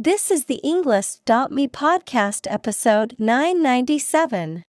This 0.00 0.30
is 0.30 0.44
the 0.44 0.60
Englist.me 0.64 1.66
podcast 1.66 2.46
episode 2.48 3.16
997. 3.18 4.62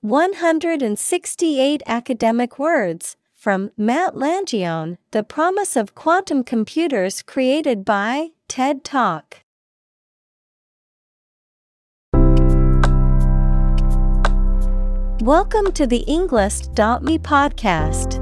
168 0.00 1.82
academic 1.88 2.56
words 2.56 3.16
from 3.34 3.72
Matt 3.76 4.14
Langione 4.14 4.98
The 5.10 5.24
Promise 5.24 5.74
of 5.74 5.96
Quantum 5.96 6.44
Computers 6.44 7.20
created 7.20 7.84
by 7.84 8.28
TED 8.46 8.84
Talk. 8.84 9.38
Welcome 15.20 15.72
to 15.72 15.84
the 15.84 16.04
Englist.me 16.06 17.18
podcast. 17.18 18.21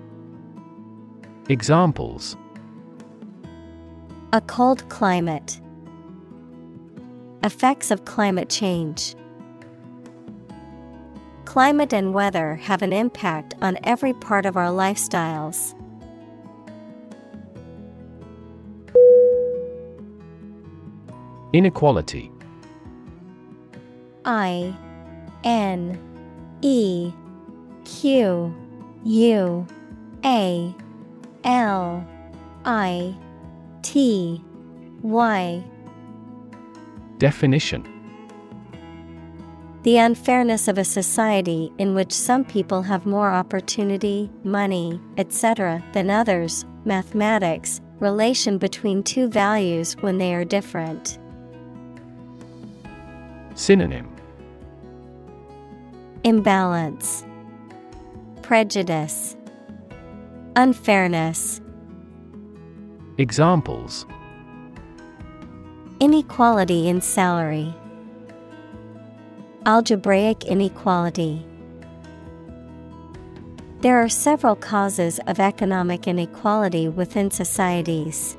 Examples. 1.51 2.37
A 4.31 4.39
cold 4.39 4.87
climate. 4.87 5.59
Effects 7.43 7.91
of 7.91 8.05
climate 8.05 8.47
change. 8.47 9.15
Climate 11.43 11.91
and 11.91 12.13
weather 12.13 12.55
have 12.55 12.81
an 12.81 12.93
impact 12.93 13.55
on 13.61 13.77
every 13.83 14.13
part 14.13 14.45
of 14.45 14.55
our 14.55 14.69
lifestyles. 14.69 15.75
Inequality. 21.51 22.31
I 24.23 24.73
N 25.43 25.99
E 26.61 27.11
Q 27.83 28.55
U 29.03 29.67
A 30.23 30.75
L 31.43 32.05
I 32.65 33.15
T 33.81 34.43
Y 35.01 35.63
Definition 37.17 37.83
The 39.83 39.97
unfairness 39.97 40.67
of 40.67 40.77
a 40.77 40.83
society 40.83 41.71
in 41.77 41.95
which 41.95 42.11
some 42.11 42.45
people 42.45 42.83
have 42.83 43.05
more 43.05 43.29
opportunity, 43.31 44.29
money, 44.43 44.99
etc., 45.17 45.83
than 45.93 46.09
others, 46.09 46.65
mathematics, 46.85 47.81
relation 47.99 48.57
between 48.57 49.03
two 49.03 49.27
values 49.27 49.95
when 50.01 50.17
they 50.17 50.33
are 50.33 50.45
different. 50.45 51.19
Synonym 53.55 54.07
Imbalance, 56.23 57.25
Prejudice, 58.41 59.35
Unfairness. 60.57 61.61
Examples 63.17 64.05
Inequality 66.01 66.89
in 66.89 66.99
salary, 66.99 67.73
Algebraic 69.65 70.43
inequality. 70.43 71.45
There 73.79 73.95
are 73.97 74.09
several 74.09 74.57
causes 74.57 75.21
of 75.25 75.39
economic 75.39 76.05
inequality 76.05 76.89
within 76.89 77.31
societies. 77.31 78.35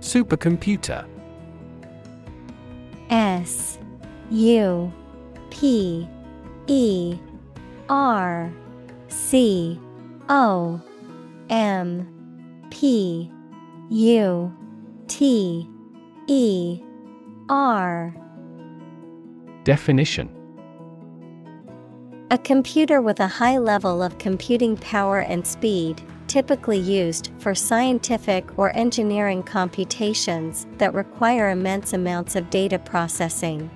Supercomputer 0.00 1.04
S 3.10 3.78
U 4.30 4.90
P 5.50 6.08
E 6.70 7.18
R 7.88 8.52
C 9.08 9.76
O 10.28 10.80
M 11.48 12.06
P 12.70 13.28
U 13.90 14.54
T 15.08 15.68
E 16.28 16.80
R 17.48 18.14
Definition 19.64 20.30
A 22.30 22.38
computer 22.38 23.02
with 23.02 23.18
a 23.18 23.26
high 23.26 23.58
level 23.58 24.00
of 24.00 24.18
computing 24.18 24.76
power 24.76 25.22
and 25.22 25.44
speed, 25.44 26.00
typically 26.28 26.78
used 26.78 27.32
for 27.40 27.52
scientific 27.52 28.56
or 28.56 28.74
engineering 28.76 29.42
computations 29.42 30.68
that 30.78 30.94
require 30.94 31.50
immense 31.50 31.94
amounts 31.94 32.36
of 32.36 32.48
data 32.48 32.78
processing. 32.78 33.68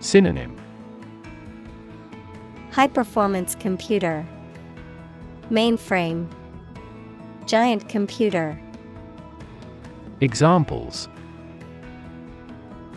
Synonym. 0.00 0.56
High 2.72 2.88
performance 2.88 3.54
computer, 3.54 4.26
Mainframe, 5.50 6.26
Giant 7.46 7.88
computer, 7.88 8.58
Examples. 10.22 11.08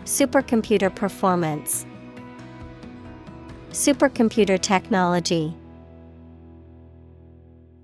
Supercomputer 0.06 0.94
performance, 0.94 1.86
Supercomputer 3.72 4.60
technology. 4.60 5.56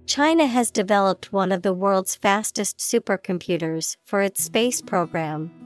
China 0.05 0.45
has 0.47 0.71
developed 0.71 1.31
one 1.31 1.51
of 1.51 1.61
the 1.61 1.73
world's 1.73 2.15
fastest 2.15 2.79
supercomputers 2.79 3.95
for 4.05 4.21
its 4.21 4.43
space 4.43 4.81
program. 4.81 5.58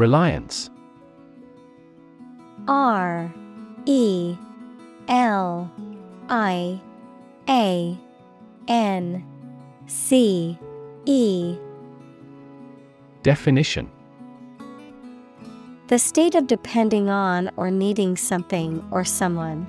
Reliance. 0.00 0.70
R 2.66 3.30
E 3.84 4.34
L 5.08 5.70
I 6.30 6.80
A 7.46 7.98
N 8.66 9.22
C 9.86 10.58
E. 11.04 11.58
Definition. 13.22 13.90
The 15.88 15.98
state 15.98 16.34
of 16.34 16.46
depending 16.46 17.10
on 17.10 17.50
or 17.58 17.70
needing 17.70 18.16
something 18.16 18.82
or 18.90 19.04
someone. 19.04 19.66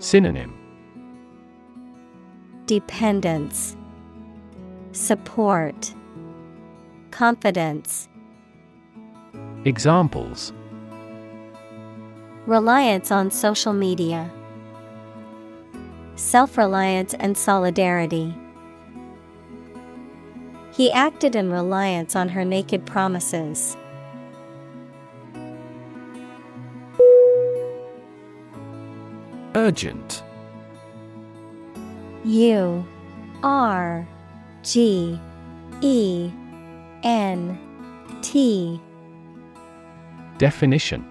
Synonym. 0.00 0.52
Dependence, 2.66 3.76
Support, 4.90 5.94
Confidence. 7.14 8.08
Examples 9.64 10.52
Reliance 12.44 13.12
on 13.12 13.30
social 13.30 13.72
media. 13.72 14.28
Self 16.16 16.58
reliance 16.58 17.14
and 17.14 17.38
solidarity. 17.38 18.34
He 20.72 20.90
acted 20.90 21.36
in 21.36 21.52
reliance 21.52 22.16
on 22.16 22.30
her 22.30 22.44
naked 22.44 22.84
promises. 22.84 23.76
Urgent. 29.54 30.24
U 32.24 32.84
R 33.44 34.04
G 34.64 35.20
E 35.80 36.32
N 37.04 37.58
T. 38.22 38.80
Definition 40.38 41.04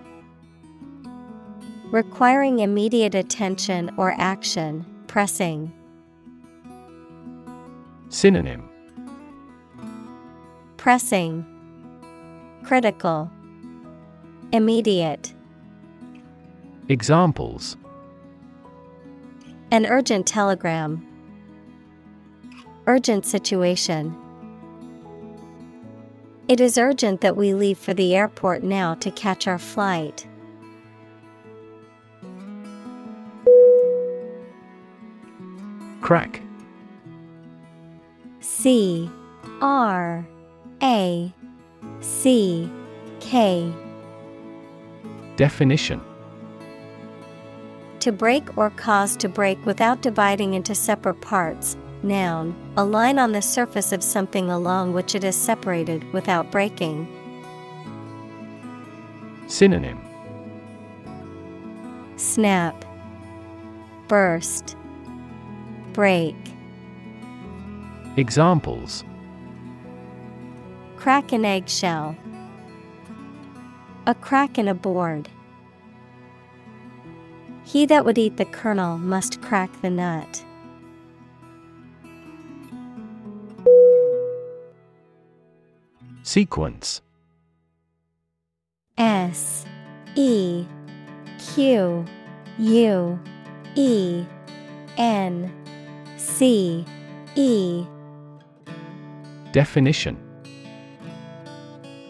Requiring 1.91 2.59
immediate 2.59 3.13
attention 3.13 3.91
or 3.95 4.15
action, 4.17 4.83
pressing. 5.05 5.71
Synonym 8.09 8.67
Pressing, 10.77 11.45
Critical, 12.63 13.29
Immediate. 14.51 15.31
Examples 16.89 17.77
An 19.69 19.85
urgent 19.85 20.25
telegram. 20.25 21.07
Urgent 22.87 23.25
situation. 23.27 24.22
It 26.47 26.59
is 26.59 26.77
urgent 26.77 27.21
that 27.21 27.37
we 27.37 27.53
leave 27.53 27.77
for 27.77 27.93
the 27.93 28.15
airport 28.15 28.63
now 28.63 28.95
to 28.95 29.09
catch 29.11 29.47
our 29.47 29.57
flight. 29.57 30.27
Crack 36.01 36.41
C 38.41 39.09
R 39.61 40.27
A 40.81 41.33
C 42.01 42.69
K 43.21 43.73
Definition 45.37 46.01
To 48.01 48.11
break 48.11 48.57
or 48.57 48.69
cause 48.71 49.15
to 49.15 49.29
break 49.29 49.65
without 49.65 50.01
dividing 50.01 50.55
into 50.55 50.75
separate 50.75 51.21
parts. 51.21 51.77
Noun, 52.03 52.53
a 52.75 52.83
line 52.83 53.17
on 53.17 53.31
the 53.31 53.41
surface 53.41 53.93
of 53.93 54.03
something 54.03 54.49
along 54.49 54.91
which 54.91 55.15
it 55.15 55.23
is 55.23 55.37
separated 55.37 56.03
without 56.11 56.51
breaking. 56.51 57.07
Synonym 59.47 60.01
Snap, 62.17 62.83
Burst, 64.09 64.75
Break. 65.93 66.35
Examples 68.17 69.05
Crack 70.97 71.31
an 71.31 71.45
eggshell. 71.45 72.17
A 74.07 74.15
crack 74.15 74.57
in 74.57 74.67
a 74.67 74.73
board. 74.73 75.29
He 77.63 77.85
that 77.85 78.03
would 78.03 78.17
eat 78.17 78.35
the 78.35 78.45
kernel 78.45 78.97
must 78.97 79.41
crack 79.41 79.81
the 79.81 79.89
nut. 79.89 80.43
Sequence 86.25 87.01
S 88.97 89.65
E 90.15 90.65
Q 91.37 92.05
U 92.59 93.19
E 93.75 94.25
N 94.97 95.51
C 96.15 96.85
E 97.35 97.85
Definition 99.51 100.17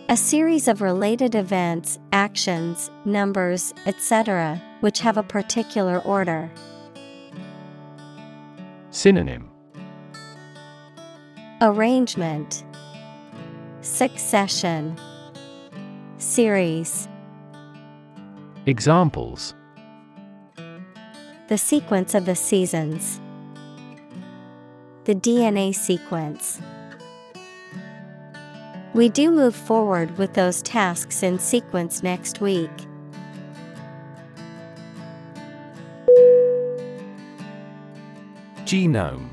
A 0.09 0.15
series 0.15 0.67
of 0.67 0.83
related 0.83 1.33
events, 1.33 1.97
actions, 2.11 2.91
numbers, 3.05 3.73
etc., 3.87 4.61
which 4.81 4.99
have 4.99 5.17
a 5.17 5.23
particular 5.23 5.97
order. 6.01 6.51
Synonym 8.91 9.49
Arrangement 11.61 12.63
Succession 13.93 14.99
Series 16.17 17.07
Examples 18.65 19.53
The 21.47 21.59
sequence 21.59 22.15
of 22.15 22.25
the 22.25 22.33
seasons. 22.33 23.21
The 25.03 25.13
DNA 25.13 25.75
sequence. 25.75 26.59
We 28.95 29.09
do 29.09 29.29
move 29.29 29.55
forward 29.55 30.17
with 30.17 30.33
those 30.33 30.63
tasks 30.63 31.21
in 31.21 31.37
sequence 31.37 32.01
next 32.01 32.41
week. 32.41 32.71
Genome 38.65 39.29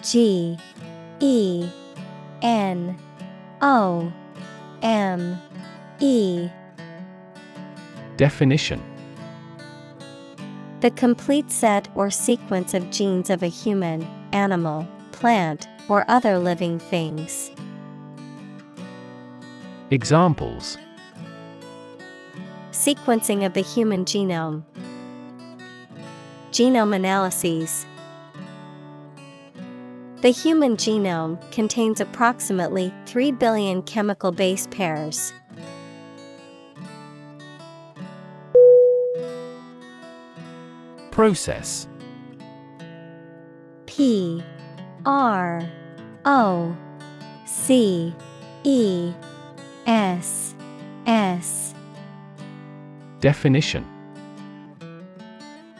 G 0.00 0.56
E 1.20 1.68
N 2.42 2.96
O 3.62 4.12
M 4.82 5.40
E 6.00 6.48
Definition 8.16 8.82
The 10.80 10.90
complete 10.90 11.50
set 11.50 11.88
or 11.94 12.10
sequence 12.10 12.74
of 12.74 12.90
genes 12.90 13.30
of 13.30 13.42
a 13.42 13.48
human, 13.48 14.06
animal, 14.32 14.86
plant, 15.12 15.68
or 15.88 16.04
other 16.08 16.38
living 16.38 16.78
things. 16.78 17.50
Examples 19.90 20.78
Sequencing 22.72 23.44
of 23.46 23.54
the 23.54 23.62
human 23.62 24.04
genome. 24.04 24.62
Genome 26.50 26.94
analyses. 26.94 27.86
The 30.26 30.32
human 30.32 30.76
genome 30.76 31.38
contains 31.52 32.00
approximately 32.00 32.92
3 33.06 33.30
billion 33.30 33.80
chemical 33.82 34.32
base 34.32 34.66
pairs. 34.66 35.32
Process. 41.12 41.86
P 43.86 44.42
R 45.04 45.62
O 46.24 46.76
C 47.46 48.12
E 48.64 49.12
S 49.86 50.56
S. 51.06 51.72
Definition 53.20 53.95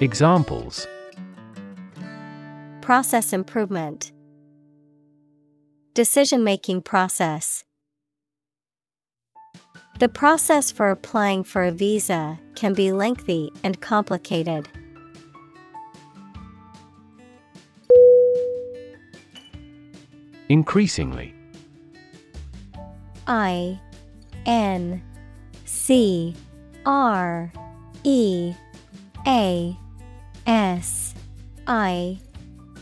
Examples. 0.00 0.88
Process 2.80 3.32
improvement. 3.32 4.10
Decision 5.94 6.42
making 6.42 6.82
process. 6.82 7.64
The 10.00 10.08
process 10.08 10.72
for 10.72 10.90
applying 10.90 11.44
for 11.44 11.62
a 11.62 11.70
visa 11.70 12.40
can 12.56 12.74
be 12.74 12.90
lengthy 12.90 13.52
and 13.62 13.80
complicated. 13.80 14.68
Increasingly. 20.48 21.32
I 23.28 23.80
N 24.44 25.00
C 25.64 26.34
R 26.84 27.52
E 28.02 28.54
A 29.26 29.78
S 30.46 31.14
I 31.66 32.18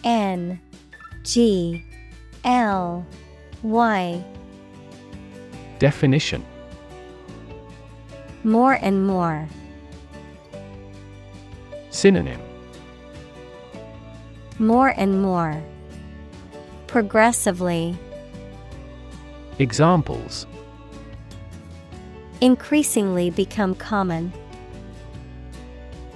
N 0.04 0.60
G 1.22 1.84
L 2.44 3.06
Y 3.62 4.24
Definition 5.78 6.44
More 8.44 8.74
and 8.74 9.06
more. 9.06 9.48
Synonym 11.90 12.40
More 14.58 14.88
and 14.96 15.22
more. 15.22 15.62
Progressively. 16.88 17.96
Examples 19.58 20.46
Increasingly 22.40 23.30
become 23.30 23.76
common. 23.76 24.32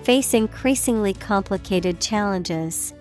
Face 0.07 0.35
increasingly 0.35 1.15
complicated 1.15 2.01
challenges. 2.01 2.95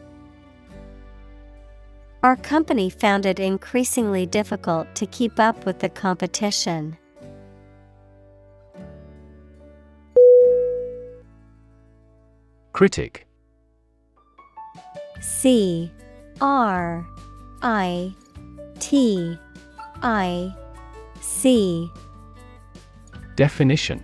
Our 2.24 2.36
company 2.36 2.90
found 2.90 3.28
it 3.28 3.40
increasingly 3.40 4.26
difficult 4.26 4.88
to 4.96 5.06
keep 5.06 5.40
up 5.40 5.68
with 5.68 5.78
the 5.78 5.90
competition. 5.90 6.98
Critic 12.74 13.28
C 15.22 15.92
R 16.42 17.06
I 17.62 18.16
T 18.80 19.38
I 20.02 20.56
C 21.22 21.88
Definition 23.36 24.04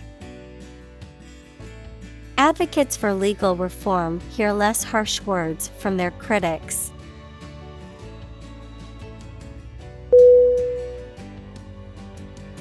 Advocates 2.41 2.97
for 2.97 3.13
legal 3.13 3.55
reform 3.55 4.19
hear 4.31 4.51
less 4.51 4.81
harsh 4.81 5.21
words 5.27 5.69
from 5.77 5.95
their 5.95 6.09
critics. 6.09 6.91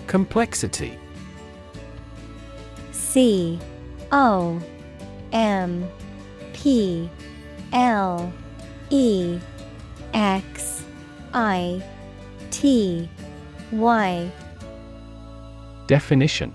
Complexity. 0.07 0.99
C 2.93 3.59
O 4.13 4.61
M 5.33 5.89
P 6.53 7.09
L 7.73 8.31
E 8.91 9.39
X 10.13 10.85
I 11.33 11.83
T 12.51 13.09
Y. 13.73 14.31
Definition 15.87 16.55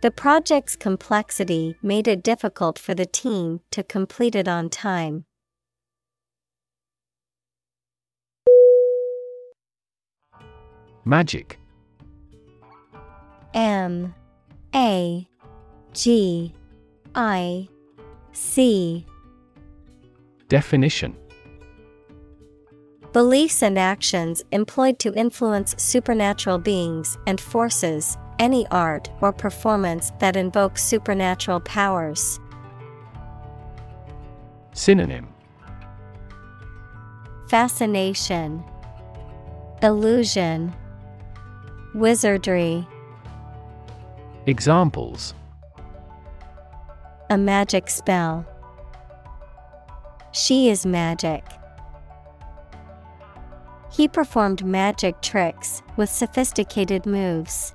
The 0.00 0.12
project's 0.12 0.76
complexity 0.76 1.76
made 1.82 2.06
it 2.06 2.22
difficult 2.22 2.78
for 2.78 2.94
the 2.94 3.04
team 3.04 3.60
to 3.72 3.82
complete 3.82 4.36
it 4.36 4.46
on 4.46 4.70
time. 4.70 5.24
Magic. 11.04 11.58
M 13.54 14.14
A 14.72 15.28
G 15.94 16.54
I 17.16 17.68
C. 18.32 19.04
Definition. 20.48 21.16
Beliefs 23.12 23.64
and 23.64 23.76
actions 23.76 24.44
employed 24.52 25.00
to 25.00 25.12
influence 25.14 25.74
supernatural 25.76 26.58
beings 26.58 27.18
and 27.26 27.40
forces, 27.40 28.16
any 28.38 28.66
art 28.70 29.10
or 29.20 29.32
performance 29.32 30.12
that 30.18 30.36
invokes 30.36 30.82
supernatural 30.82 31.60
powers. 31.60 32.40
Synonym 34.72 35.28
Fascination, 37.48 38.62
Illusion, 39.82 40.74
Wizardry, 41.94 42.86
Examples 44.46 45.34
a 47.30 47.36
magic 47.36 47.90
spell. 47.90 48.46
She 50.32 50.70
is 50.70 50.86
magic. 50.86 51.44
He 53.92 54.08
performed 54.08 54.64
magic 54.64 55.20
tricks 55.20 55.82
with 55.96 56.08
sophisticated 56.08 57.04
moves. 57.04 57.74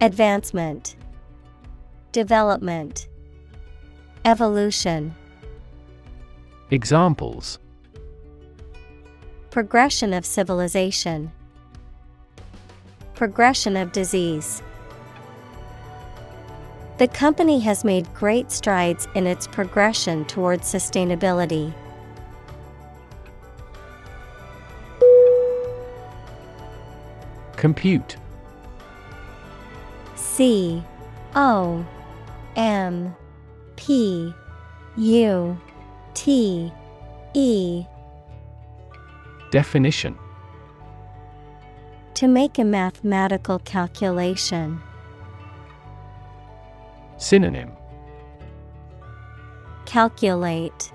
Advancement, 0.00 0.94
Development, 2.12 3.08
Evolution, 4.24 5.12
Examples. 6.70 7.58
Progression 9.50 10.12
of 10.12 10.24
civilization, 10.24 11.32
Progression 13.16 13.76
of 13.76 13.90
disease. 13.90 14.62
The 16.98 17.08
company 17.08 17.58
has 17.58 17.82
made 17.82 18.06
great 18.14 18.52
strides 18.52 19.08
in 19.16 19.26
its 19.26 19.48
progression 19.48 20.24
towards 20.26 20.72
sustainability. 20.72 21.74
Compute 27.56 28.16
C 30.38 30.84
O 31.34 31.84
M 32.54 33.16
P 33.74 34.32
U 34.96 35.60
T 36.14 36.72
E 37.34 37.84
Definition 39.50 40.16
To 42.14 42.28
make 42.28 42.56
a 42.56 42.62
mathematical 42.62 43.58
calculation. 43.58 44.80
Synonym 47.16 47.72
Calculate. 49.86 50.92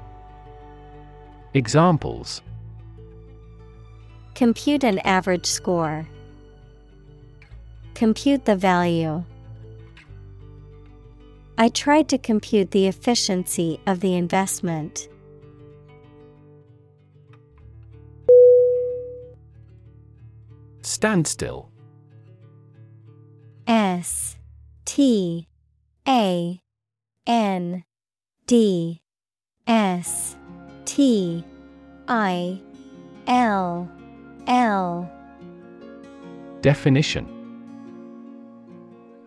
Examples 1.53 2.41
Compute 4.35 4.85
an 4.85 4.99
average 4.99 5.45
score. 5.45 6.07
Compute 7.93 8.45
the 8.45 8.55
value. 8.55 9.25
I 11.57 11.69
tried 11.69 12.09
to 12.09 12.17
compute 12.17 12.71
the 12.71 12.87
efficiency 12.87 13.79
of 13.85 13.99
the 13.99 14.15
investment. 14.15 15.07
Standstill 20.81 21.69
S 23.67 24.35
T 24.85 25.47
A 26.07 26.59
N 27.27 27.83
D 28.47 29.01
S 29.67 30.35
T 30.85 31.45
I 32.07 32.61
L 33.27 33.89
L. 34.47 35.11
Definition 36.61 37.32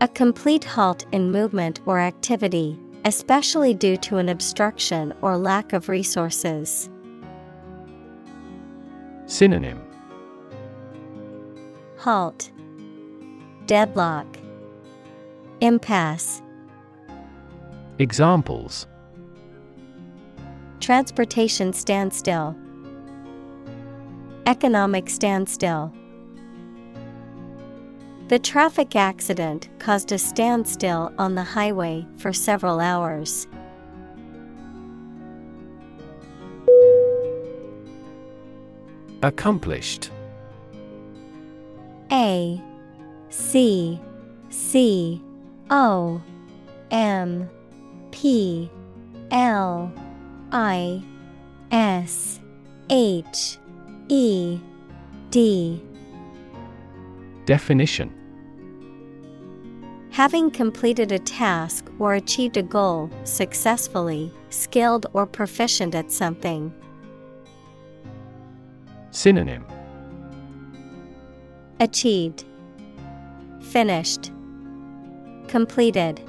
A 0.03 0.09
complete 0.09 0.63
halt 0.63 1.07
in 1.11 1.33
movement 1.33 1.81
or 1.87 1.99
activity, 1.99 2.79
especially 3.07 3.73
due 3.73 3.97
to 3.97 4.19
an 4.19 4.29
obstruction 4.29 5.15
or 5.23 5.39
lack 5.39 5.73
of 5.73 5.89
resources. 5.89 6.91
Synonym. 9.25 9.81
Halt. 11.97 12.53
Deadlock. 13.65 14.27
Impasse. 15.63 16.43
Examples. 17.99 18.87
Transportation 20.81 21.73
standstill. 21.73 22.55
Economic 24.45 25.09
standstill 25.09 25.91
The 28.29 28.41
traffic 28.41 28.97
accident 28.97 29.69
caused 29.79 30.11
a 30.11 30.19
standstill 30.19 31.13
on 31.17 31.37
the 31.37 31.45
highway 31.45 32.05
for 32.17 32.33
several 32.33 32.81
hours. 32.81 33.47
Accomplished 39.23 40.11
A 42.11 42.61
C 43.31 44.01
C 44.51 45.23
O 45.71 46.21
M 46.91 47.49
P 48.11 48.69
L 49.31 49.93
I 50.51 51.01
S 51.71 52.41
H 52.91 53.59
E 54.09 54.59
D 55.31 55.81
Definition 57.47 58.13
Having 60.11 60.51
completed 60.51 61.13
a 61.13 61.19
task 61.21 61.89
or 62.01 62.15
achieved 62.15 62.57
a 62.57 62.63
goal 62.63 63.09
successfully, 63.23 64.33
skilled 64.51 65.07
or 65.13 65.27
proficient 65.27 65.95
at 65.95 66.11
something. 66.11 66.75
Synonym 69.13 69.65
Achieved, 71.79 72.45
Finished, 73.61 74.33
Completed. 75.47 76.21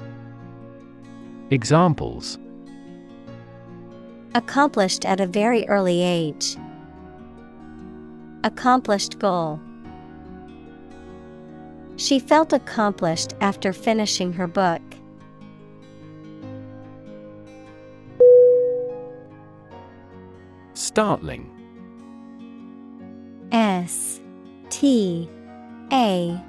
Examples 1.50 2.38
Accomplished 4.36 5.04
at 5.04 5.18
a 5.18 5.26
very 5.26 5.66
early 5.68 6.00
age. 6.00 6.56
Accomplished 8.44 9.18
goal. 9.18 9.60
She 11.98 12.20
felt 12.20 12.52
accomplished 12.52 13.34
after 13.40 13.72
finishing 13.72 14.32
her 14.34 14.46
book. 14.46 14.80
Startling. 20.74 21.50
S 23.50 24.20
T 24.70 25.28
A 25.92 26.40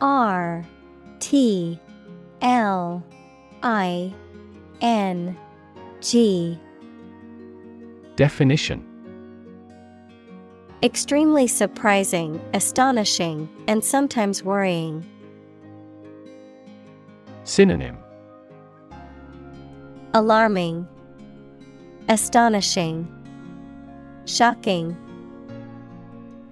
R 0.00 0.64
T 1.20 1.78
L 2.40 3.04
I 3.62 4.14
N 4.80 5.36
G. 6.00 6.58
Definition 8.16 8.87
Extremely 10.80 11.48
surprising, 11.48 12.40
astonishing, 12.54 13.48
and 13.66 13.82
sometimes 13.82 14.44
worrying. 14.44 15.04
Synonym 17.42 17.98
Alarming, 20.14 20.86
Astonishing, 22.08 23.08
Shocking. 24.24 24.96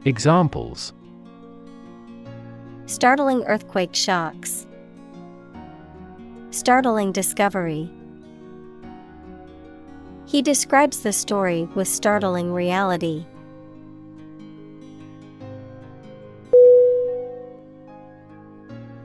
Examples 0.05 0.93
Startling 2.87 3.45
earthquake 3.45 3.95
shocks. 3.95 4.67
Startling 6.51 7.13
discovery. 7.13 7.89
He 10.27 10.43
describes 10.43 11.03
the 11.05 11.13
story 11.13 11.69
with 11.77 11.87
startling 11.87 12.53
reality. 12.53 13.25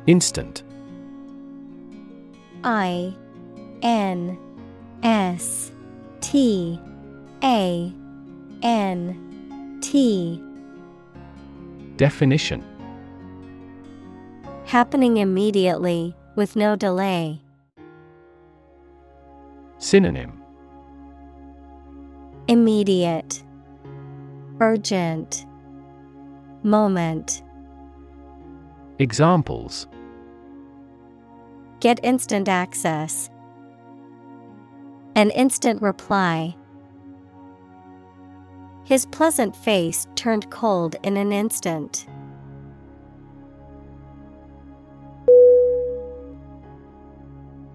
Instant. 0.07 0.63
I 2.63 3.13
N 3.81 4.37
S 5.03 5.71
T 6.21 6.79
A 7.43 7.93
N 8.63 9.79
T. 9.81 10.41
Definition. 11.97 12.63
Happening 14.65 15.17
immediately, 15.17 16.15
with 16.35 16.55
no 16.55 16.75
delay. 16.75 17.41
Synonym. 19.77 20.41
Immediate, 22.47 23.43
Urgent, 24.59 25.45
Moment. 26.63 27.41
Examples 28.99 29.87
Get 31.81 31.99
instant 32.03 32.47
access. 32.47 33.31
An 35.15 35.31
instant 35.31 35.81
reply. 35.81 36.55
His 38.83 39.07
pleasant 39.07 39.55
face 39.55 40.05
turned 40.13 40.47
cold 40.51 40.95
in 41.01 41.17
an 41.17 41.33
instant. 41.33 42.05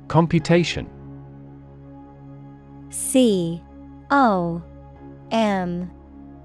Computation 0.06 0.88
C 2.90 3.60
O 4.12 4.62
M 5.32 5.90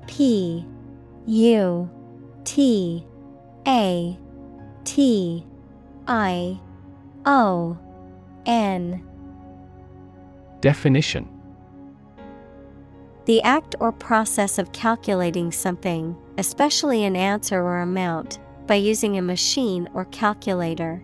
P 0.07 0.65
U 1.27 1.89
T 2.43 3.05
A 3.67 4.17
T 4.83 5.45
I 6.07 6.59
O 7.25 7.77
N. 8.45 9.03
Definition. 10.61 11.27
The 13.25 13.41
act 13.43 13.75
or 13.79 13.91
process 13.91 14.57
of 14.57 14.71
calculating 14.71 15.51
something, 15.51 16.15
especially 16.37 17.03
an 17.03 17.15
answer 17.15 17.61
or 17.61 17.79
amount, 17.81 18.39
by 18.65 18.75
using 18.75 19.17
a 19.17 19.21
machine 19.21 19.87
or 19.93 20.05
calculator. 20.05 21.03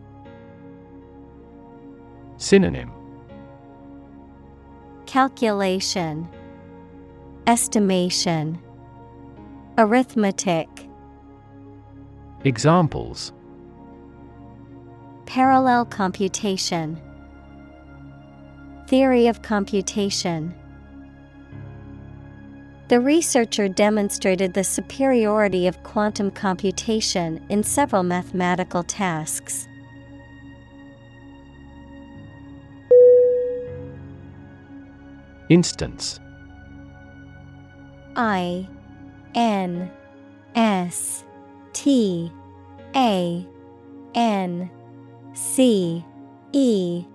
Synonym. 2.37 2.91
Calculation, 5.05 6.27
Estimation, 7.45 8.59
Arithmetic. 9.77 10.67
Examples 12.43 13.31
Parallel 15.27 15.85
computation, 15.85 16.99
Theory 18.87 19.27
of 19.27 19.41
computation. 19.41 20.55
The 22.87 23.01
researcher 23.01 23.67
demonstrated 23.67 24.53
the 24.53 24.63
superiority 24.63 25.67
of 25.67 25.83
quantum 25.83 26.31
computation 26.31 27.45
in 27.49 27.61
several 27.61 28.03
mathematical 28.03 28.83
tasks. 28.83 29.67
Instance 35.49 36.21
I 38.15 38.69
N 39.35 39.91
S 40.55 41.25
T 41.73 42.31
A 42.95 43.45
N 44.15 44.71
C 45.37 46.03
E. 46.51 47.05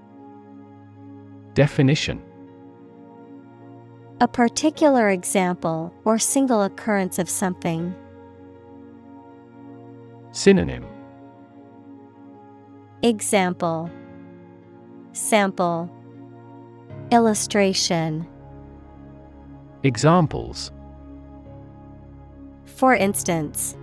Definition. 1.54 2.22
A 4.20 4.28
particular 4.28 5.10
example 5.10 5.92
or 6.04 6.20
single 6.20 6.62
occurrence 6.62 7.18
of 7.18 7.28
something. 7.28 7.92
Synonym. 10.30 10.86
Example. 13.02 13.90
Sample. 15.10 15.90
Illustration. 17.10 18.24
Examples. 19.82 20.70
For 22.66 22.94
instance, 22.94 23.76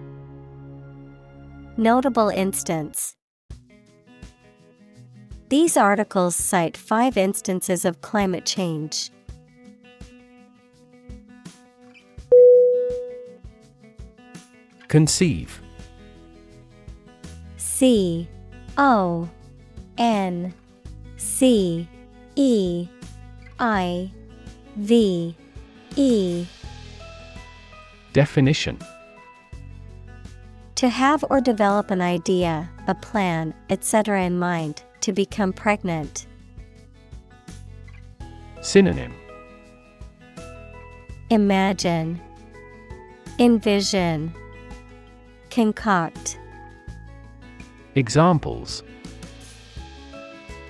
Notable 1.75 2.29
instance 2.29 3.15
These 5.49 5.77
articles 5.77 6.35
cite 6.35 6.77
five 6.77 7.17
instances 7.17 7.83
of 7.83 8.01
climate 8.01 8.45
change. 8.45 9.09
Conceive 14.87 15.59
C 17.57 18.27
O 18.77 19.27
N 19.97 20.53
C 21.17 21.87
E 22.35 22.87
I 23.59 24.11
V 24.75 25.35
E 25.95 26.45
Definition 28.13 28.77
To 30.75 30.89
have 30.89 31.23
or 31.31 31.41
develop 31.41 31.89
an 31.89 32.01
idea, 32.01 32.69
a 32.87 32.93
plan, 32.93 33.55
etc. 33.69 34.23
in 34.23 34.37
mind, 34.37 34.83
to 35.01 35.13
become 35.13 35.53
pregnant. 35.53 36.25
Synonym 38.61 39.13
Imagine, 41.29 42.19
Envision, 43.37 44.33
Concoct. 45.51 46.39
Examples 47.95 48.83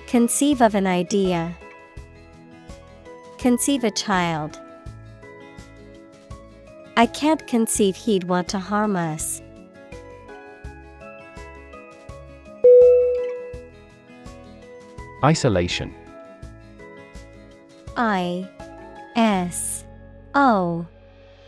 Conceive 0.06 0.60
of 0.60 0.74
an 0.74 0.86
idea. 0.86 1.56
Conceive 3.38 3.84
a 3.84 3.90
child. 3.90 4.60
I 6.96 7.06
can't 7.06 7.46
conceive 7.46 7.96
he'd 7.96 8.24
want 8.24 8.48
to 8.48 8.58
harm 8.58 8.96
us. 8.96 9.40
Isolation. 15.22 15.94
I 17.96 18.48
S 19.16 19.84
O 20.34 20.86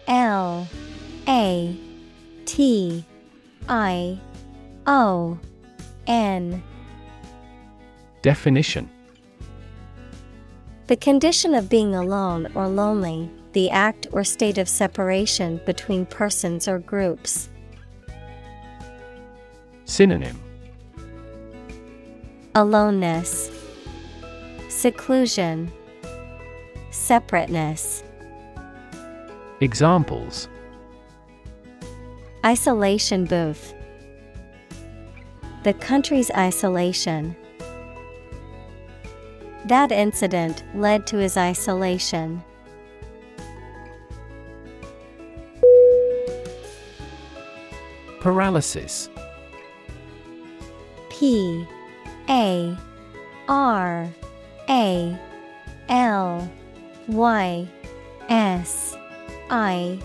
L 0.07 0.69
A 1.27 1.77
T 2.45 3.05
I 3.69 4.19
O 4.87 5.39
N. 6.07 6.63
Definition. 8.21 8.91
The 10.89 10.97
condition 10.97 11.55
of 11.55 11.71
being 11.71 11.95
alone 11.95 12.53
or 12.55 12.69
lonely, 12.69 13.31
the 13.53 13.71
act 13.71 14.07
or 14.13 14.25
state 14.25 14.59
of 14.59 14.69
separation 14.69 15.61
between 15.65 16.05
persons 16.05 16.69
or 16.69 16.79
groups. 16.79 17.49
Synonym. 19.87 20.39
Aloneness, 22.55 23.51
Seclusion, 24.83 25.71
Separateness. 26.91 28.03
Examples 29.61 30.49
Isolation 32.45 33.25
booth. 33.25 33.75
The 35.63 35.73
country's 35.75 36.33
isolation. 36.33 37.37
That 39.67 39.93
incident 39.93 40.65
led 40.75 41.07
to 41.07 41.17
his 41.19 41.37
isolation. 41.37 42.43
Paralysis 48.19 49.09
P 51.09 51.69
A 52.29 52.77
R 53.47 54.13
A 54.69 55.19
L 55.89 56.51
Y 57.09 57.69
S 58.29 58.97
I 59.51 59.99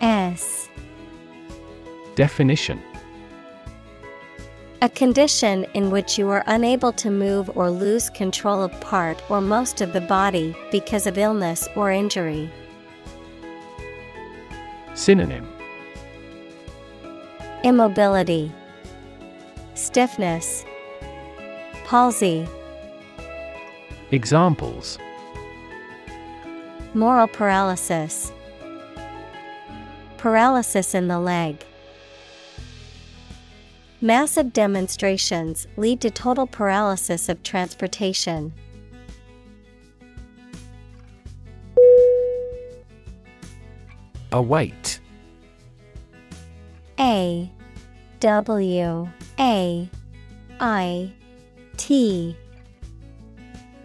S. 0.00 0.68
Definition. 2.14 2.80
A 4.82 4.88
condition 4.90 5.64
in 5.72 5.90
which 5.90 6.18
you 6.18 6.28
are 6.28 6.44
unable 6.46 6.92
to 6.92 7.10
move 7.10 7.50
or 7.56 7.70
lose 7.70 8.10
control 8.10 8.62
of 8.62 8.78
part 8.82 9.22
or 9.30 9.40
most 9.40 9.80
of 9.80 9.94
the 9.94 10.00
body 10.02 10.54
because 10.70 11.06
of 11.06 11.16
illness 11.16 11.66
or 11.74 11.90
injury. 11.90 12.50
Synonym. 14.94 15.48
Immobility, 17.64 18.52
Stiffness, 19.74 20.66
Palsy, 21.86 22.46
Examples 24.14 24.96
Moral 26.94 27.26
paralysis, 27.26 28.30
Paralysis 30.18 30.94
in 30.94 31.08
the 31.08 31.18
leg. 31.18 31.64
Massive 34.00 34.52
demonstrations 34.52 35.66
lead 35.76 36.00
to 36.00 36.10
total 36.12 36.46
paralysis 36.46 37.28
of 37.28 37.42
transportation. 37.42 38.52
Await 44.30 45.00
A 47.00 47.50
W 48.20 49.08
A 49.40 49.90
I 50.60 51.12
T 51.76 52.36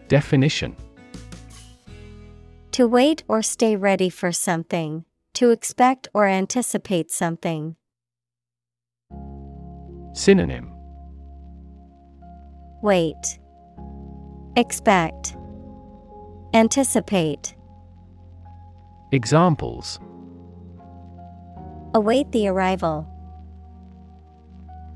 Definition 0.10 0.76
To 2.72 2.88
wait 2.88 3.24
or 3.28 3.44
stay 3.44 3.76
ready 3.76 4.10
for 4.10 4.32
something, 4.32 5.06
to 5.36 5.52
expect 5.52 6.08
or 6.16 6.26
anticipate 6.26 7.12
something. 7.12 7.76
Synonym 10.14 10.74
Wait. 12.82 13.40
Expect. 14.56 15.38
Anticipate. 16.56 17.56
Examples 19.12 20.00
Await 21.94 22.32
the 22.32 22.48
arrival. 22.48 23.08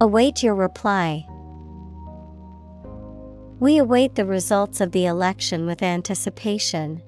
Await 0.01 0.41
your 0.41 0.55
reply. 0.55 1.27
We 3.63 3.77
await 3.77 4.15
the 4.15 4.25
results 4.25 4.81
of 4.81 4.91
the 4.91 5.05
election 5.05 5.65
with 5.65 5.81
anticipation. 5.81 7.01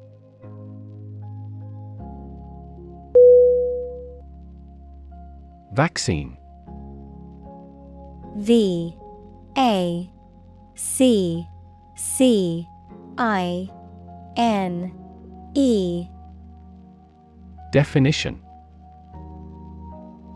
Vaccine. 5.73 6.37
V 8.37 8.95
A 9.57 10.09
C 10.75 11.45
C 11.97 12.65
I 13.17 13.69
N 14.37 14.97
E. 15.55 16.07
Definition 17.73 18.44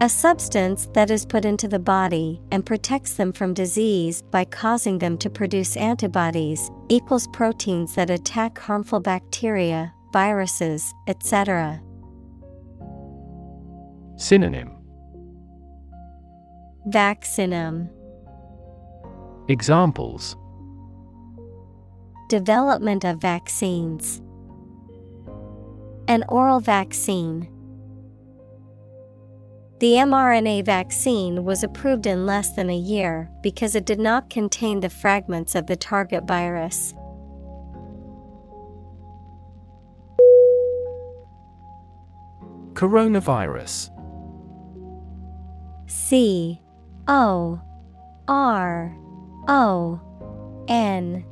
A 0.01 0.07
substance 0.07 0.87
that 0.93 1.11
is 1.11 1.25
put 1.25 1.43
into 1.43 1.67
the 1.67 1.77
body 1.77 2.39
and 2.51 2.65
protects 2.65 3.15
them 3.15 3.33
from 3.33 3.53
disease 3.53 4.21
by 4.21 4.45
causing 4.45 4.97
them 4.97 5.17
to 5.17 5.29
produce 5.29 5.75
antibodies, 5.75 6.71
equals 6.87 7.27
proteins 7.33 7.95
that 7.95 8.09
attack 8.09 8.57
harmful 8.57 9.01
bacteria, 9.01 9.93
viruses, 10.13 10.93
etc. 11.07 11.81
Synonym 14.15 14.71
Vaccinum 16.87 17.89
Examples 19.49 20.37
Development 22.29 23.03
of 23.03 23.19
vaccines. 23.19 24.21
An 26.07 26.23
oral 26.29 26.61
vaccine. 26.61 27.49
The 29.79 29.93
mRNA 29.93 30.65
vaccine 30.65 31.45
was 31.45 31.63
approved 31.63 32.05
in 32.05 32.25
less 32.25 32.49
than 32.49 32.69
a 32.69 32.75
year 32.75 33.31
because 33.41 33.75
it 33.75 33.85
did 33.85 33.99
not 33.99 34.29
contain 34.29 34.81
the 34.81 34.89
fragments 34.89 35.55
of 35.55 35.67
the 35.67 35.77
target 35.77 36.25
virus. 36.25 36.93
Coronavirus 42.73 43.89
C 45.87 46.61
O 47.07 47.61
R 48.27 48.97
O 49.47 50.01
N 50.67 51.25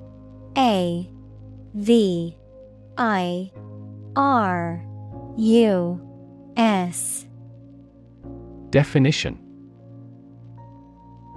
A 0.57 1.11
V 1.73 2.37
I 2.97 3.51
R 4.15 4.85
U 5.37 6.53
S. 6.55 7.26
Definition 8.69 9.39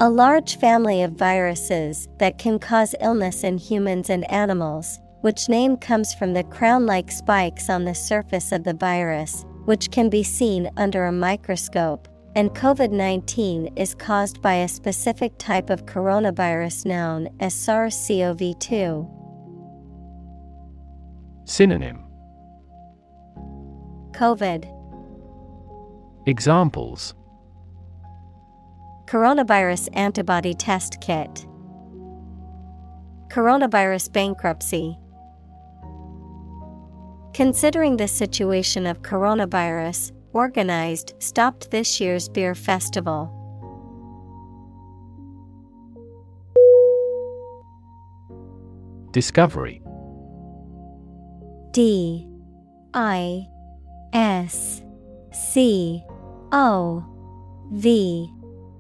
A 0.00 0.10
large 0.10 0.56
family 0.56 1.02
of 1.02 1.12
viruses 1.12 2.08
that 2.18 2.38
can 2.38 2.58
cause 2.58 2.94
illness 3.00 3.44
in 3.44 3.56
humans 3.56 4.10
and 4.10 4.28
animals, 4.32 4.98
which 5.20 5.48
name 5.48 5.76
comes 5.76 6.12
from 6.12 6.32
the 6.32 6.42
crown 6.44 6.86
like 6.86 7.10
spikes 7.12 7.70
on 7.70 7.84
the 7.84 7.94
surface 7.94 8.50
of 8.50 8.64
the 8.64 8.74
virus, 8.74 9.44
which 9.64 9.92
can 9.92 10.10
be 10.10 10.24
seen 10.24 10.68
under 10.76 11.04
a 11.04 11.12
microscope. 11.12 12.08
And 12.34 12.50
COVID 12.50 12.90
19 12.90 13.76
is 13.76 13.94
caused 13.94 14.42
by 14.42 14.54
a 14.54 14.68
specific 14.68 15.32
type 15.38 15.70
of 15.70 15.86
coronavirus 15.86 16.86
known 16.86 17.28
as 17.38 17.54
SARS 17.54 17.94
CoV 18.08 18.58
2. 18.58 19.08
Synonym 21.44 22.04
COVID 24.12 24.76
Examples 26.26 27.14
Coronavirus 29.10 29.88
antibody 29.94 30.54
test 30.54 31.00
kit. 31.00 31.44
Coronavirus 33.26 34.12
bankruptcy. 34.12 34.96
Considering 37.34 37.96
the 37.96 38.06
situation 38.06 38.86
of 38.86 39.02
coronavirus, 39.02 40.12
organized 40.32 41.14
stopped 41.18 41.72
this 41.72 42.00
year's 42.00 42.28
beer 42.28 42.54
festival. 42.54 43.34
Discovery. 49.10 49.82
D. 51.72 52.28
I. 52.94 53.48
S. 54.12 54.84
C. 55.32 56.04
O. 56.52 57.04
V 57.72 58.30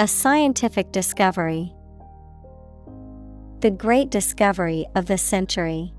A 0.00 0.08
scientific 0.08 0.92
discovery. 0.92 1.74
The 3.60 3.70
great 3.70 4.08
discovery 4.08 4.86
of 4.94 5.04
the 5.04 5.18
century. 5.18 5.92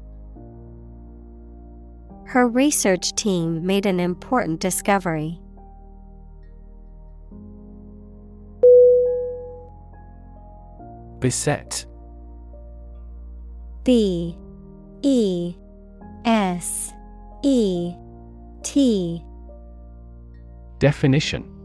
Her 2.25 2.47
research 2.47 3.13
team 3.13 3.63
made 3.63 3.85
an 3.85 3.99
important 3.99 4.59
discovery. 4.59 5.39
Beset 11.19 11.85
B 13.83 14.35
E 15.03 15.55
S 16.25 16.91
E 17.43 17.93
T 18.63 19.23
Definition 20.79 21.61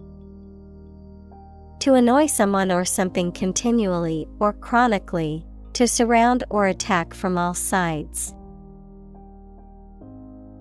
To 1.81 1.95
annoy 1.95 2.27
someone 2.27 2.73
or 2.73 2.85
something 2.85 3.33
continually 3.33 4.27
or 4.41 4.53
chronically, 4.53 5.47
to 5.75 5.87
surround 5.87 6.43
or 6.49 6.67
attack 6.67 7.13
from 7.15 7.37
all 7.37 7.55
sides. 7.55 8.35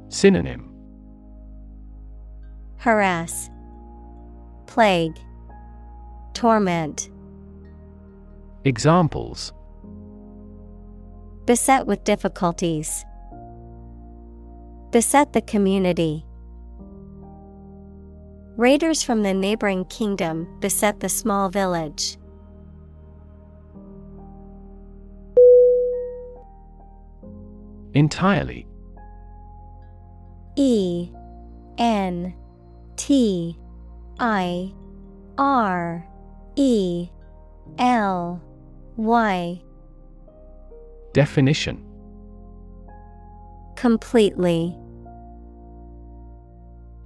Synonym 0.09 0.71
Harass, 2.77 3.49
Plague, 4.67 5.17
Torment. 6.33 7.09
Examples 8.65 9.53
Beset 11.45 11.85
with 11.87 12.03
difficulties. 12.03 13.05
Beset 14.91 15.33
the 15.33 15.41
community. 15.41 16.25
Raiders 18.57 19.03
from 19.03 19.23
the 19.23 19.33
neighboring 19.33 19.83
kingdom 19.85 20.47
beset 20.61 21.01
the 21.01 21.09
small 21.09 21.49
village. 21.49 22.17
Entirely 27.93 28.65
E 30.55 31.09
N 31.77 32.33
T 32.95 33.57
I 34.19 34.73
R 35.37 36.07
E 36.55 37.09
L 37.77 38.41
Y 38.95 39.61
Definition 41.13 41.83
Completely. 43.75 44.77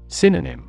Synonym 0.07 0.68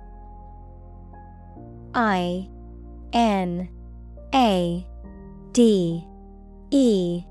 I 1.93 2.47
N 3.13 3.69
A 4.33 4.87
D 5.51 6.05
E 6.71 7.23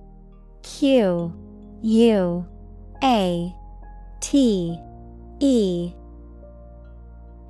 Q 0.63 1.35
U 1.83 2.47
A 3.03 3.55
T 4.21 4.79
E 5.41 5.93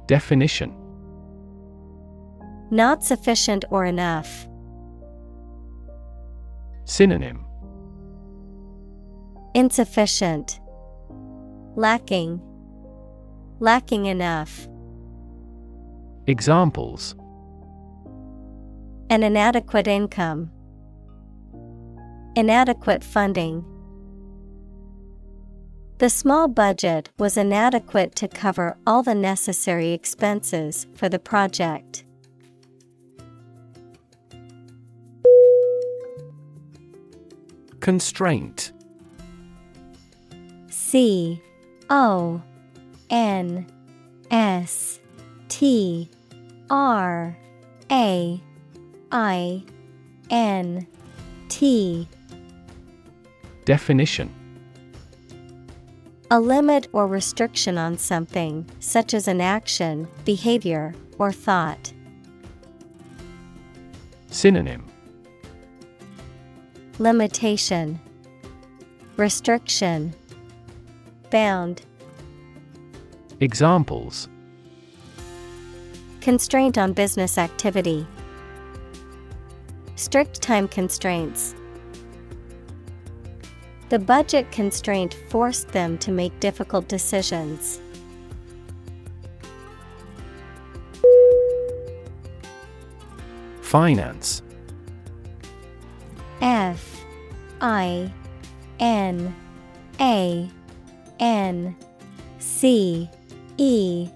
Definition 0.07 0.75
Not 2.71 3.03
sufficient 3.05 3.65
or 3.71 3.85
enough. 3.85 4.47
Synonym 6.85 7.45
Insufficient. 9.55 10.61
Lacking. 11.75 12.41
Lacking 13.59 14.07
enough. 14.07 14.70
Examples 16.27 17.15
An 19.09 19.23
inadequate 19.23 19.89
income. 19.89 20.51
Inadequate 22.37 23.03
funding. 23.03 23.65
The 25.99 26.09
small 26.09 26.49
budget 26.49 27.11
was 27.19 27.37
inadequate 27.37 28.15
to 28.17 28.29
cover 28.29 28.77
all 28.87 29.03
the 29.03 29.15
necessary 29.15 29.93
expenses 29.93 30.87
for 30.95 31.09
the 31.09 31.19
project. 31.19 32.05
Constraint 37.81 38.73
C 40.69 41.43
O 41.89 42.43
N 43.11 43.67
S 44.31 45.00
T 45.61 46.09
R 46.71 47.37
A 47.91 48.41
I 49.13 49.63
N 50.31 50.87
T 51.51 52.09
Definition. 53.67 54.35
A 56.31 56.41
limit 56.41 56.89
or 56.95 57.07
restriction 57.07 57.77
on 57.77 57.99
something, 57.99 58.65
such 58.79 59.13
as 59.13 59.29
an 59.29 59.43
action, 59.43 60.09
behavior, 60.25 60.95
or 61.19 61.31
thought. 61.31 61.93
Synonym. 64.29 64.87
Limitation, 66.99 68.01
Restriction, 69.19 70.15
Bound, 71.29 71.83
Examples 73.41 74.31
Constraint 76.21 76.77
on 76.77 76.93
business 76.93 77.39
activity, 77.39 78.07
Strict 80.01 80.41
time 80.41 80.67
constraints. 80.67 81.55
The 83.91 83.99
budget 83.99 84.51
constraint 84.51 85.15
forced 85.29 85.69
them 85.69 85.99
to 85.99 86.11
make 86.11 86.41
difficult 86.41 86.89
decisions. 86.89 87.83
Finance 93.61 94.41
F 96.41 97.05
I 97.61 98.11
N 98.79 99.37
A 100.01 100.49
N 101.19 101.77
C 102.39 103.11
E 103.59 104.09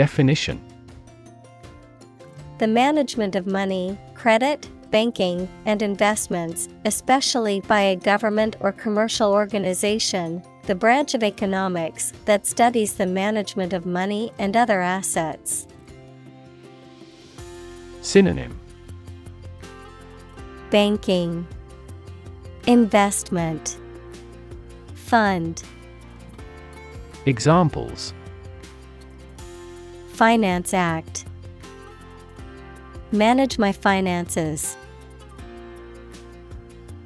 Definition. 0.00 0.58
The 2.56 2.66
management 2.66 3.36
of 3.36 3.46
money, 3.46 3.98
credit, 4.14 4.66
banking, 4.90 5.46
and 5.66 5.82
investments, 5.82 6.70
especially 6.86 7.60
by 7.60 7.82
a 7.82 7.96
government 7.96 8.56
or 8.60 8.72
commercial 8.72 9.30
organization, 9.30 10.42
the 10.62 10.74
branch 10.74 11.12
of 11.12 11.22
economics 11.22 12.14
that 12.24 12.46
studies 12.46 12.94
the 12.94 13.04
management 13.04 13.74
of 13.74 13.84
money 13.84 14.32
and 14.38 14.56
other 14.56 14.80
assets. 14.80 15.66
Synonym. 18.00 18.58
Banking, 20.70 21.46
Investment, 22.66 23.76
Fund, 24.94 25.62
Examples 27.26 28.14
Finance 30.20 30.74
Act. 30.74 31.24
Manage 33.10 33.58
my 33.58 33.72
finances. 33.72 34.76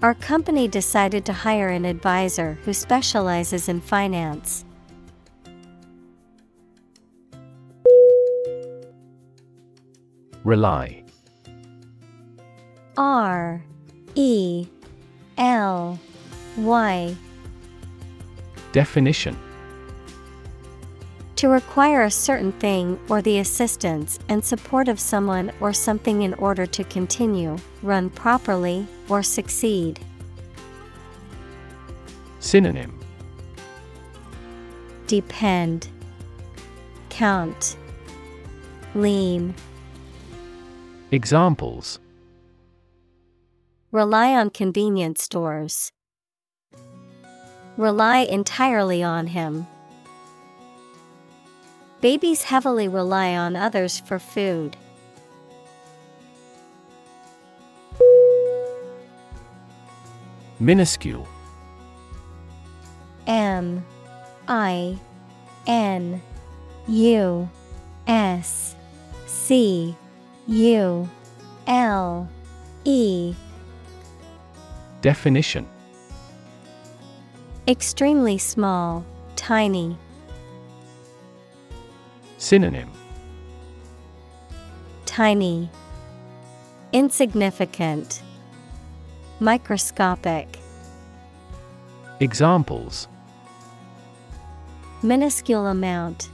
Our 0.02 0.14
company 0.14 0.66
decided 0.66 1.24
to 1.26 1.32
hire 1.32 1.68
an 1.68 1.84
advisor 1.84 2.58
who 2.64 2.72
specializes 2.72 3.68
in 3.68 3.80
finance. 3.80 4.64
Rely 10.42 11.04
R 12.96 13.62
E 14.16 14.66
L 15.38 16.00
Y 16.56 17.16
Definition 18.72 19.38
To 21.36 21.48
require 21.48 22.02
a 22.02 22.10
certain 22.10 22.52
thing 22.52 22.98
or 23.08 23.20
the 23.20 23.38
assistance 23.38 24.18
and 24.28 24.44
support 24.44 24.88
of 24.88 25.00
someone 25.00 25.52
or 25.60 25.72
something 25.72 26.22
in 26.22 26.34
order 26.34 26.64
to 26.66 26.84
continue, 26.84 27.56
run 27.82 28.08
properly, 28.10 28.86
or 29.08 29.22
succeed. 29.22 29.98
Synonym 32.38 33.00
Depend, 35.06 35.88
Count, 37.10 37.76
Lean. 38.94 39.54
Examples 41.10 41.98
Rely 43.90 44.34
on 44.34 44.50
convenience 44.50 45.22
stores. 45.22 45.92
Rely 47.76 48.18
entirely 48.18 49.02
on 49.02 49.28
him. 49.28 49.66
Babies 52.04 52.42
heavily 52.42 52.86
rely 52.86 53.34
on 53.34 53.56
others 53.56 53.98
for 53.98 54.18
food. 54.18 54.76
Minuscule 60.60 61.26
M 63.26 63.86
I 64.46 64.98
N 65.66 66.20
U 66.88 67.48
S 68.06 68.76
C 69.24 69.96
U 70.46 71.08
L 71.66 72.28
E 72.84 73.34
Definition 75.00 75.66
Extremely 77.66 78.36
small, 78.36 79.06
tiny. 79.36 79.96
Synonym 82.44 82.90
Tiny, 85.06 85.70
Insignificant, 86.92 88.20
Microscopic. 89.40 90.58
Examples 92.20 93.08
Minuscule 95.02 95.68
amount. 95.68 96.28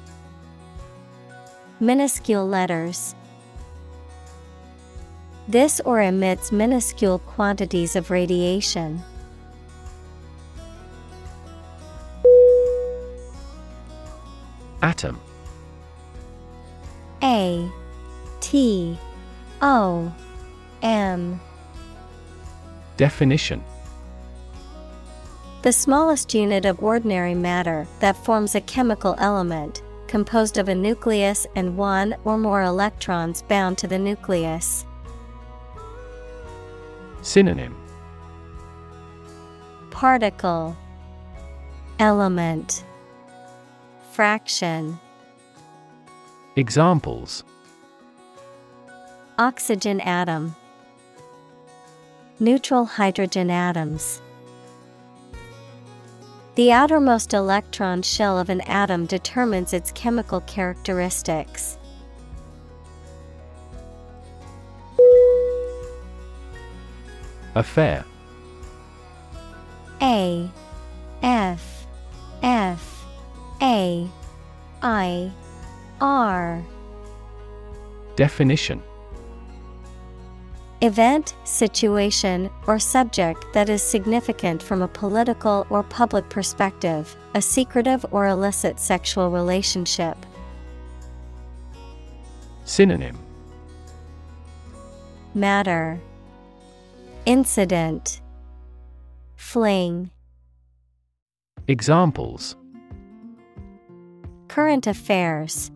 Minuscule 1.78 2.44
letters. 2.44 3.14
This 5.46 5.80
ore 5.84 6.02
emits 6.02 6.50
minuscule 6.50 7.20
quantities 7.20 7.94
of 7.94 8.10
radiation. 8.10 9.00
Atom 14.82 15.20
A 17.22 17.70
T 18.40 18.98
O 19.60 20.12
M. 20.82 21.40
Definition. 22.96 23.62
The 25.62 25.72
smallest 25.72 26.32
unit 26.32 26.64
of 26.64 26.82
ordinary 26.82 27.34
matter 27.34 27.86
that 28.00 28.16
forms 28.16 28.54
a 28.54 28.62
chemical 28.62 29.14
element, 29.18 29.82
composed 30.06 30.56
of 30.56 30.68
a 30.68 30.74
nucleus 30.74 31.46
and 31.54 31.76
one 31.76 32.16
or 32.24 32.38
more 32.38 32.62
electrons 32.62 33.42
bound 33.42 33.76
to 33.78 33.86
the 33.86 33.98
nucleus. 33.98 34.86
Synonym. 37.20 37.76
Particle. 39.90 40.74
Element. 41.98 42.82
Fraction 44.12 44.98
Examples. 46.60 47.42
Oxygen 49.38 49.98
atom. 50.02 50.54
Neutral 52.38 52.84
hydrogen 52.84 53.50
atoms. 53.50 54.20
The 56.56 56.70
outermost 56.70 57.32
electron 57.32 58.02
shell 58.02 58.38
of 58.38 58.50
an 58.50 58.60
atom 58.60 59.06
determines 59.06 59.72
its 59.72 59.90
chemical 59.92 60.42
characteristics. 60.42 61.78
Affair. 67.54 68.04
A 70.02 70.50
F 71.22 71.86
F 72.42 73.06
A 73.62 74.06
I 74.82 75.32
R. 76.00 76.62
Definition. 78.16 78.82
Event, 80.82 81.34
situation, 81.44 82.48
or 82.66 82.78
subject 82.78 83.44
that 83.52 83.68
is 83.68 83.82
significant 83.82 84.62
from 84.62 84.80
a 84.80 84.88
political 84.88 85.66
or 85.68 85.82
public 85.82 86.28
perspective, 86.30 87.14
a 87.34 87.42
secretive 87.42 88.06
or 88.12 88.26
illicit 88.28 88.80
sexual 88.80 89.30
relationship. 89.30 90.16
Synonym. 92.64 93.18
Matter. 95.34 96.00
Incident. 97.26 98.22
Fling. 99.36 100.10
Examples. 101.68 102.56
Current 104.48 104.86
affairs 104.86 105.70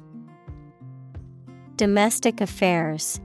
Domestic 1.76 2.40
affairs. 2.40 3.20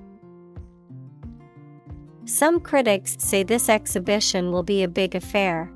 Some 2.26 2.60
critics 2.60 3.16
say 3.20 3.44
this 3.44 3.70
exhibition 3.70 4.52
will 4.52 4.64
be 4.64 4.82
a 4.82 4.88
big 4.88 5.14
affair. 5.14 5.72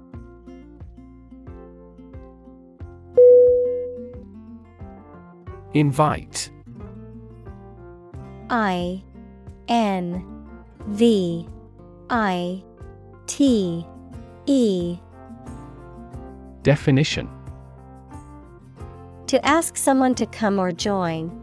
Invite. 5.74 6.52
I 8.50 9.04
N 9.68 10.24
V 10.88 11.48
I 12.10 12.64
T 13.28 13.86
E. 14.46 14.98
Definition. 16.62 17.30
To 19.28 19.44
ask 19.46 19.78
someone 19.78 20.14
to 20.16 20.26
come 20.28 20.60
or 20.60 20.72
join, 20.72 21.43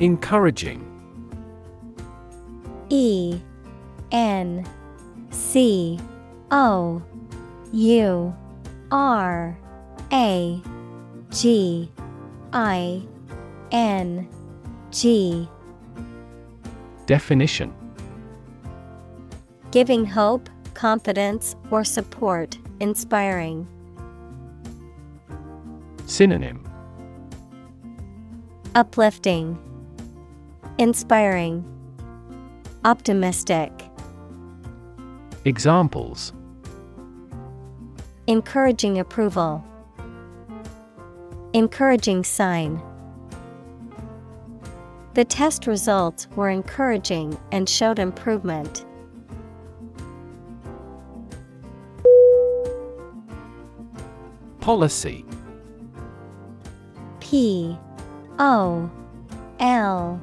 Encouraging. 0.00 0.84
E 2.88 3.40
N 4.12 4.64
C 5.30 5.98
O 6.52 7.02
U 7.72 8.36
R 8.92 9.58
A 10.12 10.62
G 11.30 11.90
I 12.52 13.02
N 13.72 14.28
G. 14.92 15.48
Definition. 17.06 17.74
Giving 19.72 20.06
hope, 20.06 20.48
confidence, 20.74 21.56
or 21.72 21.82
support, 21.82 22.56
inspiring. 22.78 23.66
Synonym. 26.06 26.64
Uplifting, 28.76 29.58
Inspiring, 30.80 31.64
Optimistic. 32.84 33.72
Examples 35.44 36.32
Encouraging 38.28 39.00
approval, 39.00 39.64
Encouraging 41.52 42.22
sign. 42.22 42.80
The 45.14 45.24
test 45.24 45.66
results 45.66 46.28
were 46.36 46.48
encouraging 46.48 47.36
and 47.50 47.68
showed 47.68 47.98
improvement. 47.98 48.84
Policy 54.60 55.24
P 57.18 57.76
O 58.38 58.88
L 59.58 60.22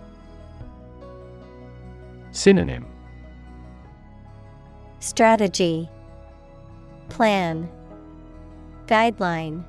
Synonym. 2.31 2.85
Strategy. 4.99 5.89
Plan. 7.09 7.69
Guideline. 8.87 9.63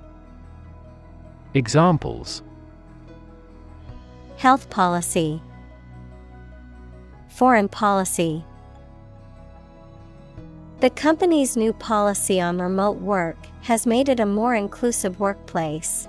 Examples. 1.54 2.42
Health 4.36 4.70
policy. 4.70 5.42
Foreign 7.28 7.68
policy. 7.68 8.44
The 10.80 10.90
company's 10.90 11.56
new 11.56 11.72
policy 11.72 12.40
on 12.40 12.60
remote 12.60 12.98
work 12.98 13.36
has 13.62 13.86
made 13.86 14.08
it 14.08 14.20
a 14.20 14.26
more 14.26 14.54
inclusive 14.54 15.20
workplace. 15.20 16.08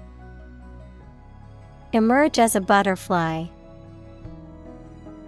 Emerge 1.93 2.39
as 2.39 2.55
a 2.55 2.61
butterfly. 2.61 3.45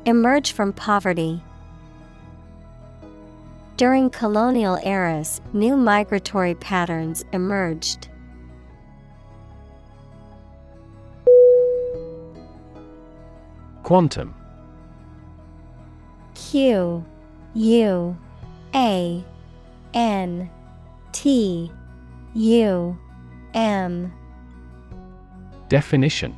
Emerge 0.05 0.53
from 0.53 0.71
poverty. 0.71 1.43
During 3.75 4.09
colonial 4.09 4.79
eras, 4.85 5.41
new 5.51 5.75
migratory 5.75 6.55
patterns 6.55 7.25
emerged. 7.33 8.07
Quantum 13.83 14.33
Q 16.33 17.03
U 17.55 18.17
A 18.73 19.23
N 19.93 20.49
T 21.11 21.69
U 22.33 22.97
M 23.53 24.13
Definition 25.67 26.33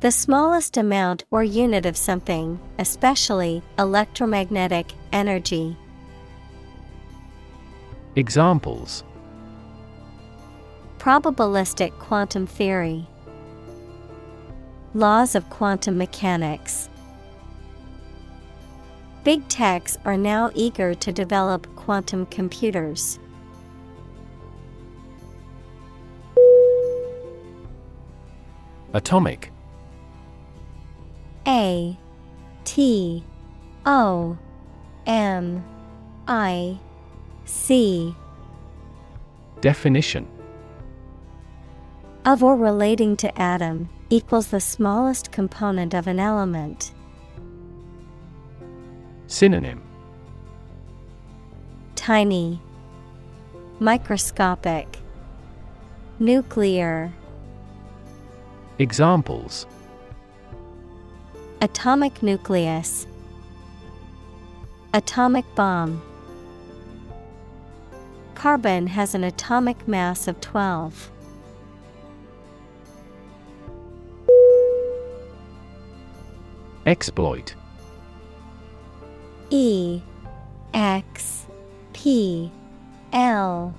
The 0.00 0.10
smallest 0.10 0.78
amount 0.78 1.24
or 1.30 1.44
unit 1.44 1.84
of 1.84 1.94
something, 1.94 2.58
especially 2.78 3.62
electromagnetic 3.78 4.86
energy. 5.12 5.76
Examples 8.16 9.04
Probabilistic 10.96 11.90
quantum 11.98 12.46
theory. 12.46 13.06
Laws 14.94 15.34
of 15.34 15.50
quantum 15.50 15.98
mechanics. 15.98 16.88
Big 19.22 19.46
techs 19.48 19.98
are 20.06 20.16
now 20.16 20.50
eager 20.54 20.94
to 20.94 21.12
develop 21.12 21.66
quantum 21.76 22.24
computers. 22.24 23.18
Atomic 28.94 29.52
A 31.46 31.96
T 32.64 33.24
O 33.86 34.36
M 35.06 35.64
I 36.28 36.78
C. 37.44 38.14
Definition. 39.60 40.26
Of 42.24 42.42
or 42.42 42.56
relating 42.56 43.16
to 43.16 43.40
atom 43.40 43.88
equals 44.10 44.48
the 44.48 44.60
smallest 44.60 45.32
component 45.32 45.94
of 45.94 46.06
an 46.06 46.20
element. 46.20 46.92
Synonym. 49.26 49.82
Tiny, 51.94 52.60
Microscopic, 53.78 54.98
Nuclear. 56.18 57.12
Examples 58.78 59.66
Atomic 61.62 62.22
nucleus, 62.22 63.06
Atomic 64.94 65.44
bomb. 65.54 66.02
Carbon 68.34 68.86
has 68.86 69.14
an 69.14 69.22
atomic 69.24 69.86
mass 69.86 70.26
of 70.26 70.40
12. 70.40 71.10
Exploit. 76.86 77.54
E. 79.50 80.00
X. 80.72 81.46
P. 81.92 82.50
L. 83.12 83.74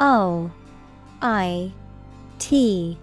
O. 0.00 0.50
I. 1.20 1.72
T. 2.38 2.98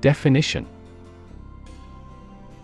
Definition 0.00 0.66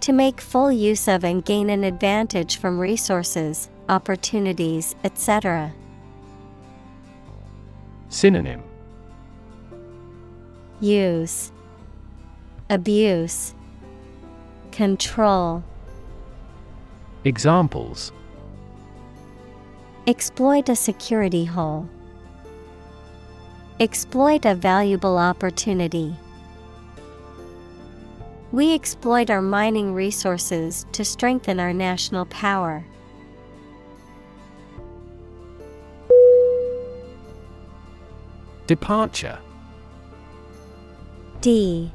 To 0.01 0.12
make 0.14 0.40
full 0.40 0.72
use 0.72 1.09
of 1.09 1.24
and 1.24 1.44
gain 1.44 1.68
an 1.68 1.84
advantage 1.84 2.57
from 2.57 2.78
resources, 2.78 3.68
opportunities, 3.90 4.96
etc. 5.05 5.74
Synonym 8.09 8.62
Use 10.80 11.53
Abuse 12.70 13.55
Control 14.72 15.62
Examples 17.24 18.11
Exploit 20.07 20.70
a 20.70 20.76
security 20.76 21.44
hole. 21.44 21.86
Exploit 23.78 24.46
a 24.46 24.55
valuable 24.55 25.18
opportunity. 25.18 26.16
We 28.53 28.74
exploit 28.74 29.30
our 29.30 29.42
mining 29.42 29.94
resources 29.94 30.84
to 30.92 31.05
strengthen 31.05 31.61
our 31.61 31.72
national 31.72 32.26
power. 32.26 32.84
Departure. 38.66 39.38
D. 41.40 41.92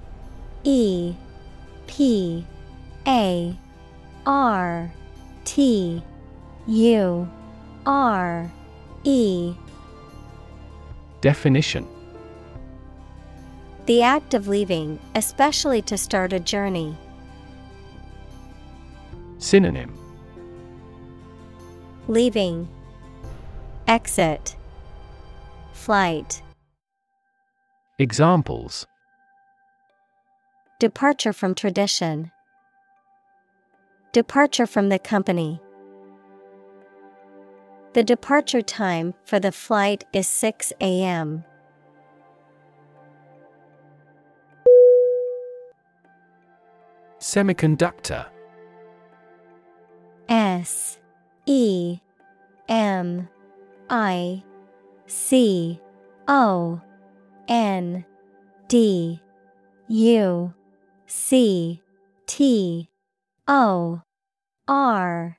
E. 0.64 1.14
P. 1.88 2.46
A. 3.06 3.58
R. 4.26 4.92
T. 5.44 6.02
U. 6.68 7.30
R. 7.86 8.52
E. 9.04 9.54
Definition 11.22 11.88
The 13.86 14.02
act 14.02 14.34
of 14.34 14.48
leaving, 14.48 15.00
especially 15.14 15.82
to 15.84 15.98
start 15.98 16.34
a 16.34 16.40
journey. 16.40 16.98
Synonym 19.38 19.96
Leaving, 22.08 22.68
Exit, 23.88 24.56
Flight, 25.74 26.42
Examples 28.00 28.88
Departure 30.80 31.32
from 31.32 31.54
tradition, 31.54 32.32
Departure 34.14 34.66
from 34.66 34.90
the 34.90 34.98
company. 34.98 35.62
The 37.94 38.04
departure 38.04 38.62
time 38.62 39.14
for 39.26 39.40
the 39.40 39.52
flight 39.52 40.06
is 40.12 40.28
6 40.28 40.74
a.m. 40.82 41.46
Semiconductor. 47.26 48.28
S 50.30 51.00
E 51.48 51.98
M 52.70 53.28
I 53.90 54.44
C 55.08 55.82
O 56.28 56.80
N 57.48 58.06
D 58.68 59.20
U 59.88 60.54
C 61.08 61.82
T 62.28 62.90
O 63.48 64.02
R. 64.68 65.38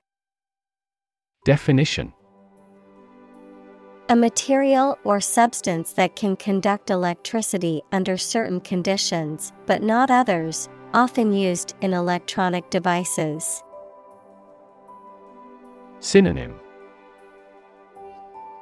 Definition. 1.45 2.13
A 4.09 4.17
material 4.17 4.99
or 5.05 5.21
substance 5.21 5.93
that 5.93 6.17
can 6.17 6.35
conduct 6.35 6.91
electricity 6.91 7.81
under 7.93 8.17
certain 8.17 8.61
conditions, 8.61 9.53
but 9.67 9.85
not 9.85 10.11
others, 10.11 10.69
often 10.95 11.33
used 11.33 11.75
in 11.81 11.93
electronic 11.93 12.69
devices. 12.71 13.63
Synonym 16.01 16.59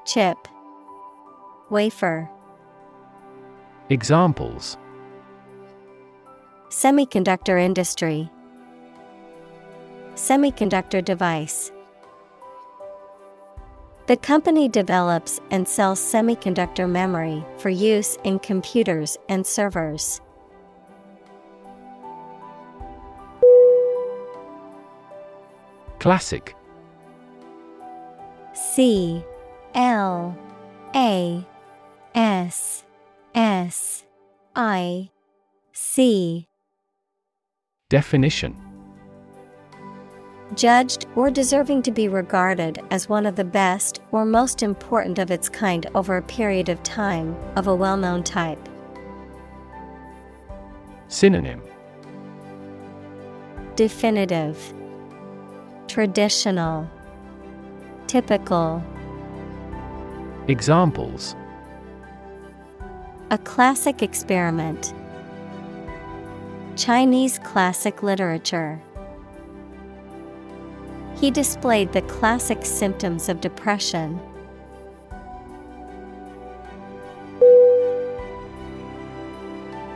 Chip, 0.07 0.37
Wafer, 1.71 2.29
Examples 3.91 4.77
Semiconductor 6.69 7.61
industry, 7.61 8.31
Semiconductor 10.15 11.05
device. 11.05 11.71
The 14.07 14.17
company 14.19 14.69
develops 14.69 15.41
and 15.51 15.67
sells 15.67 15.99
semiconductor 15.99 16.89
memory 16.89 17.45
for 17.57 17.71
use 17.71 18.19
in 18.25 18.39
computers 18.39 19.17
and 19.29 19.47
servers. 19.47 20.21
Classic. 26.05 26.55
C 28.53 29.25
L 29.75 30.37
A 30.95 31.47
S 32.15 32.85
S 33.35 34.05
I 34.55 35.09
C. 35.73 36.47
Definition. 37.89 38.55
Judged 40.55 41.07
or 41.17 41.31
deserving 41.31 41.81
to 41.81 41.91
be 41.91 42.09
regarded 42.09 42.81
as 42.91 43.09
one 43.09 43.25
of 43.25 43.35
the 43.37 43.43
best 43.43 44.03
or 44.13 44.27
most 44.27 44.63
important 44.63 45.19
of 45.19 45.31
its 45.31 45.49
kind 45.49 45.87
over 45.95 46.19
a 46.19 46.23
period 46.23 46.69
of 46.69 46.83
time, 46.83 47.35
of 47.57 47.67
a 47.67 47.75
well 47.75 47.97
known 47.97 48.23
type. 48.23 48.69
Synonym. 51.09 51.63
Definitive, 53.75 54.75
Traditional, 55.95 56.91
Typical. 58.09 58.83
Examples 60.49 61.37
A 63.31 63.39
classic 63.39 64.03
experiment. 64.03 64.93
Chinese 66.75 67.39
classic 67.39 68.03
literature. 68.03 68.83
He 71.15 71.31
displayed 71.31 71.93
the 71.93 72.03
classic 72.03 72.67
symptoms 72.67 73.29
of 73.29 73.41
depression. 73.41 74.19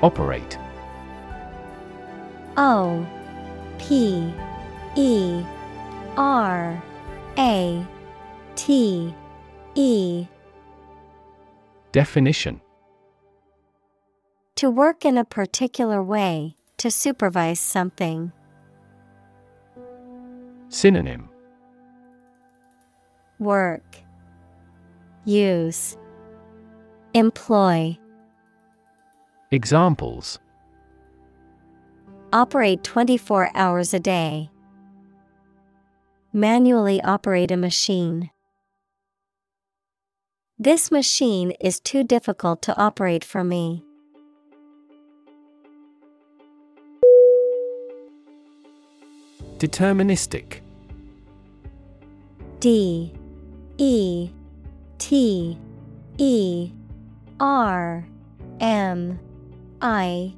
Operate 0.01 0.57
O 2.57 3.05
P 3.81 4.33
E 4.95 5.45
R 6.19 6.83
A 7.39 7.87
T 8.57 9.15
E 9.77 10.27
Definition 11.93 12.61
To 14.57 14.69
work 14.69 15.05
in 15.05 15.17
a 15.17 15.25
particular 15.25 16.03
way, 16.03 16.57
to 16.79 16.91
supervise 16.91 17.61
something. 17.61 18.33
Synonym 20.71 21.29
Work. 23.39 23.99
Use. 25.25 25.97
Employ. 27.15 27.97
Examples 29.53 30.41
Operate 32.33 32.83
24 32.83 33.51
hours 33.55 33.95
a 33.95 34.01
day. 34.01 34.51
Manually 36.33 37.01
operate 37.03 37.51
a 37.51 37.57
machine. 37.57 38.31
This 40.59 40.91
machine 40.91 41.53
is 41.53 41.81
too 41.81 42.05
difficult 42.05 42.61
to 42.63 42.77
operate 42.77 43.25
for 43.25 43.43
me. 43.43 43.83
Deterministic. 49.57 50.61
D. 52.61 53.15
E. 53.79 54.31
T. 54.99 55.59
E. 56.19 56.73
R. 57.41 58.07
M. 58.61 59.19
I. 59.81 60.35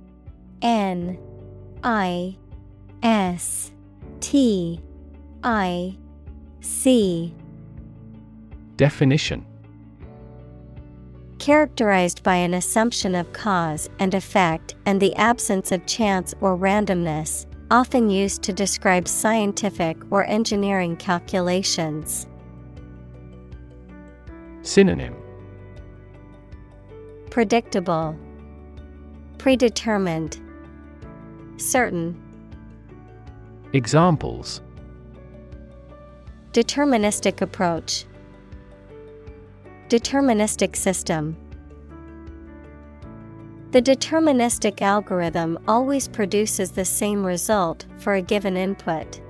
N. 0.62 1.18
I. 1.82 2.36
S. 3.02 3.72
T 4.20 4.80
I 5.42 5.96
C 6.60 7.34
Definition. 8.76 9.46
Characterized 11.38 12.22
by 12.22 12.34
an 12.36 12.52
assumption 12.52 13.14
of 13.14 13.32
cause 13.32 13.88
and 13.98 14.12
effect 14.12 14.74
and 14.84 15.00
the 15.00 15.14
absence 15.16 15.72
of 15.72 15.86
chance 15.86 16.34
or 16.42 16.56
randomness, 16.56 17.46
often 17.70 18.10
used 18.10 18.42
to 18.42 18.52
describe 18.52 19.08
scientific 19.08 19.96
or 20.10 20.24
engineering 20.26 20.96
calculations. 20.96 22.26
Synonym. 24.60 25.16
Predictable, 27.30 28.14
Predetermined, 29.38 30.38
Certain. 31.56 32.20
Examples 33.72 34.60
Deterministic 36.52 37.40
approach, 37.42 38.06
Deterministic 39.90 40.76
system. 40.76 41.36
The 43.72 43.82
deterministic 43.82 44.82
algorithm 44.82 45.58
always 45.66 46.06
produces 46.06 46.70
the 46.70 46.84
same 46.84 47.26
result 47.26 47.86
for 47.98 48.14
a 48.14 48.22
given 48.22 48.56
input. 48.56 49.20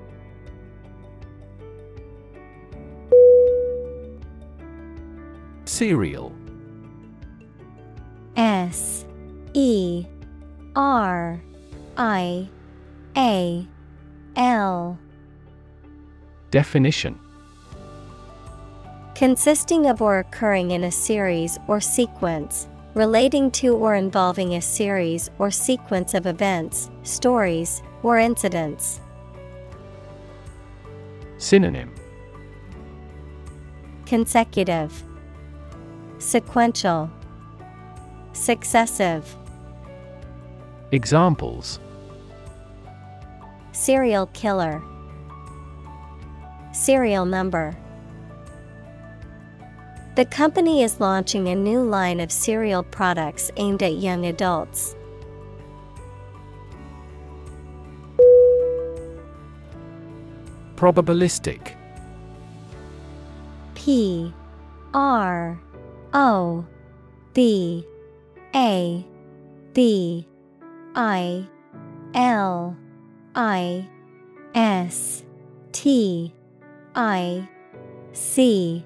Serial. 5.64 6.34
S. 8.36 9.06
E. 9.54 10.06
R. 10.76 11.42
I. 11.96 12.48
A. 13.16 13.66
L 14.36 14.98
Definition. 16.50 17.18
Consisting 19.14 19.86
of 19.86 20.02
or 20.02 20.18
occurring 20.18 20.72
in 20.72 20.84
a 20.84 20.90
series 20.90 21.58
or 21.68 21.80
sequence, 21.80 22.66
relating 22.94 23.50
to 23.52 23.76
or 23.76 23.94
involving 23.94 24.54
a 24.54 24.60
series 24.60 25.30
or 25.38 25.50
sequence 25.50 26.12
of 26.14 26.26
events, 26.26 26.90
stories, 27.04 27.82
or 28.02 28.18
incidents. 28.18 29.00
Synonym. 31.38 31.94
Consecutive, 34.06 35.04
Sequential, 36.18 37.10
Successive. 38.32 39.36
Examples. 40.90 41.78
Serial 43.70 44.26
killer, 44.26 44.82
Serial 46.72 47.24
number. 47.24 47.76
The 50.16 50.24
company 50.24 50.82
is 50.82 51.00
launching 51.00 51.48
a 51.48 51.54
new 51.54 51.82
line 51.82 52.20
of 52.20 52.30
cereal 52.30 52.82
products 52.82 53.50
aimed 53.56 53.82
at 53.82 53.94
young 53.94 54.26
adults. 54.26 54.94
Probabilistic 60.76 61.74
P 63.74 64.32
R 64.92 65.60
O 66.12 66.66
B 67.34 67.86
A 68.54 69.06
B 69.72 70.26
I 70.94 71.46
L 72.14 72.76
I 73.34 73.88
S 74.54 75.22
T 75.72 76.34
I 76.94 77.48
C 78.12 78.84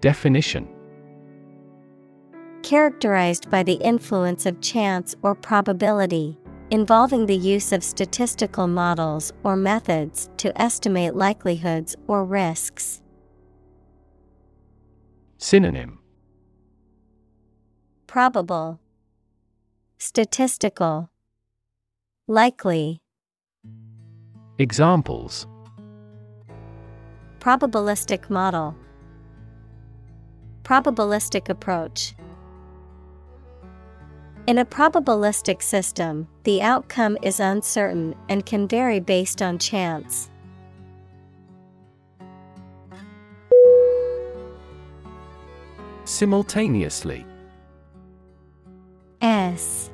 Definition. 0.00 0.68
Characterized 2.62 3.50
by 3.50 3.62
the 3.62 3.74
influence 3.74 4.46
of 4.46 4.60
chance 4.60 5.14
or 5.22 5.34
probability, 5.34 6.38
involving 6.70 7.26
the 7.26 7.36
use 7.36 7.72
of 7.72 7.82
statistical 7.82 8.66
models 8.66 9.32
or 9.42 9.56
methods 9.56 10.30
to 10.36 10.60
estimate 10.60 11.14
likelihoods 11.14 11.96
or 12.06 12.24
risks. 12.24 13.02
Synonym. 15.38 15.98
Probable, 18.06 18.80
Statistical, 19.98 21.10
Likely. 22.28 23.02
Examples 24.58 25.46
Probabilistic 27.42 28.30
model, 28.30 28.76
Probabilistic 30.62 31.48
approach. 31.48 32.14
In 34.46 34.58
a 34.58 34.64
probabilistic 34.64 35.60
system, 35.60 36.28
the 36.44 36.62
outcome 36.62 37.18
is 37.20 37.40
uncertain 37.40 38.14
and 38.28 38.46
can 38.46 38.68
vary 38.68 39.00
based 39.00 39.42
on 39.42 39.58
chance. 39.58 40.30
Simultaneously 46.04 47.26
S 49.20 49.90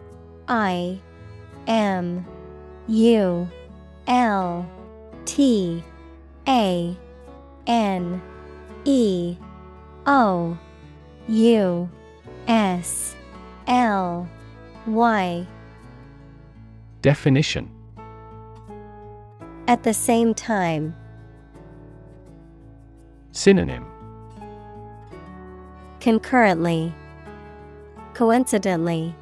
I 0.49 1.01
M 1.67 2.27
U 2.89 3.49
L 4.07 4.71
T 5.25 5.83
A 6.47 6.95
N 7.69 8.21
E 8.85 9.37
O 10.07 10.59
U 11.29 11.89
S 12.49 13.15
L 13.69 14.29
Y. 14.87 15.47
Definition. 17.03 17.71
At 19.69 19.83
the 19.85 19.95
same 19.95 20.35
time, 20.35 20.97
Synonym. 23.33 23.87
Concurrently, 26.01 26.93
coincidentally, 28.15 29.15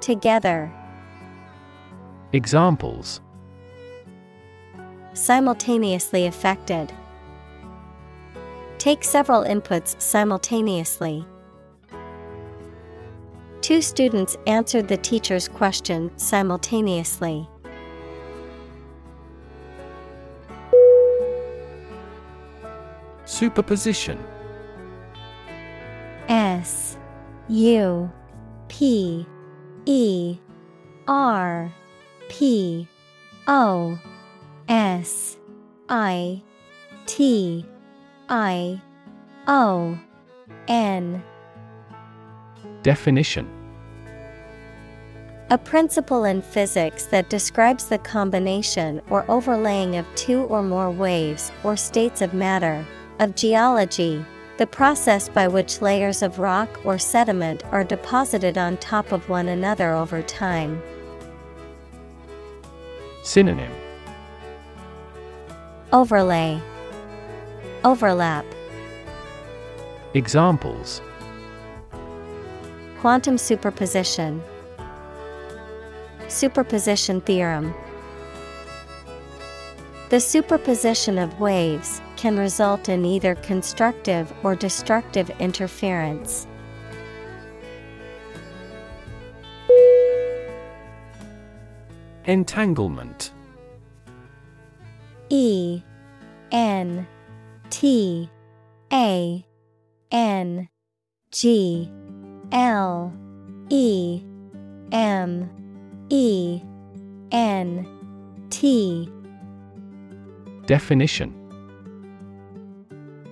together, 0.00 0.72
Examples. 2.34 3.20
Simultaneously 5.12 6.26
affected. 6.26 6.92
Take 8.84 9.02
several 9.02 9.44
inputs 9.44 9.98
simultaneously. 9.98 11.24
Two 13.62 13.80
students 13.80 14.36
answered 14.46 14.88
the 14.88 14.98
teacher's 14.98 15.48
question 15.48 16.10
simultaneously. 16.18 17.48
Superposition 23.24 24.22
S 26.28 26.98
U 27.48 28.12
P 28.68 29.26
E 29.86 30.38
R 31.08 31.72
P 32.28 32.86
O 33.48 33.98
S 34.68 35.38
I 35.88 36.42
T 37.06 37.64
I 38.28 38.80
O 39.46 39.98
N. 40.68 41.22
Definition. 42.82 43.48
A 45.50 45.58
principle 45.58 46.24
in 46.24 46.40
physics 46.40 47.04
that 47.06 47.28
describes 47.28 47.86
the 47.86 47.98
combination 47.98 49.02
or 49.10 49.30
overlaying 49.30 49.96
of 49.96 50.06
two 50.16 50.44
or 50.44 50.62
more 50.62 50.90
waves 50.90 51.52
or 51.62 51.76
states 51.76 52.22
of 52.22 52.32
matter, 52.32 52.84
of 53.18 53.36
geology, 53.36 54.24
the 54.56 54.66
process 54.66 55.28
by 55.28 55.46
which 55.46 55.82
layers 55.82 56.22
of 56.22 56.38
rock 56.38 56.80
or 56.84 56.96
sediment 56.98 57.62
are 57.72 57.84
deposited 57.84 58.56
on 58.56 58.78
top 58.78 59.12
of 59.12 59.28
one 59.28 59.48
another 59.48 59.92
over 59.92 60.22
time. 60.22 60.82
Synonym. 63.22 63.72
Overlay, 65.92 66.60
Overlap, 67.84 68.46
Examples 70.14 71.02
Quantum 73.00 73.36
superposition, 73.36 74.42
Superposition 76.28 77.20
theorem. 77.20 77.74
The 80.08 80.18
superposition 80.18 81.18
of 81.18 81.38
waves 81.38 82.00
can 82.16 82.38
result 82.38 82.88
in 82.88 83.04
either 83.04 83.34
constructive 83.34 84.32
or 84.42 84.54
destructive 84.54 85.28
interference. 85.38 86.46
Entanglement 92.24 93.32
E 95.28 95.82
N 96.50 97.06
T 97.74 98.30
A 98.92 99.44
N 100.12 100.68
G 101.32 101.90
L 102.52 103.12
E 103.68 104.22
M 104.92 105.50
E 106.08 106.62
N 107.32 107.84
T. 108.50 109.10
Definition. 110.66 111.34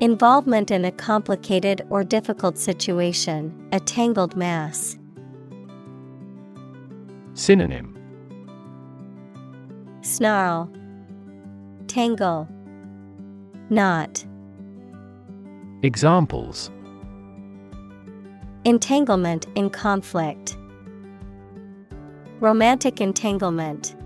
Involvement 0.01 0.73
in 0.73 0.85
a 0.85 0.91
complicated 0.91 1.87
or 1.89 2.03
difficult 2.03 2.59
situation, 2.59 3.69
a 3.71 3.79
tangled 3.79 4.37
mass. 4.37 4.99
Synonym. 7.35 7.97
Snarl, 10.01 10.69
Tangle, 11.87 12.49
Knot. 13.71 14.27
Examples 15.85 16.71
Entanglement 18.65 19.47
in 19.57 19.69
conflict, 19.69 20.57
Romantic 22.39 23.01
entanglement. 23.01 23.97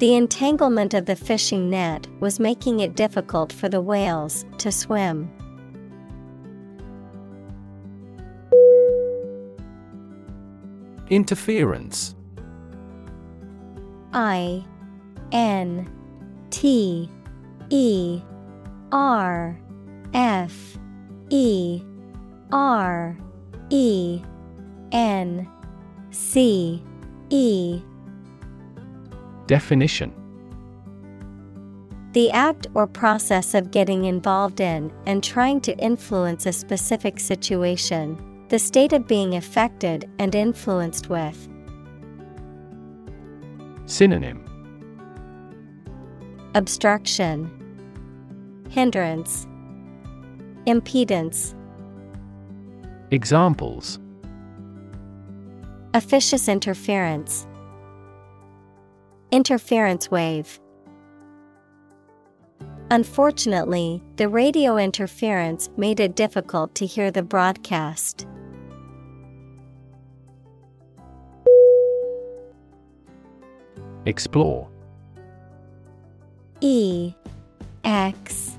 The 0.00 0.16
entanglement 0.16 0.92
of 0.92 1.06
the 1.06 1.14
fishing 1.14 1.70
net 1.70 2.08
was 2.18 2.40
making 2.40 2.80
it 2.80 2.96
difficult 2.96 3.52
for 3.52 3.68
the 3.68 3.80
whales 3.80 4.44
to 4.58 4.72
swim. 4.72 5.30
Interference 11.10 12.16
I 14.12 14.64
N 15.30 15.88
T 16.50 17.08
E 17.70 18.20
R 18.94 19.58
F 20.14 20.78
E 21.28 21.82
R 22.52 23.18
E 23.70 24.22
N 24.92 25.48
C 26.10 26.80
E. 27.28 27.82
Definition. 29.48 30.12
The 32.12 32.30
act 32.30 32.68
or 32.74 32.86
process 32.86 33.54
of 33.54 33.72
getting 33.72 34.04
involved 34.04 34.60
in 34.60 34.92
and 35.06 35.24
trying 35.24 35.60
to 35.62 35.76
influence 35.78 36.46
a 36.46 36.52
specific 36.52 37.18
situation, 37.18 38.46
the 38.48 38.60
state 38.60 38.92
of 38.92 39.08
being 39.08 39.34
affected 39.34 40.08
and 40.20 40.36
influenced 40.36 41.10
with. 41.10 41.48
Synonym. 43.86 44.40
Obstruction, 46.54 47.50
Hindrance, 48.74 49.46
Impedance. 50.66 51.54
Examples 53.12 54.00
Officious 55.94 56.48
interference. 56.48 57.46
Interference 59.30 60.10
wave. 60.10 60.58
Unfortunately, 62.90 64.02
the 64.16 64.28
radio 64.28 64.76
interference 64.76 65.70
made 65.76 66.00
it 66.00 66.16
difficult 66.16 66.74
to 66.74 66.84
hear 66.84 67.12
the 67.12 67.22
broadcast. 67.22 68.26
Explore 74.04 74.68
E 76.60 77.14
X 77.84 78.58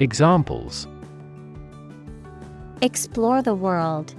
Examples 0.00 0.88
Explore 2.80 3.42
the 3.42 3.54
world. 3.54 4.14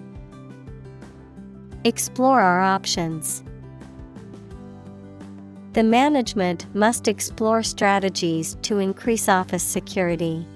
Explore 1.84 2.40
our 2.40 2.62
options. 2.62 3.44
The 5.74 5.84
management 5.84 6.74
must 6.74 7.08
explore 7.08 7.64
strategies 7.64 8.56
to 8.62 8.78
increase 8.80 9.28
office 9.28 9.64
security. 9.64 10.48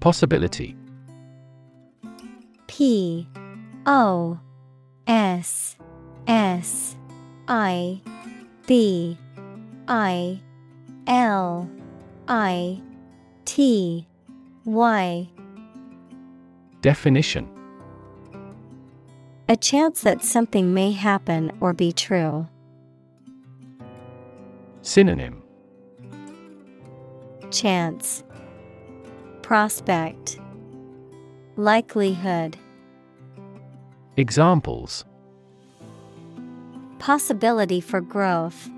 Possibility 0.00 0.76
P 2.68 3.26
O 3.86 4.38
S 5.08 5.76
S 6.28 6.96
I 7.48 8.00
B 8.66 9.18
I 9.88 10.38
L 11.06 11.68
I 12.28 12.82
T 13.46 14.06
Y. 14.66 15.28
Definition. 16.82 17.48
A 19.48 19.56
chance 19.56 20.02
that 20.02 20.22
something 20.22 20.74
may 20.74 20.92
happen 20.92 21.50
or 21.60 21.72
be 21.72 21.90
true. 21.90 22.46
Synonym. 24.82 25.42
Chance. 27.50 28.24
Prospect. 29.40 30.38
Likelihood. 31.56 32.58
Examples. 34.18 35.06
Possibility 36.98 37.80
for 37.80 38.02
growth. 38.02 38.68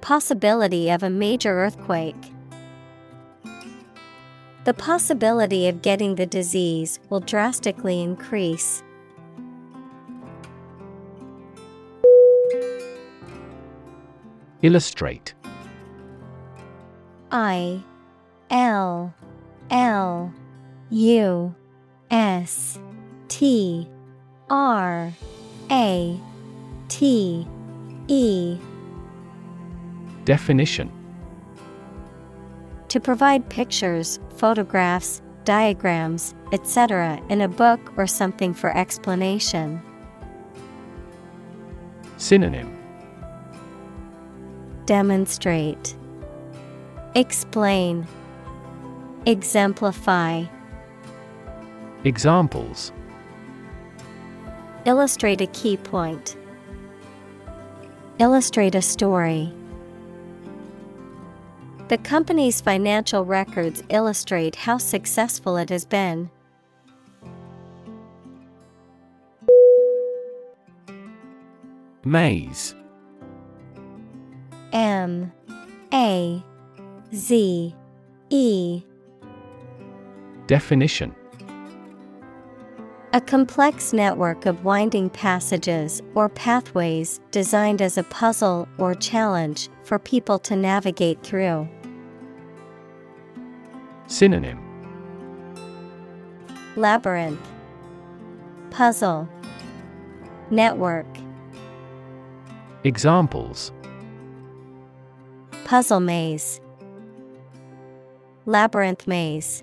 Possibility 0.00 0.90
of 0.90 1.02
a 1.02 1.10
major 1.10 1.52
earthquake. 1.60 2.32
The 4.64 4.74
possibility 4.74 5.68
of 5.68 5.82
getting 5.82 6.14
the 6.14 6.26
disease 6.26 7.00
will 7.08 7.20
drastically 7.20 8.02
increase. 8.02 8.82
Illustrate 14.62 15.34
I 17.30 17.82
L 18.50 19.14
L 19.70 20.32
U 20.90 21.54
S 22.10 22.78
T 23.28 23.88
R 24.50 25.12
A 25.70 26.20
T 26.88 27.46
E 28.08 28.58
Definition 30.24 30.90
To 32.88 33.00
provide 33.00 33.48
pictures, 33.48 34.18
photographs, 34.36 35.22
diagrams, 35.44 36.34
etc., 36.52 37.20
in 37.28 37.40
a 37.40 37.48
book 37.48 37.92
or 37.96 38.06
something 38.06 38.54
for 38.54 38.76
explanation. 38.76 39.80
Synonym 42.16 42.76
Demonstrate, 44.86 45.96
Explain, 47.14 48.06
Exemplify. 49.26 50.44
Examples 52.04 52.92
Illustrate 54.84 55.40
a 55.40 55.46
key 55.48 55.76
point. 55.76 56.36
Illustrate 58.18 58.74
a 58.74 58.82
story. 58.82 59.52
The 61.90 61.98
company's 61.98 62.60
financial 62.60 63.24
records 63.24 63.82
illustrate 63.88 64.54
how 64.54 64.78
successful 64.78 65.56
it 65.56 65.70
has 65.70 65.84
been. 65.84 66.30
Maze. 72.04 72.76
M. 74.72 75.32
A. 75.92 76.44
Z. 77.12 77.74
E. 78.28 78.82
Definition. 80.46 81.12
A 83.12 83.20
complex 83.20 83.92
network 83.92 84.46
of 84.46 84.64
winding 84.64 85.10
passages 85.10 86.02
or 86.14 86.28
pathways 86.28 87.20
designed 87.32 87.82
as 87.82 87.98
a 87.98 88.04
puzzle 88.04 88.68
or 88.78 88.94
challenge 88.94 89.68
for 89.82 89.98
people 89.98 90.38
to 90.38 90.54
navigate 90.54 91.20
through. 91.24 91.68
Synonym. 94.10 94.58
Labyrinth. 96.74 97.40
Puzzle. 98.70 99.28
Network. 100.50 101.06
Examples. 102.82 103.70
Puzzle 105.64 106.00
maze. 106.00 106.60
Labyrinth 108.46 109.06
maze. 109.06 109.62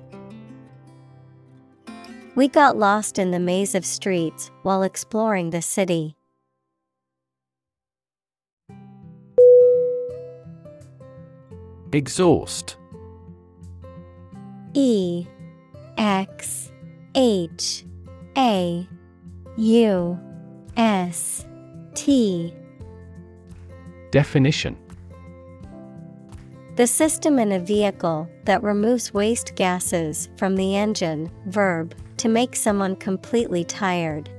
We 2.36 2.48
got 2.48 2.78
lost 2.78 3.20
in 3.20 3.32
the 3.32 3.40
maze 3.40 3.76
of 3.76 3.86
streets 3.86 4.50
while 4.64 4.82
exploring 4.82 5.50
the 5.50 5.62
city. 5.62 6.16
Exhaust 11.92 12.78
E 14.74 15.26
X 15.98 16.72
H 17.16 17.86
A 18.38 18.88
U 19.58 20.20
S 20.76 21.46
T. 21.96 22.54
Definition. 24.12 24.78
The 26.76 26.86
system 26.86 27.40
in 27.40 27.52
a 27.52 27.60
vehicle 27.60 28.30
that 28.46 28.62
removes 28.62 29.12
waste 29.14 29.56
gases 29.56 30.30
from 30.38 30.56
the 30.56 30.78
engine, 30.78 31.32
verb, 31.48 31.96
to 32.18 32.30
make 32.30 32.56
someone 32.56 32.96
completely 32.96 33.64
tired. 33.64 34.30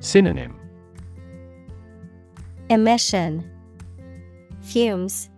Synonym. 0.00 0.54
Emission. 2.68 3.50
Fumes. 4.60 5.30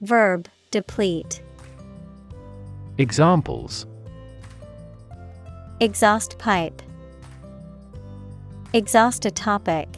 Verb 0.00 0.48
deplete 0.70 1.42
Examples 3.00 3.86
Exhaust 5.78 6.36
pipe 6.36 6.82
Exhaust 8.72 9.24
a 9.24 9.30
topic. 9.30 9.88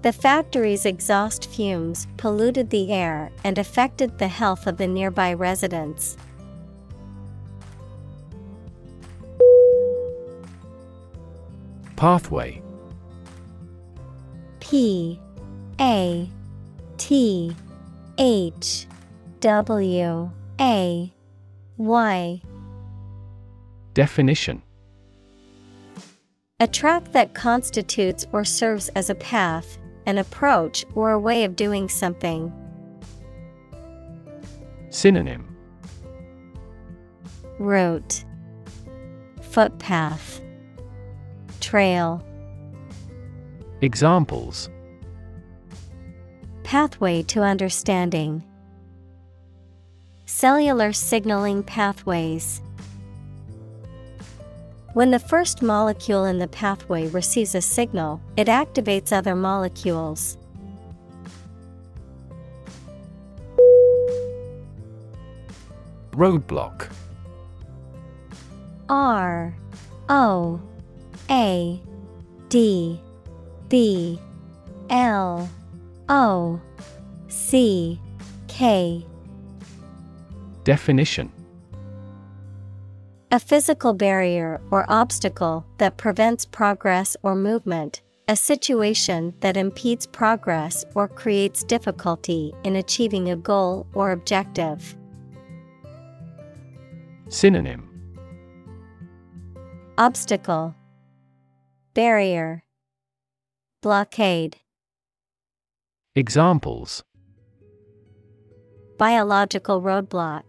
The 0.00 0.12
factory's 0.12 0.86
exhaust 0.86 1.50
fumes 1.50 2.06
polluted 2.16 2.70
the 2.70 2.90
air 2.90 3.30
and 3.44 3.58
affected 3.58 4.18
the 4.18 4.28
health 4.28 4.66
of 4.66 4.78
the 4.78 4.86
nearby 4.86 5.34
residents. 5.34 6.16
Pathway 11.96 12.62
P 14.60 15.20
A 15.78 16.26
T 16.96 17.54
H 18.16 18.86
W 19.40 20.30
A 20.60 21.12
Y. 21.78 22.42
Definition. 23.92 24.62
A 26.60 26.68
track 26.68 27.10
that 27.12 27.34
constitutes 27.34 28.24
or 28.32 28.44
serves 28.44 28.88
as 28.90 29.10
a 29.10 29.16
path, 29.16 29.78
an 30.06 30.18
approach, 30.18 30.84
or 30.94 31.10
a 31.10 31.18
way 31.18 31.42
of 31.42 31.56
doing 31.56 31.88
something. 31.88 32.52
Synonym. 34.90 35.56
Route. 37.58 38.24
Footpath. 39.42 40.40
Trail. 41.60 42.24
Examples. 43.80 44.70
Pathway 46.62 47.22
to 47.24 47.42
understanding. 47.42 48.44
Cellular 50.36 50.92
signaling 50.92 51.62
pathways. 51.62 52.60
When 54.92 55.12
the 55.12 55.20
first 55.20 55.62
molecule 55.62 56.24
in 56.24 56.38
the 56.38 56.48
pathway 56.48 57.06
receives 57.06 57.54
a 57.54 57.60
signal, 57.60 58.20
it 58.36 58.48
activates 58.48 59.12
other 59.12 59.36
molecules. 59.36 60.36
Roadblock 66.10 66.88
R 68.88 69.54
O 70.08 70.60
A 71.30 71.80
D 72.48 73.00
B 73.68 74.18
L 74.90 75.48
O 76.08 76.60
C 77.28 78.00
K 78.48 79.06
Definition. 80.64 81.30
A 83.30 83.38
physical 83.38 83.92
barrier 83.92 84.60
or 84.70 84.86
obstacle 84.88 85.66
that 85.78 85.96
prevents 85.96 86.46
progress 86.46 87.16
or 87.22 87.34
movement, 87.34 88.00
a 88.28 88.36
situation 88.36 89.34
that 89.40 89.56
impedes 89.56 90.06
progress 90.06 90.84
or 90.94 91.06
creates 91.06 91.64
difficulty 91.64 92.54
in 92.64 92.76
achieving 92.76 93.30
a 93.30 93.36
goal 93.36 93.86
or 93.92 94.12
objective. 94.12 94.96
Synonym. 97.28 97.88
Obstacle. 99.98 100.74
Barrier. 101.92 102.64
Blockade. 103.82 104.56
Examples 106.14 107.02
Biological 108.96 109.82
roadblock. 109.82 110.44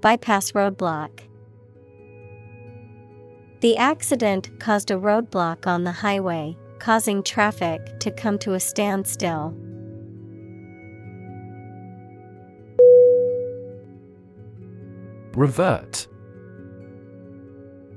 Bypass 0.00 0.50
roadblock. 0.50 1.20
The 3.60 3.76
accident 3.76 4.58
caused 4.58 4.90
a 4.90 4.94
roadblock 4.94 5.68
on 5.68 5.84
the 5.84 5.92
highway, 5.92 6.56
causing 6.80 7.22
traffic 7.22 8.00
to 8.00 8.10
come 8.10 8.36
to 8.40 8.54
a 8.54 8.60
standstill. 8.60 9.54
Revert. 15.34 16.08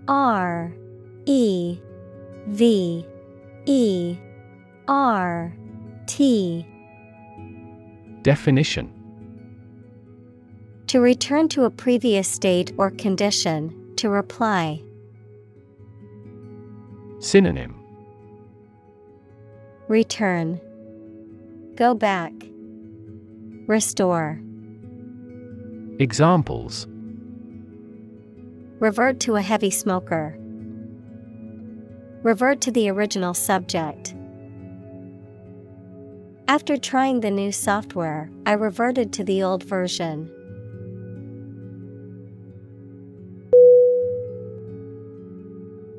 R 0.07 0.75
E 1.25 1.79
V 2.47 3.07
E 3.65 4.17
R 4.87 5.53
T 6.05 6.67
Definition 8.23 8.89
To 10.87 11.01
return 11.01 11.49
to 11.49 11.65
a 11.65 11.69
previous 11.69 12.27
state 12.27 12.71
or 12.77 12.89
condition, 12.89 13.93
to 13.97 14.09
reply. 14.09 14.81
Synonym 17.19 17.75
Return. 19.89 20.59
Go 21.75 21.93
back. 21.93 22.31
Restore. 23.67 24.41
Examples 25.99 26.87
Revert 28.79 29.19
to 29.21 29.35
a 29.35 29.41
heavy 29.41 29.69
smoker. 29.69 30.37
Revert 32.23 32.61
to 32.61 32.71
the 32.71 32.89
original 32.89 33.33
subject. 33.33 34.15
After 36.47 36.77
trying 36.77 37.21
the 37.21 37.31
new 37.31 37.51
software, 37.51 38.29
I 38.45 38.53
reverted 38.53 39.13
to 39.13 39.23
the 39.23 39.43
old 39.43 39.63
version. 39.63 40.29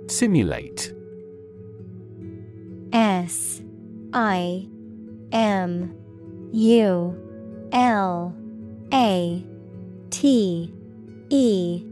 Simulate. 0.07 0.93
S 2.93 3.63
I 4.13 4.69
M 5.33 5.97
U 6.53 7.69
L 7.73 8.37
A 8.93 9.45
T 10.11 10.75
E. 11.31 11.85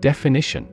Definition. 0.00 0.68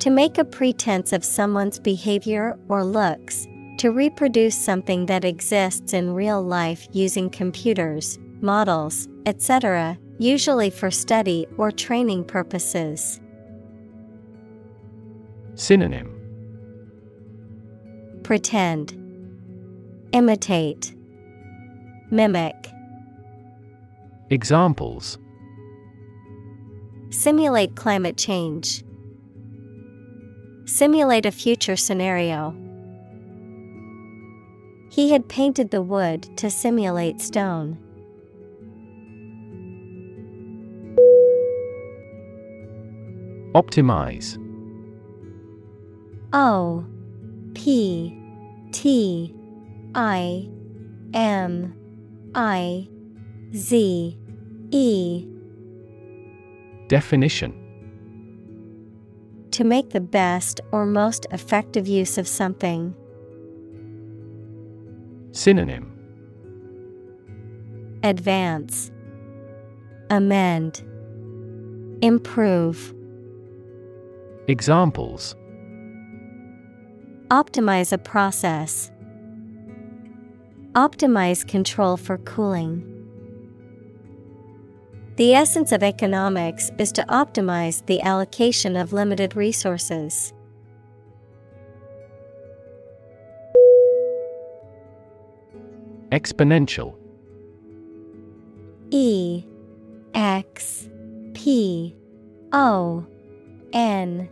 To 0.00 0.10
make 0.10 0.38
a 0.38 0.44
pretense 0.44 1.12
of 1.12 1.24
someone's 1.24 1.78
behavior 1.78 2.58
or 2.68 2.82
looks, 2.82 3.46
to 3.82 3.90
reproduce 3.90 4.54
something 4.54 5.06
that 5.06 5.24
exists 5.24 5.92
in 5.92 6.14
real 6.14 6.40
life 6.40 6.86
using 6.92 7.28
computers, 7.28 8.16
models, 8.40 9.08
etc., 9.26 9.98
usually 10.20 10.70
for 10.70 10.88
study 10.88 11.48
or 11.58 11.72
training 11.72 12.22
purposes. 12.22 13.20
Synonym 15.56 16.08
Pretend, 18.22 18.92
Imitate, 20.12 20.94
Mimic. 22.12 22.72
Examples 24.30 25.18
Simulate 27.10 27.74
climate 27.74 28.16
change. 28.16 28.84
Simulate 30.66 31.26
a 31.26 31.32
future 31.32 31.74
scenario. 31.74 32.61
He 34.92 35.10
had 35.10 35.26
painted 35.26 35.70
the 35.70 35.80
wood 35.80 36.36
to 36.36 36.50
simulate 36.50 37.22
stone. 37.22 37.78
Optimize 43.54 44.36
O 46.34 46.84
P 47.54 48.14
T 48.72 49.34
I 49.94 50.46
M 51.14 51.74
I 52.34 52.86
Z 53.54 54.18
E 54.72 55.26
Definition 56.88 57.54
To 59.52 59.64
make 59.64 59.88
the 59.88 60.02
best 60.02 60.60
or 60.70 60.84
most 60.84 61.26
effective 61.30 61.88
use 61.88 62.18
of 62.18 62.28
something. 62.28 62.94
Synonym 65.32 65.88
Advance, 68.02 68.90
Amend, 70.10 70.82
Improve. 72.02 72.94
Examples 74.48 75.34
Optimize 77.30 77.92
a 77.92 77.98
process. 77.98 78.90
Optimize 80.72 81.48
control 81.48 81.96
for 81.96 82.18
cooling. 82.18 82.88
The 85.16 85.34
essence 85.34 85.72
of 85.72 85.82
economics 85.82 86.70
is 86.78 86.92
to 86.92 87.04
optimize 87.04 87.86
the 87.86 88.02
allocation 88.02 88.76
of 88.76 88.92
limited 88.92 89.34
resources. 89.34 90.34
Exponential. 96.12 96.94
E 98.90 99.44
X 100.12 100.90
P 101.32 101.96
O 102.52 103.06
N 103.72 104.28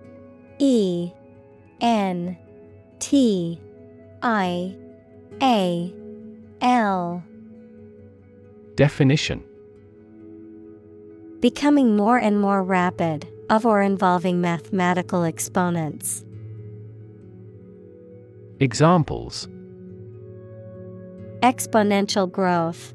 E 0.58 1.10
N 1.80 2.36
T 2.98 3.58
I 4.22 4.76
A 5.40 5.94
L. 6.60 7.24
Definition. 8.74 9.42
Becoming 11.40 11.96
more 11.96 12.18
and 12.18 12.38
more 12.38 12.62
rapid, 12.62 13.26
of 13.48 13.64
or 13.64 13.80
involving 13.80 14.42
mathematical 14.42 15.24
exponents. 15.24 16.26
Examples 18.58 19.48
Exponential 21.42 22.30
growth, 22.30 22.94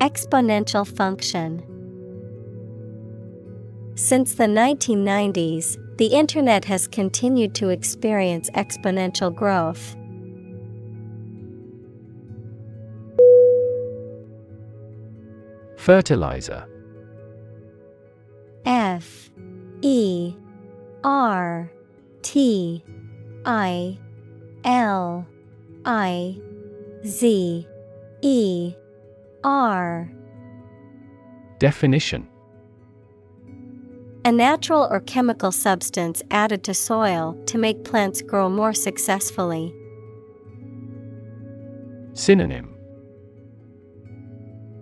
Exponential 0.00 0.86
function. 0.86 1.62
Since 3.96 4.34
the 4.34 4.44
1990s, 4.44 5.76
the 5.98 6.06
Internet 6.06 6.64
has 6.64 6.88
continued 6.88 7.54
to 7.56 7.68
experience 7.68 8.48
exponential 8.50 9.34
growth. 9.34 9.94
Fertilizer. 15.76 16.66
F. 18.64 19.30
E. 19.82 20.34
R. 21.04 21.70
T. 22.22 22.84
I. 23.44 23.98
L. 24.64 25.26
I 25.84 26.38
Z 27.06 27.66
E 28.20 28.74
R 29.42 30.10
Definition 31.58 32.28
A 34.26 34.32
natural 34.32 34.86
or 34.90 35.00
chemical 35.00 35.50
substance 35.50 36.22
added 36.30 36.62
to 36.64 36.74
soil 36.74 37.42
to 37.46 37.56
make 37.56 37.84
plants 37.84 38.20
grow 38.20 38.50
more 38.50 38.74
successfully. 38.74 39.74
Synonym 42.12 42.74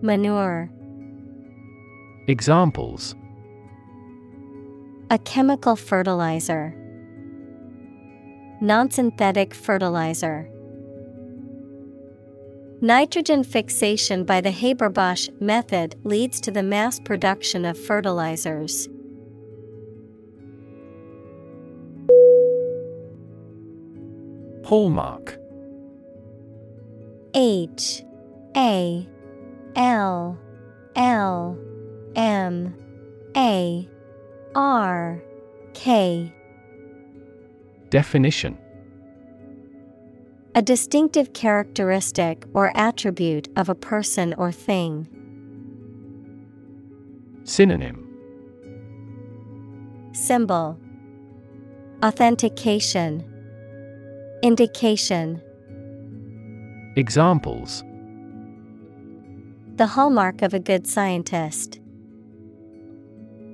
Manure 0.02 0.70
Examples 2.26 3.14
A 5.10 5.18
chemical 5.18 5.76
fertilizer. 5.76 6.74
Non-synthetic 8.60 9.54
fertilizer. 9.54 10.50
Nitrogen 12.80 13.42
fixation 13.42 14.22
by 14.22 14.40
the 14.40 14.52
Haber-Bosch 14.52 15.28
method 15.40 15.96
leads 16.04 16.40
to 16.42 16.52
the 16.52 16.62
mass 16.62 17.00
production 17.00 17.64
of 17.64 17.76
fertilizers. 17.76 18.88
Hallmark 24.64 25.36
H 27.34 28.04
A 28.56 29.08
L 29.74 30.38
L 30.94 31.58
M 32.14 32.76
A 33.36 33.88
R 34.54 35.22
K. 35.74 36.32
Definition 37.90 38.56
A 40.58 40.60
distinctive 40.60 41.34
characteristic 41.34 42.44
or 42.52 42.76
attribute 42.76 43.48
of 43.54 43.68
a 43.68 43.76
person 43.76 44.34
or 44.34 44.50
thing. 44.50 45.06
Synonym 47.44 48.04
Symbol 50.10 50.76
Authentication 52.02 53.22
Indication 54.42 55.40
Examples 56.96 57.84
The 59.76 59.86
hallmark 59.86 60.42
of 60.42 60.54
a 60.54 60.58
good 60.58 60.88
scientist. 60.88 61.78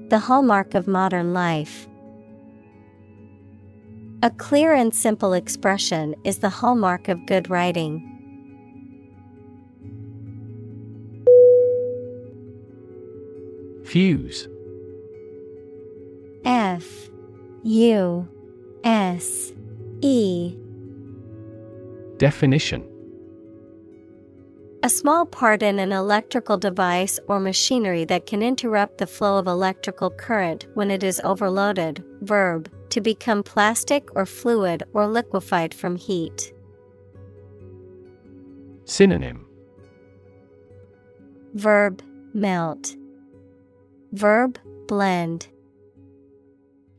The 0.09 0.20
hallmark 0.20 0.74
of 0.74 0.88
modern 0.88 1.34
life. 1.34 1.86
A 4.25 4.31
clear 4.31 4.72
and 4.72 4.95
simple 4.95 5.35
expression 5.35 6.14
is 6.25 6.39
the 6.39 6.49
hallmark 6.49 7.09
of 7.09 7.27
good 7.27 7.51
writing. 7.51 8.01
Fuse 13.85 14.49
F 16.47 17.11
U 17.64 18.27
S 18.83 19.53
E 20.01 20.57
Definition 22.16 22.83
A 24.83 24.89
small 24.89 25.27
part 25.27 25.62
in 25.62 25.79
an 25.79 25.93
electrical 25.93 26.57
device 26.57 27.20
or 27.29 27.39
machinery 27.41 28.07
that 28.07 28.25
can 28.25 28.43
interrupt 28.43 28.97
the 28.97 29.07
flow 29.07 29.37
of 29.37 29.47
electrical 29.47 30.09
current 30.09 30.66
when 30.72 30.91
it 30.91 31.03
is 31.03 31.20
overloaded. 31.25 32.03
Verb, 32.22 32.70
to 32.95 33.01
become 33.01 33.42
plastic 33.42 34.09
or 34.14 34.24
fluid 34.24 34.84
or 34.92 35.09
liquefied 35.09 35.74
from 35.74 35.97
heat. 35.97 36.53
Synonym 38.84 39.47
Verb, 41.55 42.03
melt. 42.32 42.95
Verb, 44.12 44.61
blend. 44.86 45.49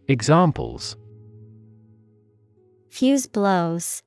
Examples 0.09 0.97
Fuse 2.89 3.25
blows. 3.27 4.03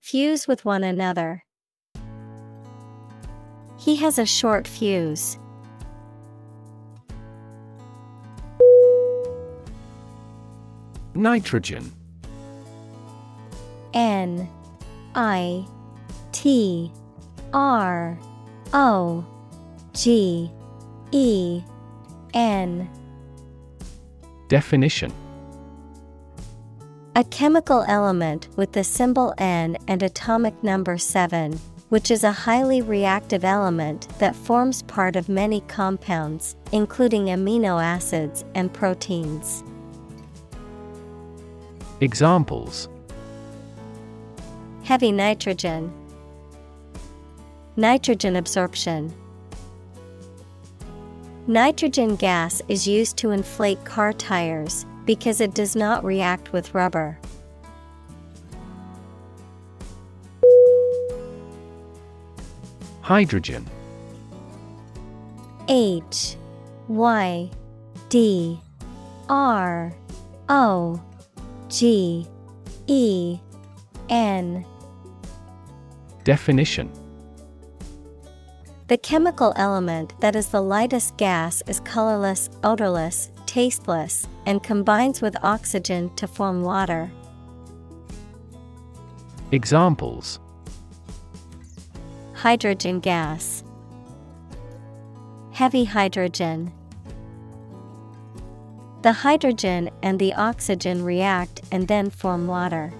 Fuse 0.00 0.48
with 0.48 0.64
one 0.64 0.82
another. 0.82 1.44
He 3.78 3.96
has 3.96 4.18
a 4.18 4.26
short 4.26 4.66
fuse. 4.66 5.38
Nitrogen. 11.14 11.92
N 13.92 14.48
I 15.14 15.66
T 16.32 16.92
R 17.52 18.18
O 18.72 19.24
G 19.92 20.50
E 21.10 21.62
N. 22.34 22.88
Definition. 24.48 25.12
A 27.16 27.24
chemical 27.24 27.84
element 27.88 28.48
with 28.56 28.72
the 28.72 28.84
symbol 28.84 29.34
N 29.38 29.76
and 29.88 30.02
atomic 30.02 30.62
number 30.62 30.96
7, 30.96 31.58
which 31.88 32.10
is 32.10 32.22
a 32.22 32.30
highly 32.30 32.82
reactive 32.82 33.44
element 33.44 34.08
that 34.20 34.36
forms 34.36 34.82
part 34.82 35.16
of 35.16 35.28
many 35.28 35.60
compounds, 35.62 36.54
including 36.70 37.26
amino 37.26 37.82
acids 37.82 38.44
and 38.54 38.72
proteins. 38.72 39.64
Examples 42.02 42.88
Heavy 44.84 45.12
nitrogen, 45.12 45.92
nitrogen 47.76 48.36
absorption. 48.36 49.14
Nitrogen 51.46 52.16
gas 52.16 52.62
is 52.68 52.88
used 52.88 53.18
to 53.18 53.32
inflate 53.32 53.84
car 53.84 54.14
tires 54.14 54.86
because 55.04 55.42
it 55.42 55.52
does 55.54 55.76
not 55.76 56.02
react 56.02 56.52
with 56.52 56.74
rubber. 56.74 57.18
Hydrogen 63.02 63.66
H 65.68 66.36
Y 66.88 67.50
D 68.08 68.58
R 69.28 69.92
O 70.48 71.00
G 71.70 72.26
E 72.88 73.38
N 74.08 74.66
Definition 76.24 76.90
The 78.88 78.98
chemical 78.98 79.52
element 79.54 80.12
that 80.20 80.34
is 80.34 80.48
the 80.48 80.60
lightest 80.60 81.16
gas 81.16 81.62
is 81.68 81.78
colorless, 81.80 82.50
odorless, 82.64 83.30
tasteless, 83.46 84.26
and 84.46 84.62
combines 84.64 85.22
with 85.22 85.36
oxygen 85.44 86.12
to 86.16 86.26
form 86.26 86.62
water. 86.62 87.08
Examples 89.52 90.40
Hydrogen 92.34 92.98
gas, 92.98 93.62
Heavy 95.52 95.84
hydrogen. 95.84 96.72
The 99.02 99.12
hydrogen 99.12 99.90
and 100.02 100.18
the 100.18 100.34
oxygen 100.34 101.02
react 101.04 101.62
and 101.72 101.88
then 101.88 102.10
form 102.10 102.46
water. 102.46 102.92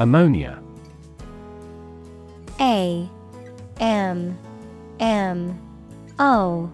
Ammonia. 0.00 0.60
A 2.58 3.08
M 3.80 4.38
M 4.98 5.60
O 6.18 6.72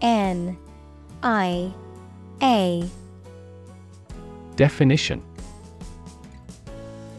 N 0.00 0.56
I 1.22 1.72
A. 2.40 2.88
Definition. 4.54 5.22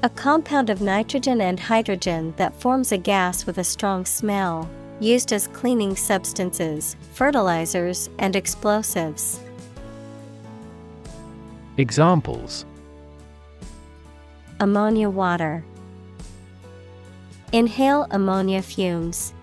A 0.04 0.10
compound 0.10 0.70
of 0.70 0.80
nitrogen 0.80 1.42
and 1.42 1.60
hydrogen 1.60 2.34
that 2.38 2.56
forms 2.56 2.92
a 2.92 2.98
gas 2.98 3.46
with 3.46 3.58
a 3.58 3.64
strong 3.64 4.06
smell, 4.06 4.70
used 5.00 5.32
as 5.32 5.48
cleaning 5.48 5.96
substances, 5.96 6.96
fertilizers, 7.14 8.10
and 8.20 8.36
explosives. 8.36 9.40
Examples 11.78 12.66
Ammonia 14.60 15.10
water. 15.10 15.64
Inhale 17.52 18.08
ammonia 18.10 18.62
fumes. 18.62 19.34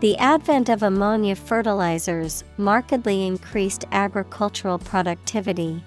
The 0.00 0.16
advent 0.18 0.68
of 0.68 0.82
ammonia 0.82 1.36
fertilizers 1.36 2.42
markedly 2.56 3.26
increased 3.26 3.84
agricultural 3.92 4.78
productivity. 4.78 5.84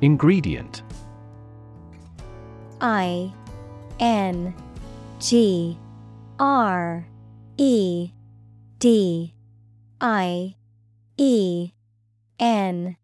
Ingredient 0.00 0.82
I 2.80 3.32
N 3.98 4.54
G 5.18 5.78
R 6.38 7.06
E 7.56 8.10
D 8.78 9.34
I 10.00 10.54
E 11.16 11.72
N 12.38 12.96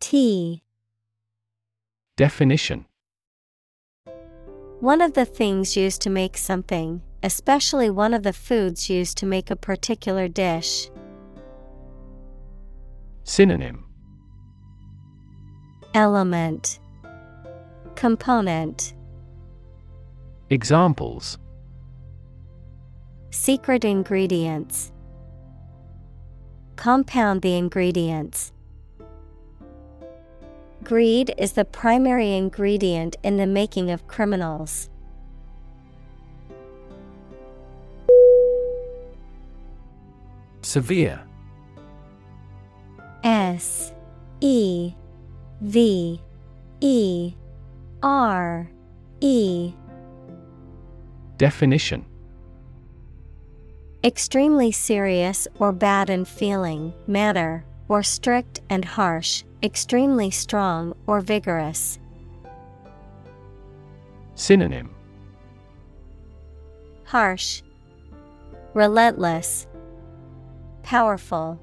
T. 0.00 0.62
Definition. 2.16 2.86
One 4.80 5.02
of 5.02 5.12
the 5.12 5.26
things 5.26 5.76
used 5.76 6.00
to 6.02 6.10
make 6.10 6.38
something, 6.38 7.02
especially 7.22 7.90
one 7.90 8.14
of 8.14 8.22
the 8.22 8.32
foods 8.32 8.88
used 8.88 9.18
to 9.18 9.26
make 9.26 9.50
a 9.50 9.56
particular 9.56 10.28
dish. 10.28 10.90
Synonym. 13.24 13.84
Element. 15.92 16.80
Component 17.96 18.94
Examples 20.52 21.38
Secret 23.30 23.84
ingredients 23.84 24.90
Compound 26.74 27.42
the 27.42 27.56
ingredients. 27.56 28.52
Greed 30.82 31.32
is 31.38 31.52
the 31.52 31.64
primary 31.64 32.34
ingredient 32.34 33.14
in 33.22 33.36
the 33.36 33.46
making 33.46 33.92
of 33.92 34.08
criminals. 34.08 34.90
Severe 40.62 41.20
S 43.22 43.92
E 44.40 44.94
V 45.60 46.20
E 46.80 47.34
R 48.02 48.68
E 49.20 49.74
Definition 51.40 52.04
Extremely 54.04 54.70
serious 54.70 55.48
or 55.58 55.72
bad 55.72 56.10
in 56.10 56.26
feeling, 56.26 56.92
matter, 57.06 57.64
or 57.88 58.02
strict 58.02 58.60
and 58.68 58.84
harsh, 58.84 59.42
extremely 59.62 60.30
strong 60.30 60.94
or 61.06 61.22
vigorous. 61.22 61.98
Synonym 64.34 64.90
Harsh, 67.04 67.62
Relentless, 68.74 69.66
Powerful. 70.82 71.58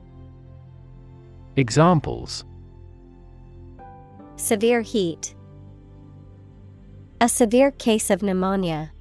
Examples 1.55 2.45
Severe 4.37 4.81
heat. 4.81 5.35
A 7.21 7.29
severe 7.29 7.69
case 7.69 8.09
of 8.09 8.23
pneumonia. 8.23 8.91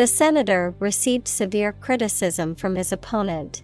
The 0.00 0.06
senator 0.06 0.74
received 0.78 1.28
severe 1.28 1.72
criticism 1.72 2.54
from 2.54 2.74
his 2.74 2.90
opponent. 2.90 3.62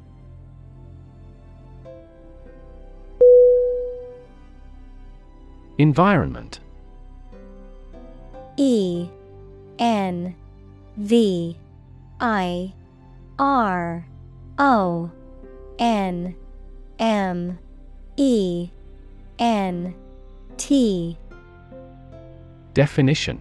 Environment. 5.78 6.60
E 8.58 9.08
N 9.78 10.36
V 10.98 11.56
I 12.20 12.74
R 13.38 14.06
O 14.58 15.10
N 15.78 16.34
M 16.98 17.58
E 18.18 18.68
N 19.38 19.94
T. 20.58 21.16
Definition 22.74 23.40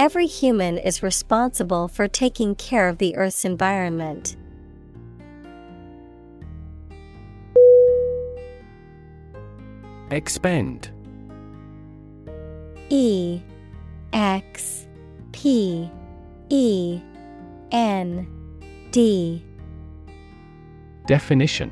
Every 0.00 0.26
human 0.26 0.78
is 0.78 1.02
responsible 1.02 1.86
for 1.86 2.08
taking 2.08 2.54
care 2.54 2.88
of 2.88 2.96
the 2.96 3.14
Earth's 3.16 3.44
environment. 3.44 4.34
Expend 10.10 10.90
E 12.88 13.42
X 14.14 14.86
P 15.32 15.90
E 16.48 17.02
N 17.70 18.26
D 18.92 19.44
Definition 21.04 21.70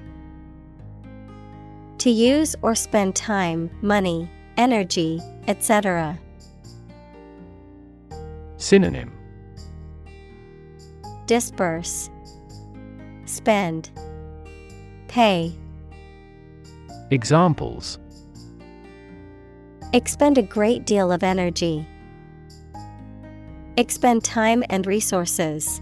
To 1.96 2.10
use 2.10 2.54
or 2.60 2.74
spend 2.74 3.16
time, 3.16 3.70
money, 3.80 4.30
energy, 4.58 5.18
etc. 5.46 6.18
Synonym 8.58 9.12
Disperse, 11.26 12.10
Spend, 13.24 13.90
Pay. 15.06 15.54
Examples 17.12 17.98
Expend 19.92 20.38
a 20.38 20.42
great 20.42 20.84
deal 20.84 21.12
of 21.12 21.22
energy. 21.22 21.86
Expend 23.76 24.24
time 24.24 24.64
and 24.70 24.86
resources. 24.86 25.80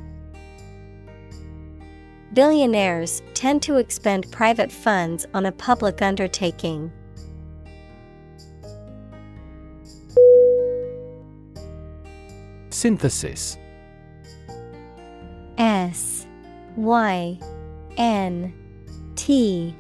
Billionaires 2.34 3.22
tend 3.32 3.62
to 3.62 3.78
expend 3.78 4.30
private 4.30 4.70
funds 4.70 5.24
on 5.32 5.46
a 5.46 5.52
public 5.52 6.02
undertaking. 6.02 6.92
Synthesis 12.76 13.56
S 15.56 16.26
Y 16.76 17.38
N 17.96 18.52
T 19.14 19.74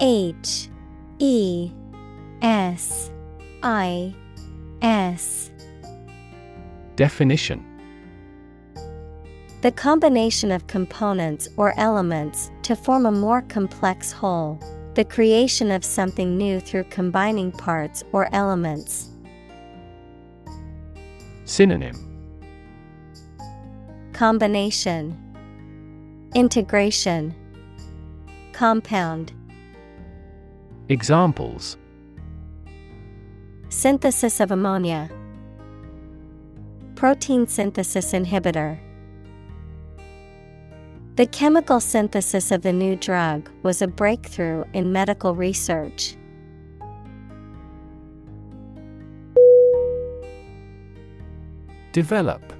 H 0.00 0.70
E 1.18 1.70
S 2.40 3.10
I 3.62 4.14
S 4.80 5.50
Definition 6.96 7.62
The 9.60 9.72
combination 9.72 10.50
of 10.50 10.66
components 10.66 11.46
or 11.58 11.78
elements 11.78 12.50
to 12.62 12.74
form 12.74 13.04
a 13.04 13.12
more 13.12 13.42
complex 13.42 14.12
whole. 14.12 14.58
The 14.94 15.04
creation 15.04 15.70
of 15.70 15.84
something 15.84 16.38
new 16.38 16.58
through 16.58 16.84
combining 16.84 17.52
parts 17.52 18.02
or 18.12 18.34
elements. 18.34 19.10
Synonym 21.44 22.09
Combination 24.20 25.16
Integration 26.34 27.34
Compound. 28.52 29.32
Examples. 30.90 31.78
Synthesis 33.70 34.40
of 34.40 34.50
ammonia. 34.50 35.08
Protein 36.96 37.46
synthesis 37.46 38.12
inhibitor. 38.12 38.78
The 41.16 41.24
chemical 41.24 41.80
synthesis 41.80 42.50
of 42.50 42.60
the 42.60 42.74
new 42.74 42.96
drug 42.96 43.48
was 43.62 43.80
a 43.80 43.88
breakthrough 43.88 44.64
in 44.74 44.92
medical 44.92 45.34
research. 45.34 46.14
Develop 51.92 52.59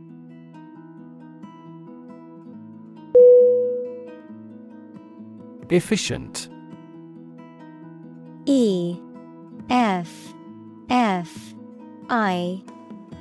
Efficient. 5.71 6.49
E 8.45 8.99
F 9.69 10.33
F 10.89 11.53
I 12.09 12.61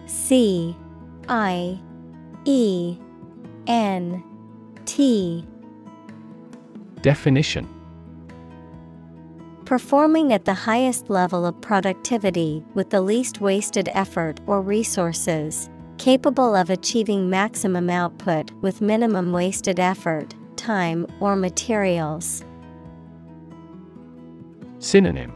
C 0.07 0.77
I 1.29 1.81
E 2.45 2.99
N 3.69 4.25
T. 4.85 5.47
Definition. 7.03 7.69
Performing 9.65 10.33
at 10.33 10.45
the 10.45 10.53
highest 10.53 11.09
level 11.09 11.47
of 11.47 11.61
productivity 11.61 12.65
with 12.75 12.91
the 12.91 13.01
least 13.01 13.41
wasted 13.41 13.89
effort 13.93 14.41
or 14.49 14.61
resources, 14.61 15.71
capable 15.99 16.57
of 16.57 16.69
achieving 16.69 17.31
maximum 17.31 17.89
output 17.89 18.51
with 18.55 18.81
minimum 18.81 19.33
wasted 19.33 19.79
effort, 19.79 20.35
time, 20.57 21.07
or 21.21 21.37
materials. 21.37 22.45
Synonym 24.79 25.33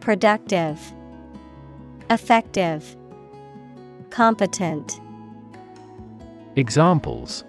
Productive, 0.00 0.78
Effective, 2.10 2.96
Competent, 4.10 5.00
Examples 6.56 7.44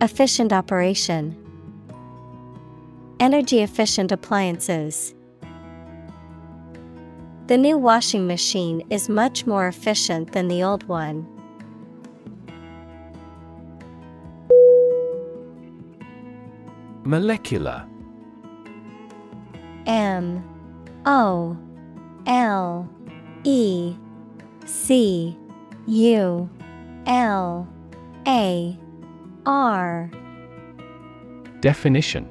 Efficient 0.00 0.52
operation, 0.52 1.34
Energy 3.18 3.62
efficient 3.62 4.12
appliances. 4.12 5.14
The 7.46 7.56
new 7.56 7.78
washing 7.78 8.26
machine 8.26 8.82
is 8.90 9.08
much 9.08 9.46
more 9.46 9.68
efficient 9.68 10.32
than 10.32 10.48
the 10.48 10.64
old 10.64 10.82
one. 10.88 11.35
Molecular. 17.06 17.86
M 19.86 20.42
O 21.06 21.56
L 22.26 22.90
E 23.44 23.94
C 24.64 25.38
U 25.86 26.50
L 27.06 27.68
A 28.26 28.76
R. 29.46 30.10
Definition. 31.60 32.28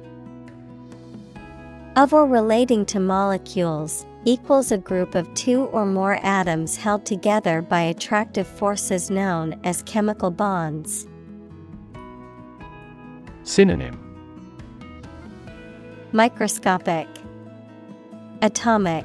Of 1.96 2.12
or 2.12 2.26
relating 2.26 2.84
to 2.84 3.00
molecules 3.00 4.04
equals 4.26 4.72
a 4.72 4.76
group 4.76 5.14
of 5.14 5.32
two 5.32 5.64
or 5.66 5.86
more 5.86 6.18
atoms 6.22 6.76
held 6.76 7.06
together 7.06 7.62
by 7.62 7.80
attractive 7.80 8.46
forces 8.46 9.08
known 9.08 9.58
as 9.64 9.82
chemical 9.84 10.30
bonds. 10.30 11.08
Synonym 13.42 14.05
Microscopic. 16.16 17.06
Atomic. 18.40 19.04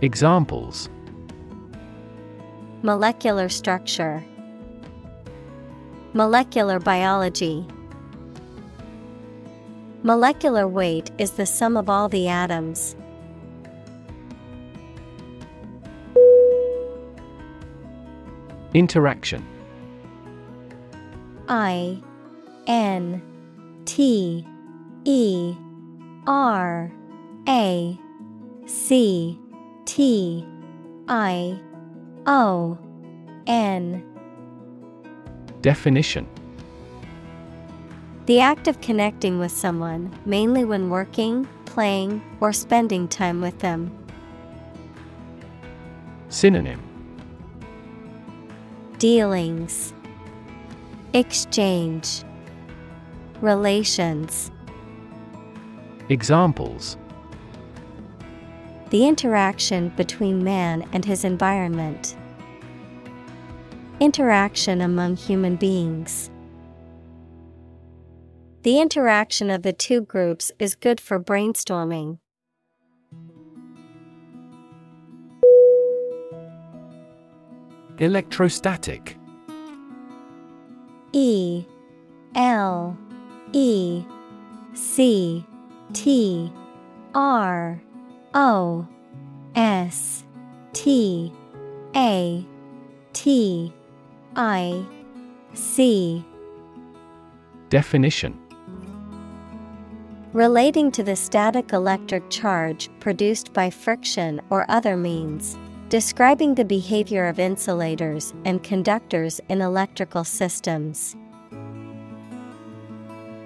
Examples. 0.00 0.88
Molecular 2.80 3.50
structure, 3.50 4.24
Molecular 6.14 6.80
biology. 6.80 7.66
Molecular 10.02 10.66
weight 10.66 11.10
is 11.18 11.32
the 11.32 11.44
sum 11.44 11.76
of 11.76 11.90
all 11.90 12.08
the 12.08 12.28
atoms. 12.28 12.96
Interaction. 18.72 19.46
I 21.46 22.02
N 22.66 23.20
T 23.84 24.46
E 25.08 25.54
R 26.26 26.92
A 27.48 27.98
C 28.66 29.38
T 29.84 30.44
I 31.06 31.60
O 32.26 32.76
N. 33.46 34.04
Definition. 35.62 36.26
The 38.26 38.40
act 38.40 38.66
of 38.66 38.80
connecting 38.80 39.38
with 39.38 39.52
someone, 39.52 40.12
mainly 40.24 40.64
when 40.64 40.90
working, 40.90 41.46
playing, 41.66 42.20
or 42.40 42.52
spending 42.52 43.06
time 43.06 43.40
with 43.40 43.60
them. 43.60 43.96
Synonym. 46.30 46.82
Dealings, 48.98 49.94
Exchange, 51.12 52.24
Relations. 53.40 54.50
Examples 56.08 56.96
The 58.90 59.08
interaction 59.08 59.88
between 59.96 60.44
man 60.44 60.88
and 60.92 61.04
his 61.04 61.24
environment. 61.24 62.16
Interaction 63.98 64.82
among 64.82 65.16
human 65.16 65.56
beings. 65.56 66.30
The 68.62 68.80
interaction 68.80 69.50
of 69.50 69.62
the 69.62 69.72
two 69.72 70.00
groups 70.00 70.52
is 70.60 70.76
good 70.76 71.00
for 71.00 71.18
brainstorming. 71.18 72.18
Electrostatic 77.98 79.16
E 81.12 81.64
L 82.36 82.96
E 83.52 84.04
C 84.74 85.44
T 85.92 86.52
R 87.14 87.80
O 88.34 88.86
S 89.54 90.24
T 90.72 91.32
A 91.94 92.44
T 93.12 93.72
I 94.34 94.84
C. 95.54 96.24
Definition. 97.70 98.38
Relating 100.32 100.90
to 100.92 101.02
the 101.02 101.16
static 101.16 101.72
electric 101.72 102.28
charge 102.28 102.90
produced 103.00 103.54
by 103.54 103.70
friction 103.70 104.40
or 104.50 104.66
other 104.68 104.96
means, 104.96 105.56
describing 105.88 106.54
the 106.54 106.64
behavior 106.64 107.24
of 107.26 107.38
insulators 107.38 108.34
and 108.44 108.62
conductors 108.62 109.40
in 109.48 109.62
electrical 109.62 110.24
systems. 110.24 111.16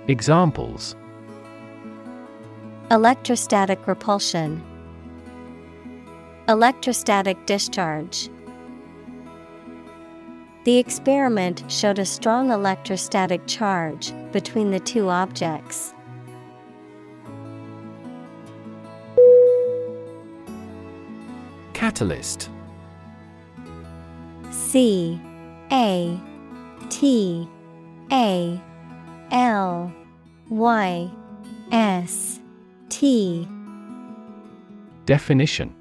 Examples 0.08 0.96
Electrostatic 2.92 3.86
repulsion, 3.86 4.60
Electrostatic 6.48 7.46
discharge. 7.46 8.28
The 10.64 10.78
experiment 10.78 11.62
showed 11.68 12.00
a 12.00 12.04
strong 12.04 12.50
electrostatic 12.50 13.46
charge 13.46 14.12
between 14.32 14.72
the 14.72 14.80
two 14.80 15.08
objects. 15.08 15.94
Catalyst 21.74 22.50
C 24.50 25.20
A 25.70 26.20
T 26.88 27.48
A 28.10 28.60
L 29.30 29.92
Y 30.48 31.08
S 31.70 32.39
T. 32.90 33.48
Definition. 35.06 35.74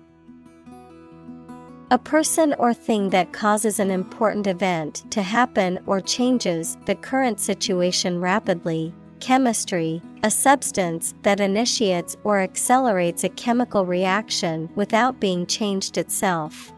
A 1.92 1.98
person 1.98 2.54
or 2.60 2.74
thing 2.74 3.10
that 3.10 3.34
causes 3.34 3.80
an 3.80 3.90
important 3.90 4.46
event 4.46 5.04
to 5.12 5.24
happen 5.24 5.80
or 5.88 6.00
changes 6.00 6.78
the 6.86 6.96
current 6.96 7.40
situation 7.40 8.22
rapidly. 8.22 8.94
Chemistry, 9.20 10.02
a 10.24 10.30
substance 10.30 11.14
that 11.24 11.40
initiates 11.40 12.16
or 12.24 12.40
accelerates 12.40 13.24
a 13.24 13.30
chemical 13.30 13.86
reaction 13.86 14.70
without 14.76 15.20
being 15.20 15.46
changed 15.46 15.98
itself. 15.98 16.72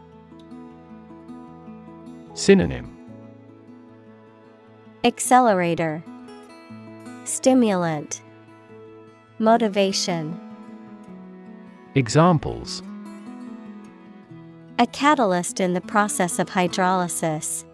Synonym. 2.34 2.96
Accelerator, 5.04 6.02
Stimulant, 7.24 8.22
Motivation. 9.42 10.38
Examples 11.96 12.80
A 14.78 14.86
catalyst 14.86 15.58
in 15.58 15.72
the 15.72 15.80
process 15.80 16.38
of 16.38 16.48
hydrolysis. 16.48 17.64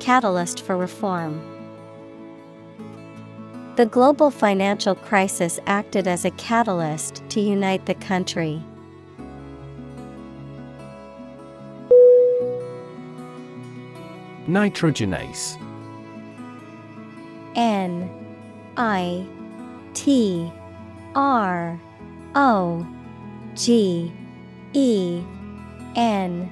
Catalyst 0.00 0.62
for 0.62 0.78
reform. 0.78 1.42
The 3.76 3.84
global 3.84 4.30
financial 4.30 4.94
crisis 4.94 5.60
acted 5.66 6.08
as 6.08 6.24
a 6.24 6.30
catalyst 6.30 7.22
to 7.28 7.42
unite 7.42 7.84
the 7.84 7.94
country. 7.94 8.62
Nitrogenase 14.48 15.60
N 17.54 18.08
I 18.78 19.26
T 19.94 20.50
R 21.14 21.80
O 22.34 22.86
G 23.54 24.12
E 24.72 25.22
N 25.96 26.50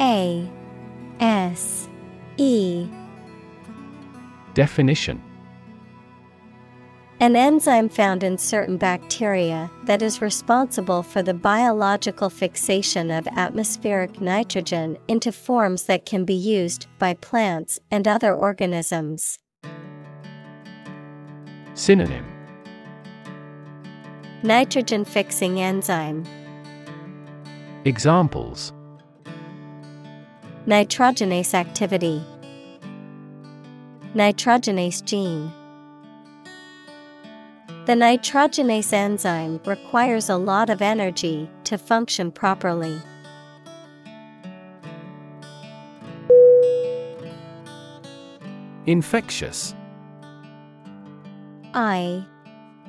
A 0.00 0.50
S 1.20 1.88
E. 2.36 2.86
Definition. 4.54 5.22
An 7.18 7.34
enzyme 7.34 7.88
found 7.88 8.22
in 8.22 8.36
certain 8.36 8.76
bacteria 8.76 9.70
that 9.84 10.02
is 10.02 10.20
responsible 10.20 11.02
for 11.02 11.22
the 11.22 11.32
biological 11.32 12.28
fixation 12.28 13.10
of 13.10 13.26
atmospheric 13.28 14.20
nitrogen 14.20 14.98
into 15.08 15.32
forms 15.32 15.84
that 15.84 16.04
can 16.04 16.26
be 16.26 16.34
used 16.34 16.86
by 16.98 17.14
plants 17.14 17.80
and 17.90 18.06
other 18.06 18.34
organisms. 18.34 19.38
Synonym 21.72 22.35
Nitrogen 24.42 25.04
fixing 25.04 25.60
enzyme, 25.60 26.24
Examples 27.84 28.72
nitrogenase 30.66 31.54
activity, 31.54 32.22
nitrogenase 34.14 35.04
gene. 35.04 35.52
The 37.86 37.94
nitrogenase 37.94 38.92
enzyme 38.92 39.60
requires 39.64 40.28
a 40.28 40.36
lot 40.36 40.70
of 40.70 40.82
energy 40.82 41.48
to 41.64 41.78
function 41.78 42.30
properly. 42.30 43.00
Infectious 48.86 49.74
I 51.74 52.24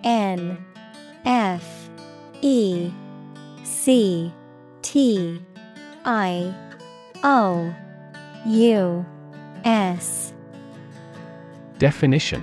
N 0.03 0.65
F 1.27 1.89
E 2.41 2.89
C 3.63 4.33
T 4.81 5.41
I 6.05 6.55
O 7.21 7.75
U 8.45 9.05
S. 9.65 10.33
Definition. 11.79 12.41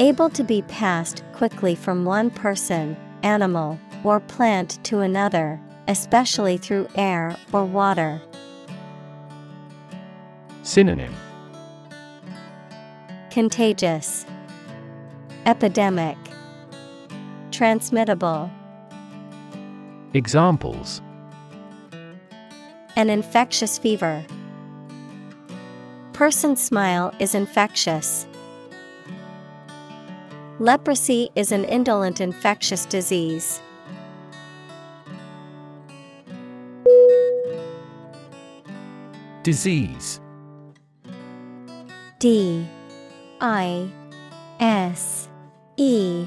Able 0.00 0.28
to 0.30 0.42
be 0.42 0.62
passed 0.62 1.22
quickly 1.32 1.76
from 1.76 2.04
one 2.04 2.30
person, 2.30 2.96
animal, 3.22 3.78
or 4.02 4.18
plant 4.18 4.82
to 4.82 5.00
another, 5.00 5.60
especially 5.86 6.58
through 6.58 6.88
air 6.96 7.36
or 7.52 7.64
water. 7.64 8.20
Synonym. 10.64 11.14
Contagious, 13.30 14.26
Epidemic, 15.46 16.18
Transmittable. 17.62 18.50
Examples 20.14 21.00
An 22.96 23.08
infectious 23.08 23.78
fever. 23.78 24.26
Person's 26.12 26.60
smile 26.60 27.14
is 27.20 27.36
infectious. 27.36 28.26
Leprosy 30.58 31.30
is 31.36 31.52
an 31.52 31.64
indolent 31.66 32.20
infectious 32.20 32.84
disease. 32.84 33.62
Disease 39.44 40.20
D 42.18 42.66
I 43.40 43.88
S 44.58 45.28
E 45.76 46.26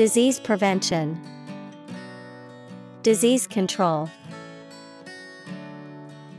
disease 0.00 0.40
prevention, 0.40 1.20
disease 3.02 3.46
control. 3.46 4.08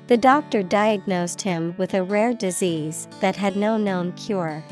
The 0.08 0.18
doctor 0.18 0.64
diagnosed 0.64 1.44
him 1.44 1.76
with 1.78 1.94
a 1.94 2.02
rare 2.02 2.34
disease 2.34 3.08
that 3.20 3.36
had 3.36 3.56
no 3.56 3.78
known 3.78 4.14
cure. 4.14 4.64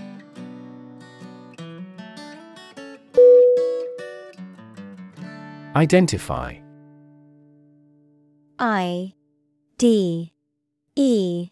Identify 5.76 6.57
I 8.57 9.14
D 9.78 10.34
E 10.95 11.49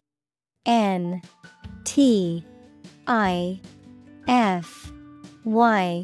N 0.65 1.21
T 1.83 2.43
I 3.05 3.61
F 4.27 4.91
Y 5.43 6.03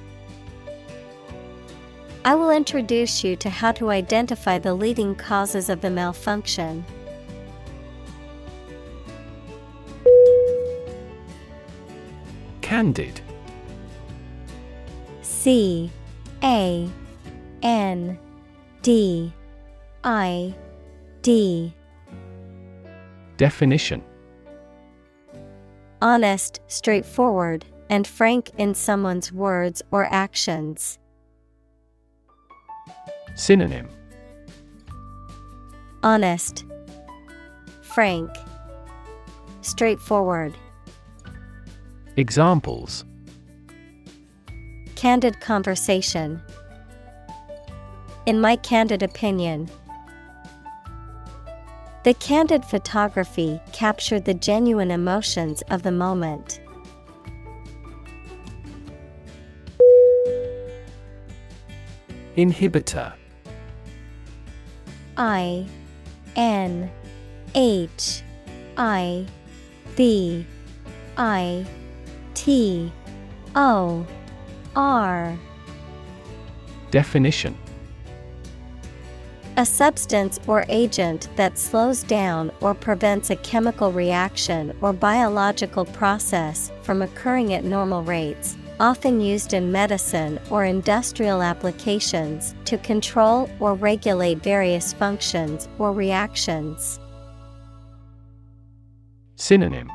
I 2.23 2.35
will 2.35 2.51
introduce 2.51 3.23
you 3.23 3.35
to 3.37 3.49
how 3.49 3.71
to 3.73 3.89
identify 3.89 4.59
the 4.59 4.75
leading 4.75 5.15
causes 5.15 5.69
of 5.69 5.81
the 5.81 5.89
malfunction. 5.89 6.85
Candid 12.61 13.19
C 15.21 15.91
A 16.43 16.87
N 17.63 18.19
D 18.83 19.33
I 20.03 20.53
D 21.23 21.73
Definition 23.37 24.03
Honest, 26.03 26.61
straightforward, 26.67 27.65
and 27.89 28.07
frank 28.07 28.51
in 28.57 28.73
someone's 28.75 29.31
words 29.33 29.81
or 29.91 30.05
actions. 30.05 30.99
Synonym 33.41 33.89
Honest, 36.03 36.63
frank, 37.81 38.29
straightforward. 39.61 40.53
Examples 42.17 43.03
Candid 44.93 45.41
conversation. 45.41 46.39
In 48.27 48.39
my 48.39 48.57
candid 48.57 49.01
opinion, 49.01 49.67
the 52.03 52.13
candid 52.13 52.63
photography 52.63 53.59
captured 53.73 54.25
the 54.25 54.35
genuine 54.35 54.91
emotions 54.91 55.63
of 55.71 55.81
the 55.81 55.91
moment. 55.91 56.59
Inhibitor 62.37 63.13
I 65.21 65.67
N 66.35 66.89
H 67.53 68.23
I 68.75 69.27
B 69.95 70.47
I 71.15 71.63
T 72.33 72.91
O 73.55 74.03
R. 74.75 75.37
Definition. 76.89 77.55
A 79.57 79.65
substance 79.65 80.39
or 80.47 80.65
agent 80.69 81.29
that 81.35 81.59
slows 81.59 82.01
down 82.01 82.51
or 82.59 82.73
prevents 82.73 83.29
a 83.29 83.35
chemical 83.35 83.91
reaction 83.91 84.75
or 84.81 84.91
biological 84.91 85.85
process 85.85 86.71
from 86.81 87.03
occurring 87.03 87.53
at 87.53 87.63
normal 87.63 88.01
rates, 88.01 88.57
often 88.81 89.21
used 89.21 89.53
in 89.53 89.71
medicine 89.71 90.39
or 90.49 90.65
industrial 90.65 91.43
applications 91.43 92.55
to 92.65 92.79
control 92.79 93.47
or 93.59 93.75
regulate 93.75 94.41
various 94.41 94.91
functions 94.91 95.69
or 95.77 95.93
reactions. 95.93 96.99
Synonym 99.35 99.91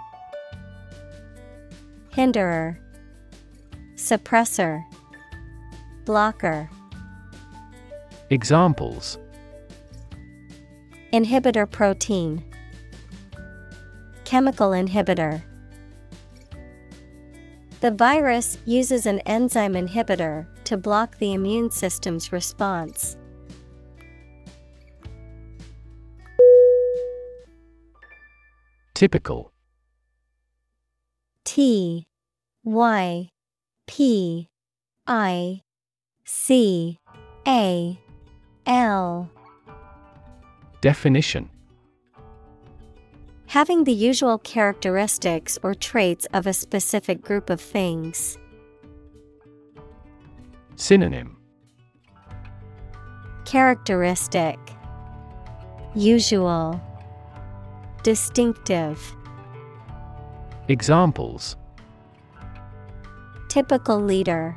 Hinderer, 2.15 2.79
Suppressor, 3.97 4.85
Blocker. 6.05 6.71
Examples 8.31 9.19
Inhibitor 11.13 11.69
protein, 11.69 12.45
Chemical 14.25 14.71
inhibitor. 14.71 15.43
The 17.81 17.91
virus 17.91 18.59
uses 18.65 19.05
an 19.05 19.21
enzyme 19.21 19.75
inhibitor 19.75 20.47
to 20.65 20.77
block 20.77 21.19
the 21.19 21.35
immune 21.35 21.71
system's 21.71 22.33
response. 22.33 23.17
Typical. 28.95 29.53
T 31.45 32.07
Y 32.65 33.29
P 33.87 34.49
I 35.07 35.61
C 36.25 36.99
A 37.47 38.01
L. 38.67 39.31
Definition 40.81 41.51
Having 43.49 43.85
the 43.85 43.93
usual 43.93 44.39
characteristics 44.39 45.57
or 45.63 45.73
traits 45.73 46.27
of 46.35 46.49
a 46.49 46.53
specific 46.53 47.23
group 47.23 47.49
of 47.49 47.61
things. 47.61 48.39
Synonym 50.75 51.37
Characteristic 53.45 54.59
Usual 55.95 56.81
Distinctive 58.03 59.01
Examples 60.67 61.57
Typical 63.49 64.01
leader 64.01 64.57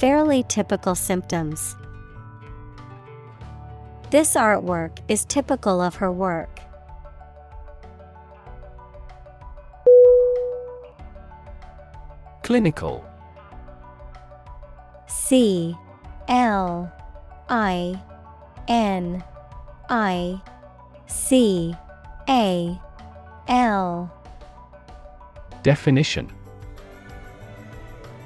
Fairly 0.00 0.42
typical 0.44 0.94
symptoms. 0.94 1.76
This 4.10 4.36
artwork 4.36 5.00
is 5.08 5.26
typical 5.26 5.82
of 5.82 5.96
her 5.96 6.10
work. 6.10 6.60
Clinical. 12.48 13.04
C 15.06 15.76
L 16.28 16.90
I 17.50 18.00
N 18.66 19.22
I 19.90 20.40
C 21.06 21.76
A 22.26 22.80
L. 23.48 24.10
Definition. 25.62 26.32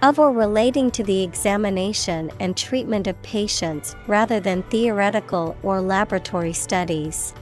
Of 0.03 0.21
or 0.21 0.31
relating 0.31 0.93
to 0.93 1.03
the 1.03 1.25
examination 1.25 2.31
and 2.39 2.57
treatment 2.57 3.09
of 3.09 3.21
patients 3.23 3.97
rather 4.07 4.39
than 4.39 4.63
theoretical 4.71 5.57
or 5.65 5.81
laboratory 5.81 6.53
studies. 6.53 7.35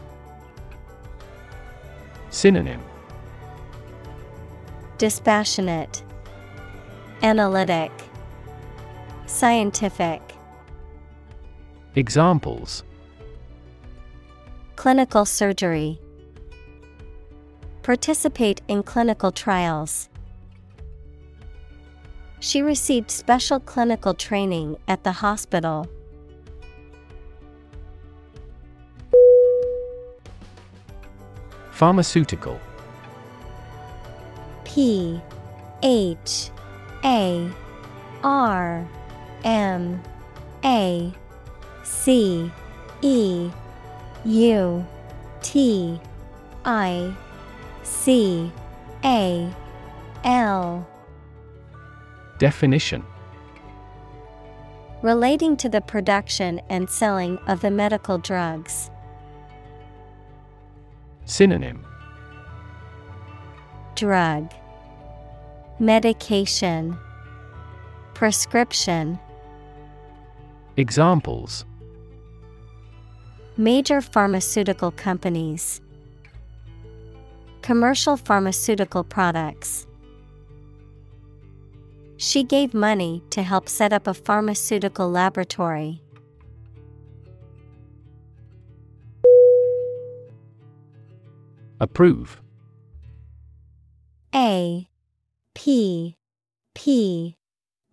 Synonym. 2.31 2.81
Dispassionate, 4.97 6.03
Analytic, 7.23 7.93
Scientific. 9.27 10.23
Examples 11.95 12.83
Clinical 14.77 15.27
surgery. 15.27 16.01
Participate 17.83 18.63
in 18.69 18.83
clinical 18.83 19.31
trials. 19.31 20.09
She 22.39 22.63
received 22.63 23.11
special 23.11 23.61
clinical 23.61 24.15
training 24.15 24.79
at 24.89 25.05
the 25.05 25.13
hospital. 25.13 25.87
Pharmaceutical 31.71 32.59
P 34.65 35.21
H 35.83 36.51
A 37.05 37.51
R 38.23 38.87
M 39.45 40.03
A 40.65 41.13
C 41.83 42.51
E 43.03 43.51
U 44.25 44.87
T 45.43 46.01
I 46.65 47.15
C 47.83 48.53
A 49.05 49.51
L. 50.25 50.87
Definition. 52.39 53.05
Relating 55.03 55.57
to 55.57 55.69
the 55.69 55.81
production 55.81 56.61
and 56.69 56.91
selling 56.91 57.39
of 57.47 57.63
the 57.63 57.71
medical 57.71 58.19
drugs. 58.19 58.91
Synonym. 61.25 61.87
Drug 63.95 64.53
Medication 65.81 66.95
Prescription 68.13 69.19
Examples 70.77 71.65
Major 73.57 74.03
pharmaceutical 74.03 74.91
companies. 74.91 75.81
Commercial 77.63 78.19
pharmaceutical 78.19 79.03
products. 79.03 79.87
She 82.19 82.45
gave 82.45 82.75
money 82.75 83.23
to 83.31 83.43
help 83.43 83.67
set 83.67 83.95
up 83.95 84.07
a 84.07 84.13
pharmaceutical 84.13 85.11
laboratory. 85.11 86.03
Approve 91.81 92.43
A 94.35 94.90
P 95.55 96.17
P 96.75 97.37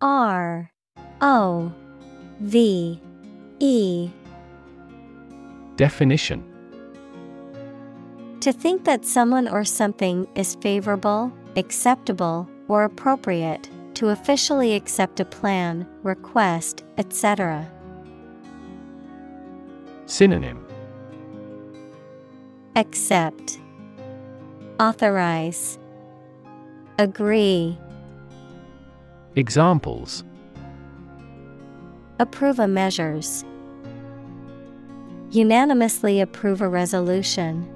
R 0.00 0.70
O 1.20 1.72
V 2.40 3.00
E. 3.58 4.10
Definition. 5.76 6.44
To 8.40 8.52
think 8.52 8.84
that 8.84 9.04
someone 9.04 9.48
or 9.48 9.64
something 9.64 10.26
is 10.34 10.54
favorable, 10.56 11.32
acceptable, 11.56 12.48
or 12.68 12.84
appropriate, 12.84 13.68
to 13.94 14.10
officially 14.10 14.74
accept 14.74 15.18
a 15.18 15.24
plan, 15.24 15.86
request, 16.04 16.84
etc. 16.98 17.68
Synonym. 20.06 20.64
Accept, 22.76 23.58
Authorize, 24.78 25.80
Agree, 26.98 27.78
Examples. 29.38 30.24
Approve 32.18 32.58
a 32.58 32.66
measures. 32.66 33.44
Unanimously 35.30 36.20
approve 36.20 36.60
a 36.60 36.68
resolution. 36.68 37.72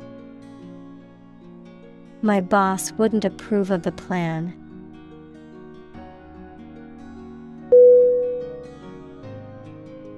My 2.22 2.40
boss 2.40 2.90
wouldn't 2.92 3.24
approve 3.24 3.70
of 3.70 3.84
the 3.84 3.92
plan. 3.92 4.58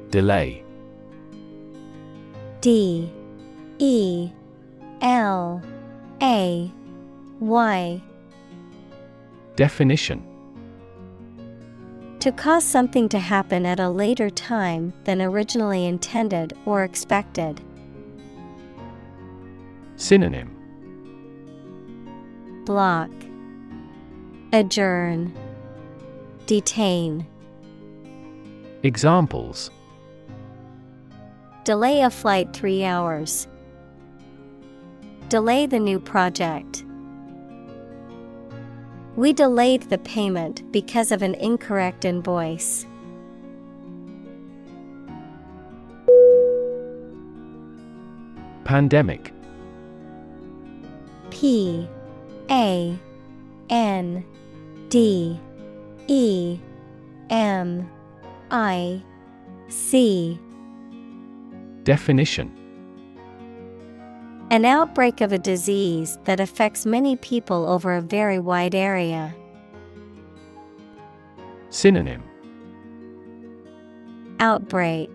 Delay. 0.09 0.65
D. 2.63 3.13
E. 3.79 4.31
L. 5.03 5.61
A. 6.23 6.73
Y 7.41 8.03
Definition 9.57 10.23
To 12.21 12.33
cause 12.33 12.65
something 12.65 13.09
to 13.11 13.19
happen 13.19 13.65
at 13.65 13.79
a 13.79 13.89
later 13.89 14.31
time 14.31 14.93
than 15.05 15.23
originally 15.23 15.87
intended 15.87 16.55
or 16.67 16.83
expected. 16.83 17.61
Synonym 19.97 20.51
Block 22.65 23.11
Adjourn 24.53 25.33
Detain 26.47 27.27
Examples 28.83 29.71
Delay 31.65 32.03
a 32.03 32.11
flight 32.11 32.53
three 32.53 32.85
hours. 32.85 33.49
Delay 35.31 35.65
the 35.65 35.79
new 35.79 35.99
project. 35.99 36.85
We 39.17 39.33
delayed 39.33 39.83
the 39.83 39.99
payment 39.99 40.71
because 40.73 41.13
of 41.13 41.23
an 41.23 41.35
incorrect 41.35 42.05
invoice. 42.05 42.85
Pandemic. 48.65 49.33
P 51.31 51.89
A 52.51 52.99
N 53.71 54.25
D 54.89 55.39
E 56.09 56.59
M 57.31 57.89
I 58.51 59.03
C. 59.69 60.41
Definition 61.85 62.64
An 64.55 64.65
outbreak 64.65 65.21
of 65.21 65.33
a 65.33 65.39
disease 65.39 66.17
that 66.27 66.39
affects 66.39 66.87
many 66.87 67.17
people 67.17 67.67
over 67.69 67.93
a 67.93 68.01
very 68.01 68.39
wide 68.39 68.73
area. 68.73 69.35
Synonym. 71.71 72.23
Outbreak. 74.39 75.11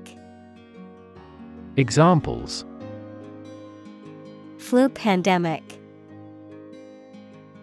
Examples. 1.78 2.66
Flu 4.58 4.90
pandemic. 4.90 5.64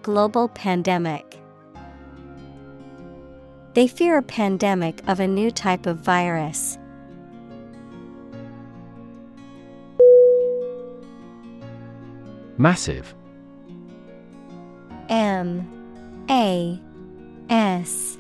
Global 0.01 0.49
pandemic. 0.49 1.39
They 3.75 3.87
fear 3.87 4.17
a 4.17 4.23
pandemic 4.23 5.03
of 5.07 5.21
a 5.21 5.29
new 5.29 5.51
type 5.51 5.85
of 5.85 5.99
virus. 5.99 6.79
Massive. 12.59 13.15
M 15.09 15.67
A 16.31 16.81
S 17.51 18.19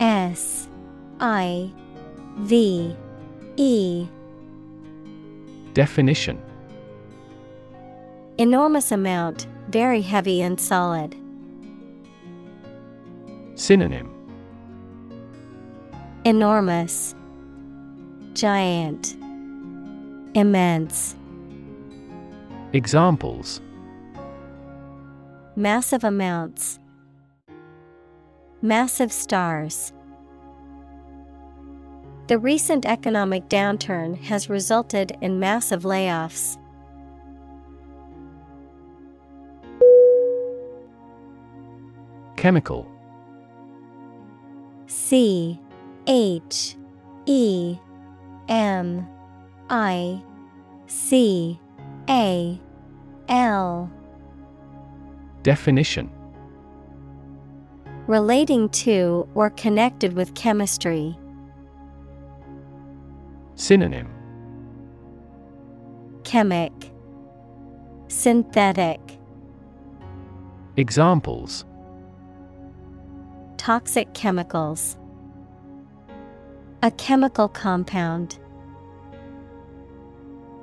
S 0.00 0.68
I 1.20 1.70
V 2.38 2.96
E. 3.56 4.06
Definition. 5.72 6.42
Enormous 8.38 8.92
amount, 8.92 9.46
very 9.68 10.02
heavy 10.02 10.42
and 10.42 10.60
solid. 10.60 11.14
Synonym. 13.54 14.12
Enormous, 16.24 17.14
Giant, 18.34 19.16
Immense, 20.34 21.14
Examples 22.72 23.62
Massive 25.56 26.04
amounts, 26.04 26.78
Massive 28.60 29.12
stars. 29.12 29.92
The 32.26 32.38
recent 32.38 32.84
economic 32.84 33.48
downturn 33.48 34.18
has 34.24 34.50
resulted 34.50 35.16
in 35.22 35.38
massive 35.38 35.84
layoffs. 35.84 36.58
Chemical 42.36 42.90
C 44.86 45.60
H 46.06 46.76
E 47.26 47.78
M 48.48 49.08
I 49.70 50.22
C 50.86 51.60
A 52.10 52.60
L 53.28 53.90
Definition 55.46 56.10
Relating 58.08 58.68
to 58.70 59.28
or 59.36 59.50
connected 59.50 60.14
with 60.14 60.34
chemistry. 60.34 61.16
Synonym 63.54 64.08
Chemic 66.24 66.72
Synthetic 68.08 68.98
Examples 70.76 71.64
Toxic 73.56 74.12
chemicals. 74.14 74.98
A 76.82 76.90
chemical 76.90 77.48
compound. 77.48 78.40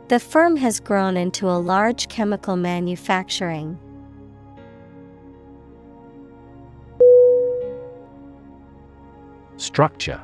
The 0.10 0.20
firm 0.20 0.58
has 0.58 0.82
grown 0.82 1.16
into 1.16 1.48
a 1.48 1.56
large 1.56 2.10
chemical 2.10 2.58
manufacturing. 2.58 3.80
Structure. 9.64 10.22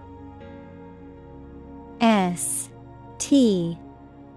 S 2.02 2.70
T 3.20 3.80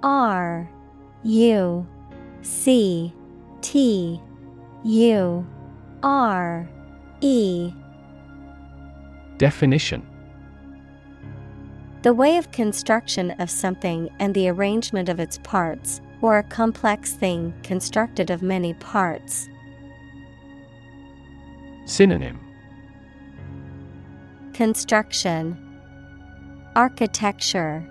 R 0.04 0.70
U 1.24 1.86
C 2.42 3.12
T 3.62 4.20
U 4.84 5.46
R 6.04 6.68
E. 7.20 7.72
Definition. 9.38 10.06
The 12.02 12.14
way 12.14 12.36
of 12.36 12.52
construction 12.52 13.32
of 13.40 13.50
something 13.50 14.08
and 14.20 14.32
the 14.36 14.48
arrangement 14.48 15.08
of 15.08 15.18
its 15.18 15.38
parts, 15.38 16.00
or 16.20 16.38
a 16.38 16.44
complex 16.44 17.14
thing 17.14 17.52
constructed 17.64 18.30
of 18.30 18.40
many 18.40 18.74
parts. 18.74 19.48
Synonym 21.86 22.51
Construction 24.62 25.58
Architecture 26.76 27.84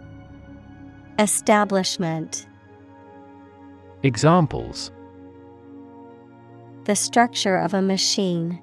Establishment 1.19 2.47
Examples 4.03 4.93
The 6.85 6.95
structure 6.95 7.57
of 7.57 7.73
a 7.73 7.81
machine. 7.81 8.61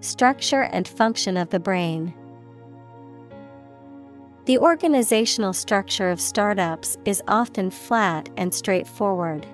Structure 0.00 0.62
and 0.62 0.88
function 0.88 1.36
of 1.36 1.50
the 1.50 1.60
brain. 1.60 2.14
The 4.46 4.56
organizational 4.56 5.52
structure 5.52 6.10
of 6.10 6.18
startups 6.18 6.96
is 7.04 7.22
often 7.28 7.70
flat 7.70 8.30
and 8.38 8.54
straightforward. 8.54 9.46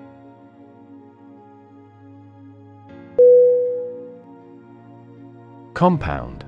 Compound 5.73 6.45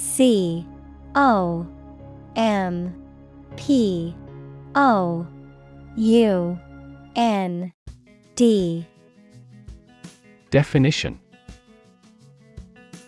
C 0.00 0.66
O 1.14 1.66
M 2.34 2.94
P 3.56 4.14
O 4.74 5.26
U 5.96 6.58
N 7.14 7.72
D. 8.34 8.86
Definition. 10.50 11.20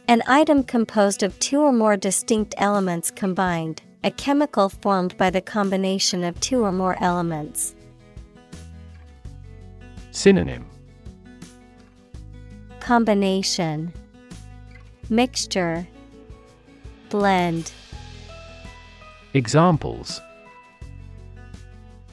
An 0.06 0.22
item 0.26 0.62
composed 0.62 1.22
of 1.22 1.38
two 1.38 1.62
or 1.62 1.72
more 1.72 1.96
distinct 1.96 2.54
elements 2.58 3.10
combined, 3.10 3.80
a 4.04 4.10
chemical 4.10 4.68
formed 4.68 5.16
by 5.16 5.30
the 5.30 5.40
combination 5.40 6.22
of 6.22 6.38
two 6.40 6.62
or 6.62 6.72
more 6.72 7.02
elements. 7.02 7.74
Synonym. 10.10 10.66
Combination. 12.80 13.94
Mixture 15.08 15.86
Blend. 17.12 17.70
Examples. 19.34 20.22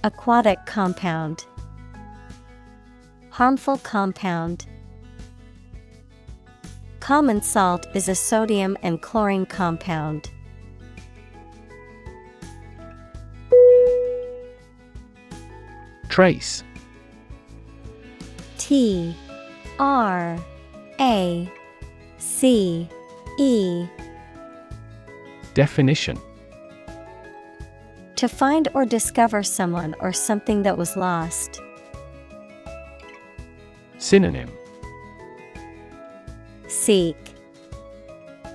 Aquatic 0.04 0.66
compound. 0.66 1.46
Harmful 3.30 3.78
compound. 3.78 4.66
Common 7.00 7.42
salt 7.42 7.88
is 7.96 8.10
a 8.10 8.14
sodium 8.14 8.78
and 8.84 9.02
chlorine 9.02 9.46
compound. 9.46 10.30
Trace. 16.10 16.62
T 18.58 19.16
R 19.80 20.38
A 21.00 21.50
C 22.18 22.90
E 23.38 23.88
Definition 25.60 26.18
To 28.16 28.30
find 28.30 28.70
or 28.74 28.86
discover 28.86 29.44
someone 29.44 29.94
or 30.00 30.14
something 30.14 30.64
that 30.64 30.78
was 30.78 30.96
lost. 30.96 31.60
Synonym 33.98 34.50
Seek, 36.70 37.18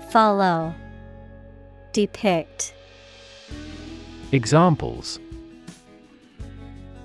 Follow, 0.09 0.75
Depict. 1.93 2.73
Examples 4.33 5.21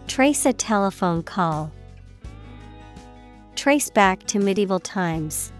Trace 0.07 0.45
a 0.45 0.53
telephone 0.53 1.23
call. 1.23 1.73
Trace 3.57 3.89
back 3.89 4.23
to 4.27 4.39
medieval 4.39 4.79
times. 4.79 5.51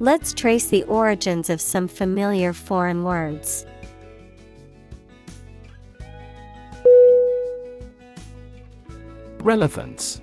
Let's 0.00 0.32
trace 0.32 0.66
the 0.66 0.84
origins 0.84 1.50
of 1.50 1.60
some 1.60 1.88
familiar 1.88 2.52
foreign 2.52 3.02
words. 3.02 3.66
Relevance. 9.40 10.20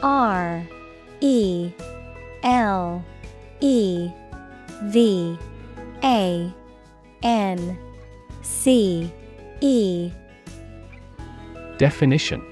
R 0.00 0.64
E 1.20 1.72
L 2.44 3.04
E 3.60 4.10
V 4.84 5.38
A 6.04 6.52
N 7.24 7.78
C 8.42 9.12
E. 9.60 10.12
Definition 11.78 12.51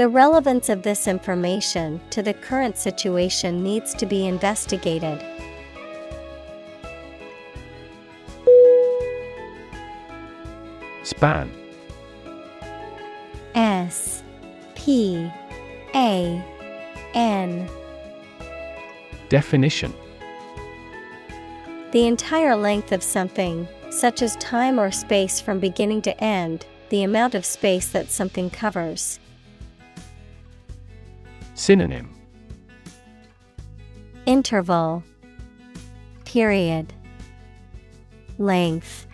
The 0.00 0.08
relevance 0.08 0.70
of 0.70 0.80
this 0.80 1.06
information 1.06 2.00
to 2.08 2.22
the 2.22 2.32
current 2.32 2.78
situation 2.78 3.62
needs 3.62 3.92
to 3.96 4.06
be 4.06 4.26
investigated. 4.26 5.22
Span 11.02 11.52
S 13.54 14.22
P 14.74 15.30
A 15.94 16.42
N 17.12 17.68
Definition 19.28 19.92
The 21.92 22.06
entire 22.06 22.56
length 22.56 22.92
of 22.92 23.02
something, 23.02 23.68
such 23.90 24.22
as 24.22 24.34
time 24.36 24.80
or 24.80 24.90
space 24.90 25.42
from 25.42 25.60
beginning 25.60 26.00
to 26.00 26.24
end, 26.24 26.64
the 26.88 27.02
amount 27.02 27.34
of 27.34 27.44
space 27.44 27.90
that 27.90 28.08
something 28.08 28.48
covers. 28.48 29.20
Synonym 31.60 32.08
Interval 34.24 35.04
Period 36.24 36.94
length. 38.38 39.06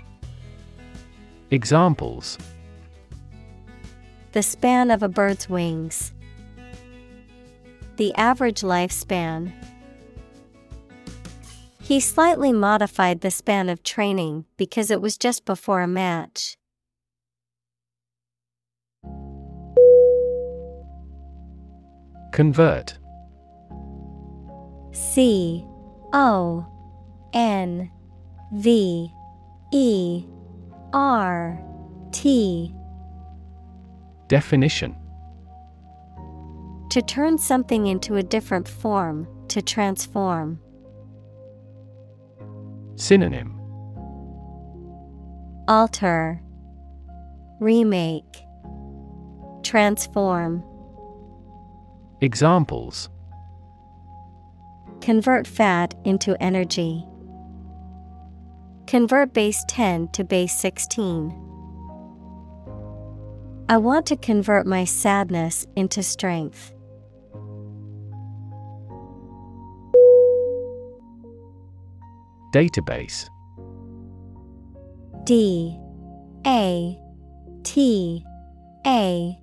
Examples 1.51 2.39
The 4.31 4.44
span 4.44 4.93
of 4.93 5.02
a 5.02 5.09
bird's 5.09 5.48
wings. 5.48 6.12
The 7.97 8.14
average 8.14 8.60
lifespan. 8.60 9.52
He 11.82 11.98
slightly 11.98 12.52
modified 12.52 13.23
the 13.23 13.32
span 13.32 13.68
of 13.68 13.82
training 13.82 14.44
because 14.56 14.93
it 14.93 15.01
was 15.01 15.18
just 15.18 15.44
before 15.44 15.82
a 15.82 15.89
match. 15.89 16.56
Convert. 22.36 22.98
C 24.92 25.64
O 26.12 26.66
N 27.32 27.90
V 28.52 29.10
E 29.72 30.24
R 30.92 31.58
T. 32.12 32.74
Definition. 34.28 34.94
To 36.90 37.00
turn 37.00 37.38
something 37.38 37.86
into 37.86 38.16
a 38.16 38.22
different 38.22 38.68
form, 38.68 39.26
to 39.48 39.62
transform. 39.62 40.60
Synonym. 42.96 43.58
Alter, 45.68 46.42
Remake, 47.60 48.44
Transform. 49.62 50.62
Examples. 52.22 53.10
Convert 55.02 55.47
fat 55.47 55.94
into 56.05 56.34
energy. 56.43 57.05
Convert 58.86 59.34
base 59.34 59.62
10 59.68 60.09
to 60.09 60.24
base 60.24 60.59
16. 60.59 61.30
I 63.68 63.76
want 63.76 64.06
to 64.06 64.16
convert 64.16 64.66
my 64.66 64.84
sadness 64.84 65.66
into 65.76 66.02
strength. 66.02 66.72
Database. 72.55 73.28
D. 75.24 75.78
A. 76.47 76.98
T. 77.62 78.24
A. 78.86 79.38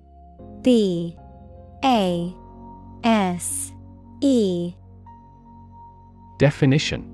B. 0.62 1.16
A 1.84 2.34
S 3.04 3.70
E. 4.22 4.74
Definition. 6.38 7.10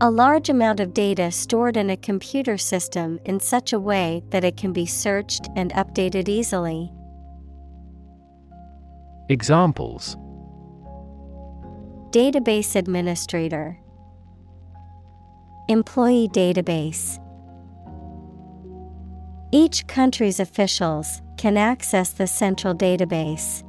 A 0.00 0.10
large 0.10 0.48
amount 0.48 0.80
of 0.80 0.92
data 0.92 1.30
stored 1.30 1.76
in 1.76 1.88
a 1.88 1.96
computer 1.96 2.58
system 2.58 3.20
in 3.24 3.38
such 3.38 3.72
a 3.72 3.78
way 3.78 4.24
that 4.30 4.42
it 4.42 4.56
can 4.56 4.72
be 4.72 4.86
searched 4.86 5.48
and 5.54 5.72
updated 5.74 6.28
easily. 6.28 6.90
Examples. 9.28 10.16
Database 12.10 12.74
Administrator. 12.74 13.78
Employee 15.68 16.28
Database. 16.32 17.20
Each 19.52 19.86
country's 19.86 20.40
officials 20.40 21.22
can 21.36 21.56
access 21.56 22.10
the 22.10 22.26
central 22.26 22.74
database. 22.74 23.62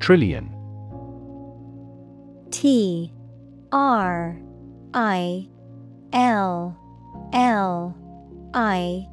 Trillion 0.00 0.48
T 2.50 3.12
R 3.70 4.40
I 4.94 5.48
L 6.12 6.76
L 7.32 7.96
I 8.54 9.06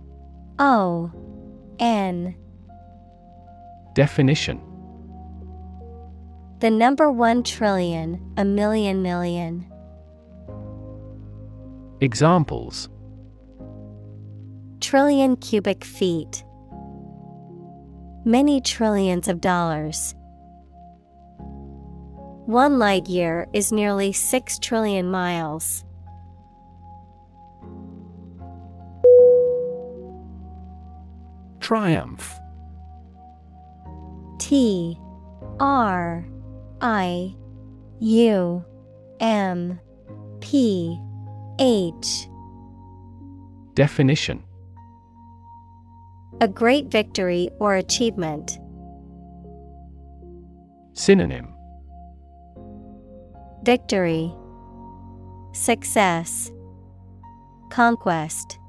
O 0.57 1.11
N 1.79 2.35
Definition 3.93 4.61
The 6.59 6.71
number 6.71 7.11
one 7.11 7.43
trillion, 7.43 8.33
a 8.37 8.45
million 8.45 9.01
million. 9.01 9.71
Examples 11.99 12.89
Trillion 14.79 15.35
cubic 15.35 15.83
feet. 15.83 16.43
Many 18.23 18.61
trillions 18.61 19.27
of 19.27 19.41
dollars. 19.41 20.15
One 22.47 22.79
light 22.79 23.09
year 23.09 23.45
is 23.51 23.73
nearly 23.73 24.13
6 24.13 24.59
trillion 24.59 25.11
miles. 25.11 25.83
Triumph 31.59 32.33
T 34.39 34.97
R 35.59 36.25
I 36.79 37.35
U 37.99 38.65
M 39.19 39.77
P 40.39 40.97
H 41.59 42.29
Definition 43.73 44.41
A 46.39 46.47
great 46.47 46.87
victory 46.87 47.49
or 47.59 47.75
achievement. 47.75 48.57
Synonym 50.93 51.56
Victory 53.67 54.33
Success 55.51 56.53
Conquest 57.69 58.59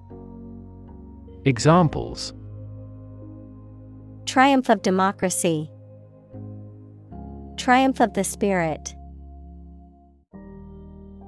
Examples 1.44 2.32
Triumph 4.26 4.68
of 4.68 4.82
democracy. 4.82 5.70
Triumph 7.56 8.00
of 8.00 8.14
the 8.14 8.24
spirit. 8.24 8.96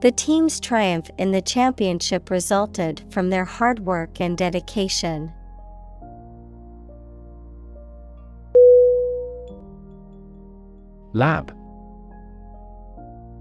The 0.01 0.10
team's 0.16 0.59
triumph 0.59 1.09
in 1.16 1.30
the 1.30 1.40
championship 1.40 2.28
resulted 2.28 3.05
from 3.12 3.30
their 3.30 3.44
hard 3.44 3.78
work 3.78 4.20
and 4.20 4.36
dedication. 4.36 5.32
Lab 11.12 11.60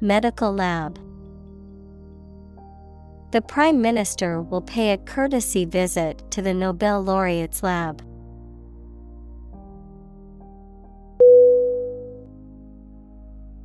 Medical 0.00 0.52
lab. 0.52 0.98
The 3.32 3.40
Prime 3.40 3.80
Minister 3.80 4.42
will 4.42 4.60
pay 4.60 4.92
a 4.92 4.98
courtesy 4.98 5.64
visit 5.64 6.30
to 6.30 6.42
the 6.42 6.54
Nobel 6.54 7.02
laureate's 7.02 7.62
lab. 7.62 8.02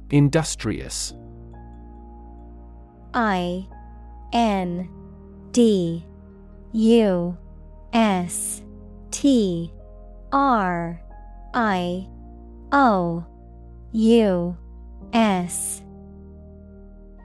Industrious. 0.10 1.14
I 3.14 3.68
N 4.34 4.90
D 5.52 6.06
U 6.72 7.38
S 7.94 8.62
T 9.12 9.74
R 10.32 11.02
I 11.54 12.08
O 12.72 13.26
U 13.92 14.58
S 15.14 15.82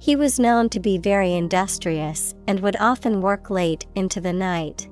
He 0.00 0.16
was 0.16 0.40
known 0.40 0.70
to 0.70 0.80
be 0.80 0.96
very 0.96 1.34
industrious 1.34 2.34
and 2.46 2.58
would 2.60 2.76
often 2.80 3.20
work 3.20 3.50
late 3.50 3.84
into 3.94 4.18
the 4.18 4.32
night. 4.32 4.88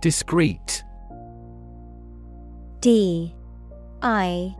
Discreet. 0.00 0.82
D. 2.80 3.34
I. 4.00 4.56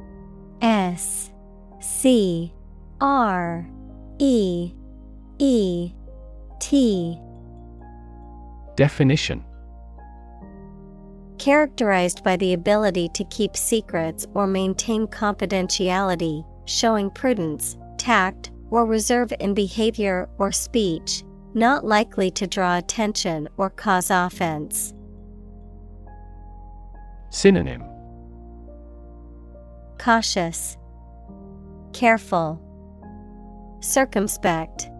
S. 0.60 1.30
C. 1.80 2.52
R. 3.00 3.66
E. 4.18 4.74
E. 5.38 5.92
T. 6.60 7.18
Definition 8.76 9.42
Characterized 11.38 12.24
by 12.24 12.36
the 12.36 12.54
ability 12.54 13.08
to 13.10 13.24
keep 13.24 13.56
secrets 13.56 14.26
or 14.34 14.46
maintain 14.46 15.06
confidentiality, 15.06 16.44
showing 16.64 17.10
prudence, 17.10 17.76
tact, 17.98 18.50
or 18.70 18.86
reserve 18.86 19.32
in 19.38 19.54
behavior 19.54 20.28
or 20.38 20.50
speech, 20.50 21.22
not 21.54 21.84
likely 21.84 22.30
to 22.32 22.46
draw 22.46 22.78
attention 22.78 23.48
or 23.56 23.70
cause 23.70 24.10
offense. 24.10 24.94
Synonym. 27.30 27.82
Cautious, 29.98 30.76
Careful, 31.92 32.60
Circumspect. 33.80 34.90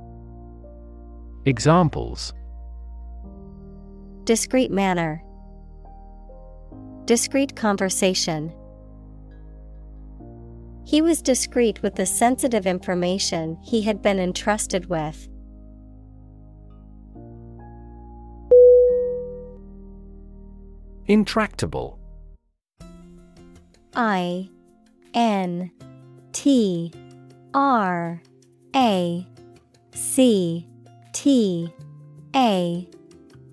Examples. 1.45 2.33
Discreet 4.25 4.71
manner, 4.71 5.23
Discreet 7.07 7.55
conversation. 7.55 8.53
He 10.85 11.01
was 11.01 11.23
discreet 11.23 11.81
with 11.81 11.95
the 11.95 12.05
sensitive 12.05 12.67
information 12.67 13.59
he 13.63 13.83
had 13.83 14.03
been 14.03 14.19
entrusted 14.19 14.87
with. 14.87 15.29
Intractable 21.07 22.01
I 23.95 24.49
N 25.15 25.71
T 26.33 26.93
R 27.55 28.21
A 28.75 29.27
C 29.93 30.69
T 31.13 31.73
A 32.35 32.89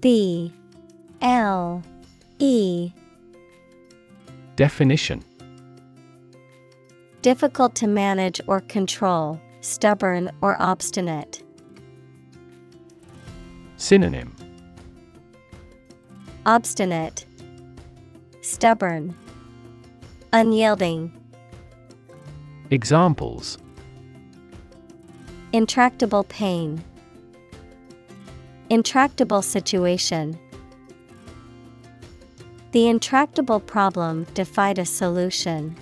B 0.01 0.51
L 1.21 1.83
E 2.39 2.91
Definition 4.55 5.23
Difficult 7.21 7.73
to 7.75 7.87
manage 7.87 8.39
or 8.47 8.59
control, 8.61 9.39
stubborn 9.61 10.29
or 10.41 10.61
obstinate. 10.61 11.41
Synonym 13.77 14.35
Obstinate, 16.45 17.25
Stubborn, 18.41 19.15
Unyielding. 20.33 21.11
Examples 22.69 23.57
Intractable 25.53 26.25
pain. 26.25 26.83
Intractable 28.69 29.41
situation. 29.41 30.37
The 32.73 32.87
intractable 32.87 33.59
problem 33.59 34.25
defied 34.33 34.79
a 34.79 34.85
solution. 34.85 35.77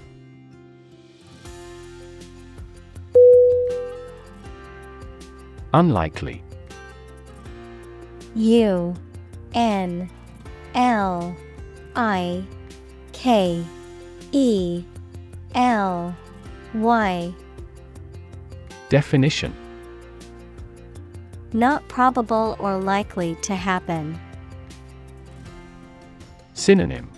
Unlikely 5.73 6.43
U 8.35 8.93
N 9.53 10.09
L 10.75 11.33
I 11.95 12.43
K 13.13 13.63
E 14.33 14.83
L 15.55 16.13
Y 16.73 17.33
Definition 18.89 19.55
Not 21.53 21.87
probable 21.87 22.57
or 22.59 22.81
likely 22.81 23.35
to 23.43 23.55
happen. 23.55 24.19
Synonym 26.61 27.09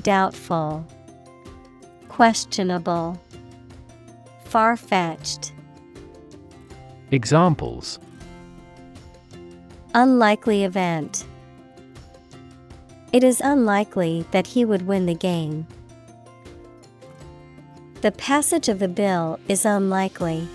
Doubtful, 0.00 0.86
Questionable, 2.08 3.20
Far 4.44 4.74
fetched. 4.74 5.52
Examples 7.10 7.98
Unlikely 9.92 10.64
event. 10.64 11.26
It 13.12 13.22
is 13.22 13.42
unlikely 13.42 14.24
that 14.30 14.46
he 14.46 14.64
would 14.64 14.86
win 14.86 15.04
the 15.04 15.14
game. 15.14 15.66
The 18.00 18.12
passage 18.12 18.70
of 18.70 18.78
the 18.78 18.88
bill 18.88 19.38
is 19.46 19.66
unlikely. 19.66 20.48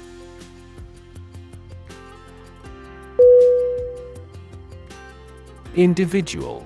Individual 5.76 6.66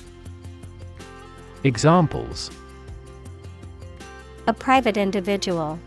Examples 1.63 2.49
A 4.47 4.53
private 4.53 4.97
individual. 4.97 5.77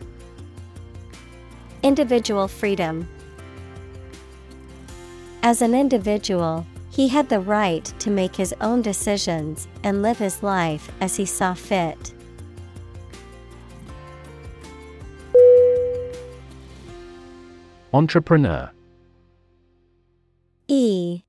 Individual 1.82 2.46
freedom. 2.46 3.08
As 5.42 5.62
an 5.62 5.74
individual, 5.74 6.64
he 6.90 7.08
had 7.08 7.28
the 7.28 7.40
right 7.40 7.84
to 7.98 8.08
make 8.08 8.36
his 8.36 8.54
own 8.60 8.82
decisions 8.82 9.66
and 9.82 10.00
live 10.00 10.18
his 10.18 10.44
life 10.44 10.92
as 11.00 11.16
he 11.16 11.26
saw 11.26 11.54
fit. 11.54 12.14
Entrepreneur 17.92 18.70
E 20.68 21.22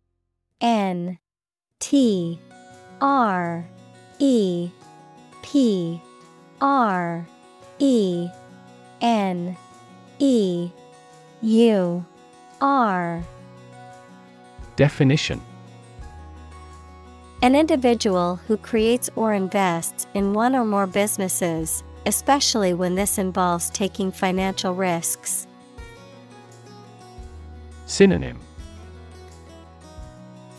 N 0.61 1.17
T 1.79 2.39
R 3.01 3.67
E 4.19 4.69
P 5.41 6.01
R 6.61 7.27
E 7.79 8.29
N 9.01 9.57
E 10.19 10.69
U 11.41 12.05
R. 12.61 13.23
Definition. 14.75 15.41
An 17.41 17.55
individual 17.55 18.37
who 18.47 18.57
creates 18.57 19.09
or 19.15 19.33
invests 19.33 20.07
in 20.13 20.33
one 20.33 20.55
or 20.55 20.65
more 20.65 20.87
businesses, 20.87 21.83
especially 22.05 22.73
when 22.73 22.95
this 22.95 23.17
involves 23.17 23.69
taking 23.69 24.11
financial 24.11 24.73
risks. 24.73 25.45
Synonym. 27.85 28.39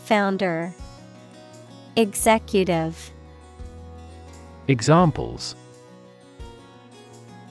Founder. 0.05 0.73
Executive 1.97 3.11
Examples 4.69 5.55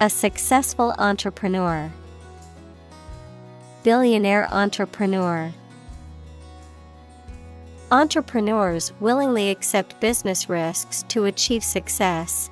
A 0.03 0.11
successful 0.11 0.95
entrepreneur. 0.99 1.91
Billionaire 3.83 4.47
entrepreneur. 4.53 5.51
Entrepreneurs 7.91 8.93
willingly 9.01 9.49
accept 9.49 9.99
business 9.99 10.51
risks 10.51 11.05
to 11.05 11.25
achieve 11.25 11.65
success. 11.65 12.51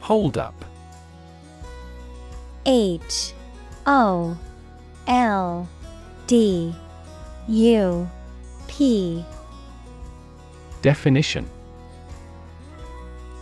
Hold 0.00 0.36
up 0.36 0.64
H 2.66 3.34
O 3.86 4.36
L 5.06 5.68
D 6.26 6.74
U 7.46 8.10
P. 8.70 9.24
Definition. 10.80 11.44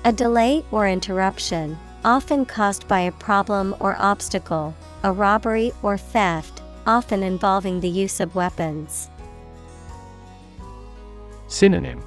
A 0.06 0.10
delay 0.10 0.64
or 0.72 0.88
interruption, 0.88 1.78
often 2.02 2.46
caused 2.46 2.88
by 2.88 3.00
a 3.00 3.12
problem 3.12 3.76
or 3.78 3.94
obstacle, 3.98 4.74
a 5.02 5.12
robbery 5.12 5.70
or 5.82 5.98
theft, 5.98 6.62
often 6.86 7.22
involving 7.22 7.80
the 7.80 7.90
use 7.90 8.20
of 8.20 8.34
weapons. 8.34 9.10
Synonym. 11.46 12.02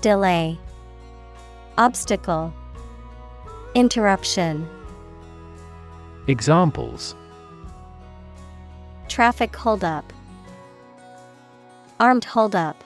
Delay, 0.00 0.58
Obstacle, 1.78 2.52
Interruption. 3.76 4.68
Examples. 6.26 7.14
Traffic 9.08 9.54
holdup, 9.54 10.12
Armed 12.00 12.24
holdup. 12.24 12.82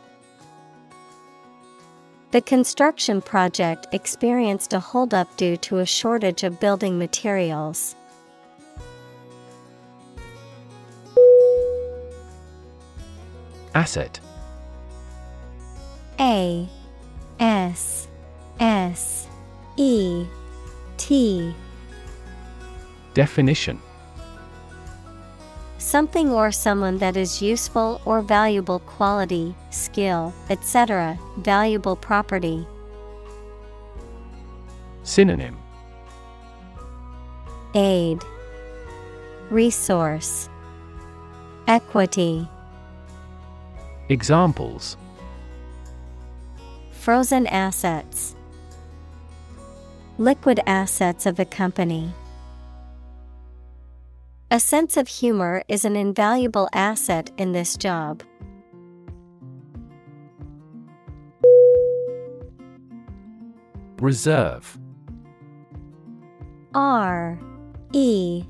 The 2.31 2.43
construction 2.43 3.23
project 3.23 3.87
experienced 3.93 4.75
a 4.75 4.81
holdup 4.81 5.35
due 5.39 5.57
to 5.59 5.79
a 5.79 5.87
shortage 5.87 6.45
of 6.45 6.61
building 6.61 6.99
materials. 6.99 7.97
Asset 13.75 14.21
A 16.21 16.69
S 17.41 18.09
S 18.61 19.27
E 19.77 20.27
T 20.99 21.55
Definition 23.15 23.81
Something 25.89 26.31
or 26.31 26.53
someone 26.53 26.99
that 26.99 27.17
is 27.17 27.41
useful 27.41 28.03
or 28.05 28.21
valuable 28.21 28.81
quality, 28.81 29.55
skill, 29.71 30.35
etc., 30.51 31.19
valuable 31.39 31.97
property. 31.97 32.67
Synonym 35.03 35.57
Aid, 37.75 38.23
Resource, 39.49 40.51
Equity. 41.67 42.47
Examples 44.11 44.99
Frozen 46.91 47.47
assets, 47.47 48.37
Liquid 50.19 50.61
assets 50.67 51.25
of 51.25 51.41
a 51.41 51.47
company. 51.47 52.13
A 54.51 54.59
sense 54.59 54.97
of 54.97 55.09
humor 55.09 55.63
is 55.69 55.85
an 55.85 55.95
invaluable 55.95 56.71
asset 56.73 57.31
in 57.37 57.53
this 57.53 57.77
job. 57.77 58.23
Reserve. 64.01 64.79
R 66.75 67.39
E 67.93 68.43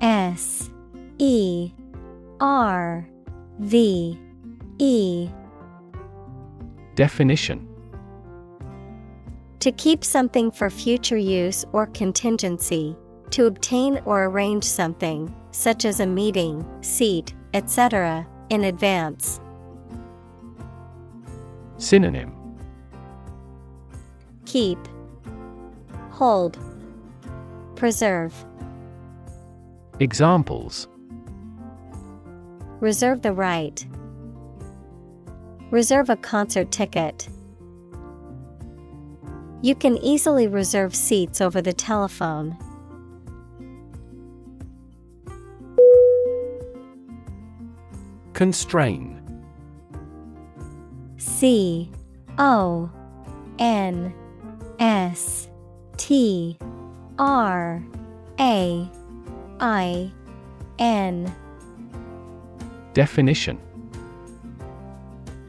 S 0.00 0.70
E 1.18 1.72
R 2.38 3.08
V 3.58 4.16
E. 4.78 5.28
Definition. 6.94 7.68
To 9.58 9.72
keep 9.72 10.04
something 10.04 10.52
for 10.52 10.70
future 10.70 11.16
use 11.16 11.64
or 11.72 11.86
contingency, 11.86 12.96
to 13.34 13.46
obtain 13.46 14.00
or 14.04 14.26
arrange 14.26 14.62
something, 14.62 15.34
such 15.50 15.84
as 15.84 15.98
a 15.98 16.06
meeting, 16.06 16.64
seat, 16.82 17.34
etc., 17.52 18.24
in 18.48 18.62
advance. 18.62 19.40
Synonym 21.76 22.32
Keep, 24.46 24.78
Hold, 26.10 26.60
Preserve. 27.74 28.32
Examples 29.98 30.86
Reserve 32.78 33.22
the 33.22 33.32
right. 33.32 33.84
Reserve 35.72 36.08
a 36.08 36.14
concert 36.14 36.70
ticket. 36.70 37.28
You 39.60 39.74
can 39.74 39.96
easily 39.96 40.46
reserve 40.46 40.94
seats 40.94 41.40
over 41.40 41.60
the 41.60 41.72
telephone. 41.72 42.56
Constrain. 48.34 49.20
C 51.16 51.90
O 52.36 52.90
N 53.60 54.12
S 54.80 55.48
T 55.96 56.58
R 57.18 57.82
A 58.40 58.90
I 59.60 60.12
N. 60.80 61.34
Definition. 62.92 63.58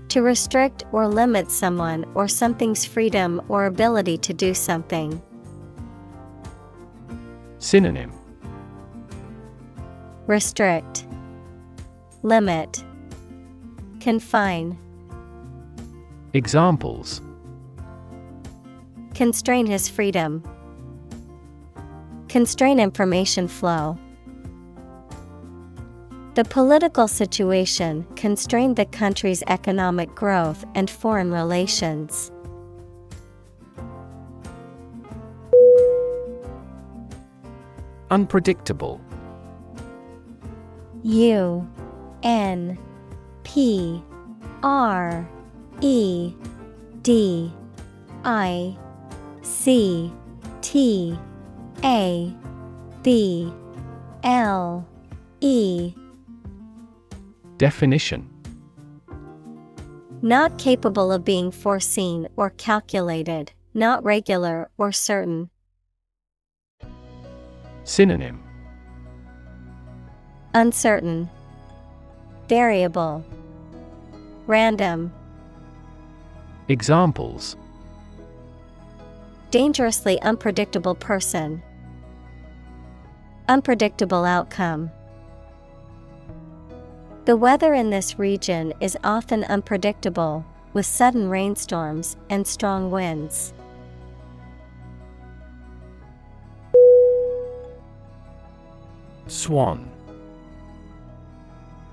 To 0.10 0.22
restrict 0.22 0.86
or 0.91 1.07
limit 1.07 1.52
someone 1.52 2.06
or 2.14 2.28
something's 2.28 2.86
freedom 2.86 3.41
or 3.49 3.66
ability 3.66 4.18
to 4.20 4.34
do 4.34 4.53
something. 4.53 5.22
Synonym. 7.57 8.14
Restrict, 10.28 11.05
Limit, 12.26 12.84
Confine. 13.99 14.76
Examples 16.34 17.22
Constrain 19.14 19.68
his 19.68 19.88
freedom. 19.88 20.43
Constrain 22.27 22.80
information 22.80 23.47
flow. 23.47 23.99
The 26.34 26.45
political 26.45 27.07
situation 27.07 28.07
constrained 28.15 28.77
the 28.77 28.85
country's 28.88 29.43
economic 29.45 30.15
growth 30.15 30.65
and 30.73 30.89
foreign 30.89 31.31
relations. 31.31 32.31
Unpredictable 38.10 38.99
U 41.03 41.69
N 42.26 42.77
P 43.43 44.03
R 44.64 45.30
E 45.80 46.34
D 47.03 47.53
I 48.26 48.76
C 49.43 50.11
T 50.61 51.18
A 51.84 52.35
B 53.03 53.53
L 54.23 54.88
E. 55.39 55.93
Definition. 57.57 58.30
Not 60.23 60.57
capable 60.57 61.11
of 61.11 61.23
being 61.23 61.52
foreseen 61.52 62.27
or 62.35 62.49
calculated, 62.49 63.52
not 63.76 64.03
regular 64.03 64.72
or 64.80 64.91
certain. 64.91 65.52
Synonym. 67.84 68.41
Uncertain, 70.56 71.30
Variable, 72.47 73.26
Random, 74.45 75.11
Examples 76.67 77.55
Dangerously 79.49 80.22
unpredictable 80.22 80.95
person. 80.95 81.63
Unpredictable 83.47 84.26
outcome. 84.26 84.91
The 87.26 87.35
weather 87.35 87.73
in 87.73 87.89
this 87.89 88.19
region 88.19 88.73
is 88.80 88.97
often 89.03 89.43
unpredictable, 89.45 90.45
with 90.73 90.85
sudden 90.85 91.30
rainstorms 91.30 92.17
and 92.30 92.45
strong 92.45 92.91
winds. 92.91 93.53
Swan 99.27 99.94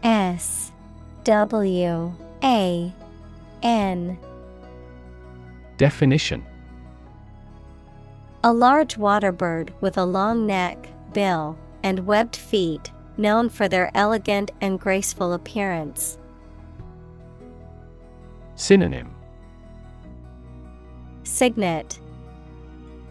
S 0.02 0.72
W 1.24 2.12
A 2.42 2.92
N. 3.62 4.18
Definition. 5.76 6.44
A 8.44 8.52
large 8.52 8.98
water 8.98 9.30
bird 9.30 9.72
with 9.80 9.96
a 9.96 10.04
long 10.04 10.46
neck, 10.46 10.88
bill, 11.12 11.56
and 11.84 12.06
webbed 12.06 12.34
feet, 12.34 12.90
known 13.16 13.48
for 13.48 13.68
their 13.68 13.90
elegant 13.94 14.50
and 14.60 14.80
graceful 14.80 15.32
appearance. 15.32 16.18
Synonym. 18.56 19.14
Cygnet, 21.22 22.00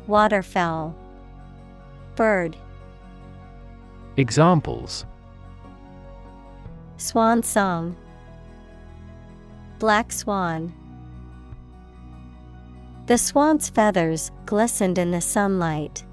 Waterfowl, 0.07 0.93
Bird, 2.15 2.57
Examples 4.18 5.05
Swan 7.02 7.41
Song. 7.41 7.95
Black 9.80 10.11
swan. 10.11 10.72
The 13.07 13.18
swan's 13.18 13.69
feathers 13.69 14.30
glistened 14.45 14.99
in 14.99 15.10
the 15.10 15.19
sunlight. 15.19 16.06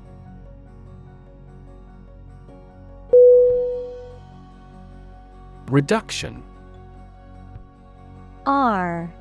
Reduction 5.67 6.43
R 8.47 9.13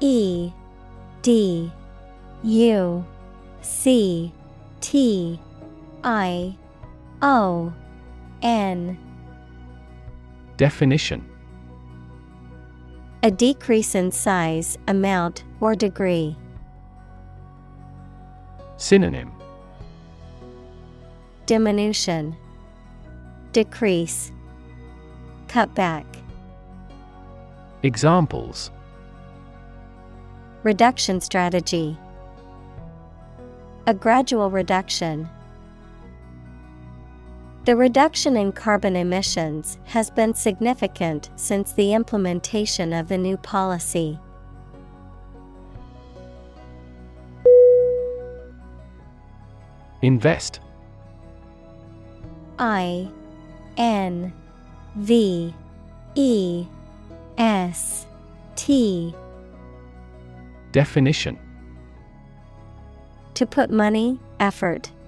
E 0.00 0.52
D 1.22 1.72
U 2.42 3.06
C 3.62 4.30
T 4.82 5.40
I 6.04 6.54
O 7.22 7.72
N 8.42 8.98
Definition 10.56 11.28
A 13.24 13.30
decrease 13.30 13.96
in 13.96 14.12
size, 14.12 14.78
amount, 14.86 15.42
or 15.60 15.74
degree. 15.74 16.36
Synonym 18.76 19.32
Diminution, 21.46 22.36
Decrease, 23.52 24.30
Cut 25.48 25.74
back. 25.74 26.06
Examples 27.82 28.70
Reduction 30.62 31.20
strategy. 31.20 31.98
A 33.86 33.92
gradual 33.92 34.50
reduction. 34.50 35.28
The 37.64 37.76
reduction 37.76 38.36
in 38.36 38.52
carbon 38.52 38.94
emissions 38.94 39.78
has 39.84 40.10
been 40.10 40.34
significant 40.34 41.30
since 41.36 41.72
the 41.72 41.94
implementation 41.94 42.92
of 42.92 43.08
the 43.08 43.16
new 43.16 43.38
policy. 43.38 44.18
Invest. 50.02 50.60
I 52.58 53.08
N 53.78 54.30
V 54.96 55.54
E 56.14 56.66
S 57.38 58.06
T. 58.56 59.14
Definition. 60.72 61.38
To 63.32 63.46
put 63.46 63.70
money, 63.70 64.20
effort, 64.38 64.90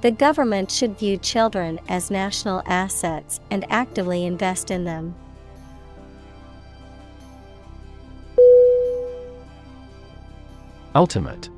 The 0.00 0.10
government 0.12 0.70
should 0.70 0.96
view 0.96 1.16
children 1.16 1.80
as 1.88 2.10
national 2.10 2.62
assets 2.66 3.40
and 3.50 3.66
actively 3.68 4.24
invest 4.24 4.70
in 4.70 4.84
them. 4.84 5.14
Ultimate 10.94 11.50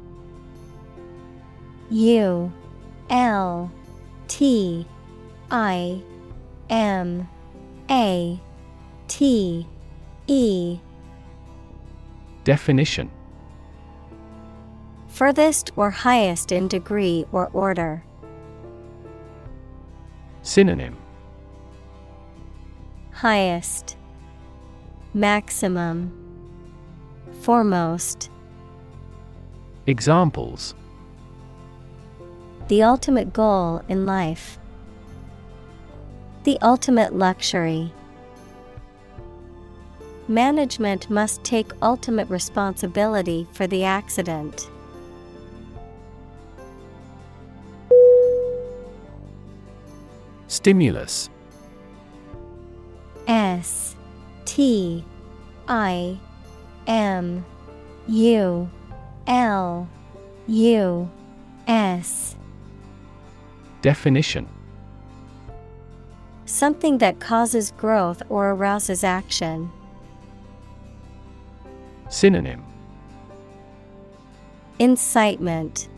U 1.91 2.53
L 3.11 3.71
T 4.29 4.87
I 5.51 6.03
M 6.71 7.29
A 7.91 8.41
T 9.09 9.67
E 10.27 10.79
Definition 12.45 13.11
Furthest 15.09 15.73
or 15.77 15.91
highest 15.91 16.53
in 16.53 16.69
degree 16.69 17.27
or 17.33 17.51
order. 17.53 18.03
Synonym 20.43 20.97
Highest 23.13 23.99
Maximum 25.13 26.11
Foremost 27.43 28.31
Examples 29.87 30.75
The 32.69 32.83
ultimate 32.83 33.35
goal 33.35 33.83
in 33.89 34.07
life. 34.07 34.59
The 36.45 36.59
ultimate 36.63 37.15
luxury. 37.15 37.93
Management 40.27 41.11
must 41.11 41.45
take 41.45 41.73
ultimate 41.83 42.31
responsibility 42.31 43.47
for 43.53 43.67
the 43.67 43.85
accident. 43.85 44.70
Stimulus. 50.51 51.31
S 53.29 53.95
T 54.45 55.05
I 55.69 56.19
M 56.89 57.45
U 58.09 58.69
L 59.29 59.89
U 60.49 61.11
S. 61.69 62.35
Definition. 63.81 64.49
Something 66.47 66.99
that 66.99 67.21
causes 67.21 67.71
growth 67.71 68.21
or 68.29 68.51
arouses 68.51 69.05
action. 69.05 69.71
Synonym. 72.09 72.65
Incitement, 74.81 75.89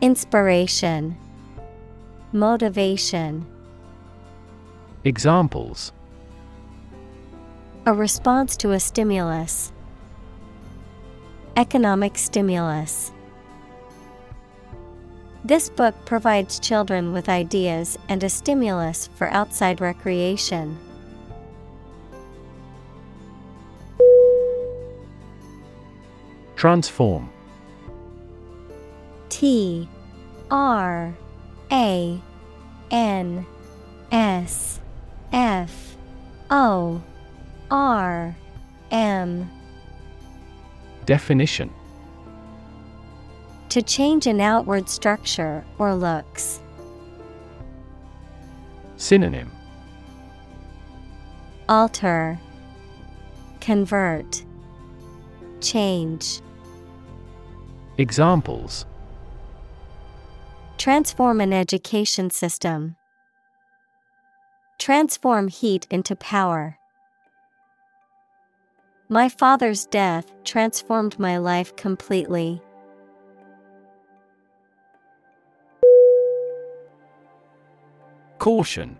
Inspiration, 0.00 1.18
Motivation. 2.34 3.46
Examples 5.04 5.92
A 7.86 7.94
response 7.94 8.56
to 8.56 8.72
a 8.72 8.80
stimulus. 8.80 9.72
Economic 11.54 12.18
stimulus. 12.18 13.12
This 15.44 15.68
book 15.68 15.94
provides 16.06 16.58
children 16.58 17.12
with 17.12 17.28
ideas 17.28 17.96
and 18.08 18.24
a 18.24 18.28
stimulus 18.28 19.08
for 19.14 19.28
outside 19.28 19.80
recreation. 19.80 20.76
Transform 26.56 27.30
T 29.28 29.88
R 30.50 31.14
A 31.72 32.20
N 32.90 33.46
S 34.12 34.80
F 35.32 35.96
O 36.50 37.02
R 37.70 38.36
M. 38.90 39.50
Definition. 41.06 41.70
To 43.70 43.82
change 43.82 44.26
an 44.26 44.40
outward 44.40 44.88
structure 44.88 45.64
or 45.78 45.94
looks. 45.94 46.60
Synonym. 48.96 49.50
Alter. 51.68 52.38
Convert. 53.60 54.44
Change. 55.60 56.40
Examples 57.98 58.86
Transform 60.76 61.40
an 61.40 61.52
education 61.52 62.30
system. 62.30 62.96
Transform 64.78 65.48
heat 65.48 65.86
into 65.90 66.14
power. 66.14 66.78
My 69.08 69.28
father's 69.28 69.86
death 69.86 70.32
transformed 70.44 71.18
my 71.18 71.38
life 71.38 71.74
completely. 71.76 72.60
Caution 78.38 78.98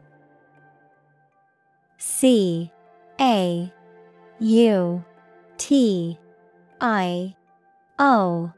C 1.98 2.72
A 3.20 3.72
U 4.38 5.04
T 5.58 6.18
I 6.80 7.34
O 7.98 8.52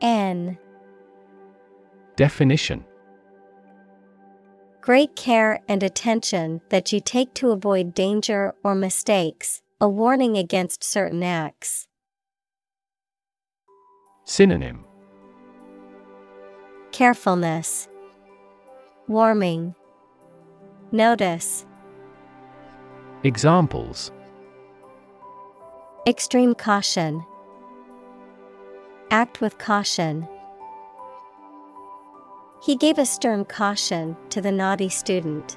N 0.00 0.58
Definition 2.16 2.82
Great 4.80 5.14
care 5.16 5.60
and 5.68 5.82
attention 5.82 6.62
that 6.70 6.90
you 6.90 6.98
take 6.98 7.34
to 7.34 7.50
avoid 7.50 7.92
danger 7.92 8.54
or 8.64 8.74
mistakes, 8.74 9.60
a 9.80 9.88
warning 9.88 10.38
against 10.38 10.82
certain 10.82 11.22
acts. 11.22 11.86
Synonym 14.24 14.84
Carefulness, 16.92 17.88
Warming, 19.08 19.74
Notice. 20.92 21.66
Examples 23.24 24.10
Extreme 26.06 26.54
caution. 26.54 27.22
Act 29.10 29.42
with 29.42 29.58
caution. 29.58 30.26
He 32.62 32.76
gave 32.76 32.98
a 32.98 33.06
stern 33.06 33.44
caution 33.44 34.16
to 34.30 34.40
the 34.40 34.52
naughty 34.52 34.88
student. 34.88 35.56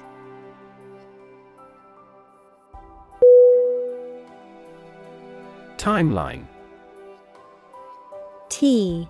Timeline. 5.76 6.44
T 8.48 9.08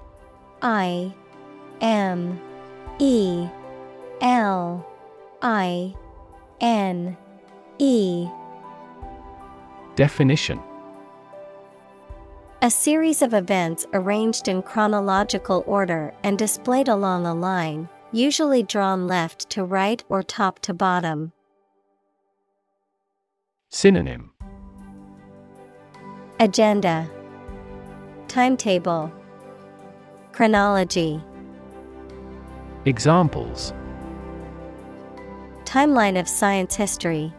I 0.63 1.13
M 1.81 2.41
E 2.99 3.49
L 4.21 4.87
I 5.43 5.95
N 6.61 7.17
E. 7.79 8.29
Definition 9.97 10.61
A 12.63 12.71
series 12.71 13.23
of 13.23 13.33
events 13.33 13.87
arranged 13.95 14.47
in 14.47 14.61
chronological 14.61 15.65
order 15.67 16.13
and 16.23 16.37
displayed 16.37 16.89
along 16.89 17.25
a 17.25 17.33
line, 17.33 17.89
usually 18.13 18.63
drawn 18.63 19.07
left 19.07 19.49
to 19.51 19.65
right 19.65 20.05
or 20.11 20.23
top 20.23 20.59
to 20.61 20.75
bottom. 20.75 21.33
Synonym 23.71 24.33
Agenda 26.39 27.09
Timetable 28.29 29.11
Chronology 30.33 31.19
Examples 32.85 33.73
Timeline 35.65 36.21
of 36.21 36.29
science 36.29 36.75
history. 36.75 37.33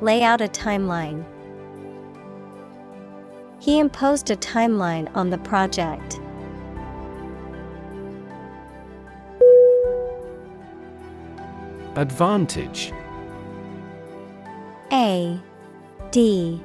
Lay 0.00 0.22
out 0.22 0.40
a 0.40 0.46
timeline. 0.46 1.24
He 3.62 3.78
imposed 3.78 4.28
a 4.28 4.34
timeline 4.34 5.08
on 5.14 5.30
the 5.30 5.38
project. 5.38 6.18
Advantage. 11.94 12.92
A 14.90 15.40
D 16.10 16.60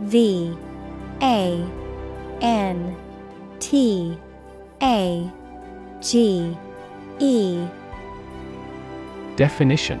V 0.00 0.56
A 1.20 1.70
N 2.40 2.96
T 3.60 4.18
A 4.80 5.30
G 6.00 6.56
E. 7.18 7.66
Definition 9.36 10.00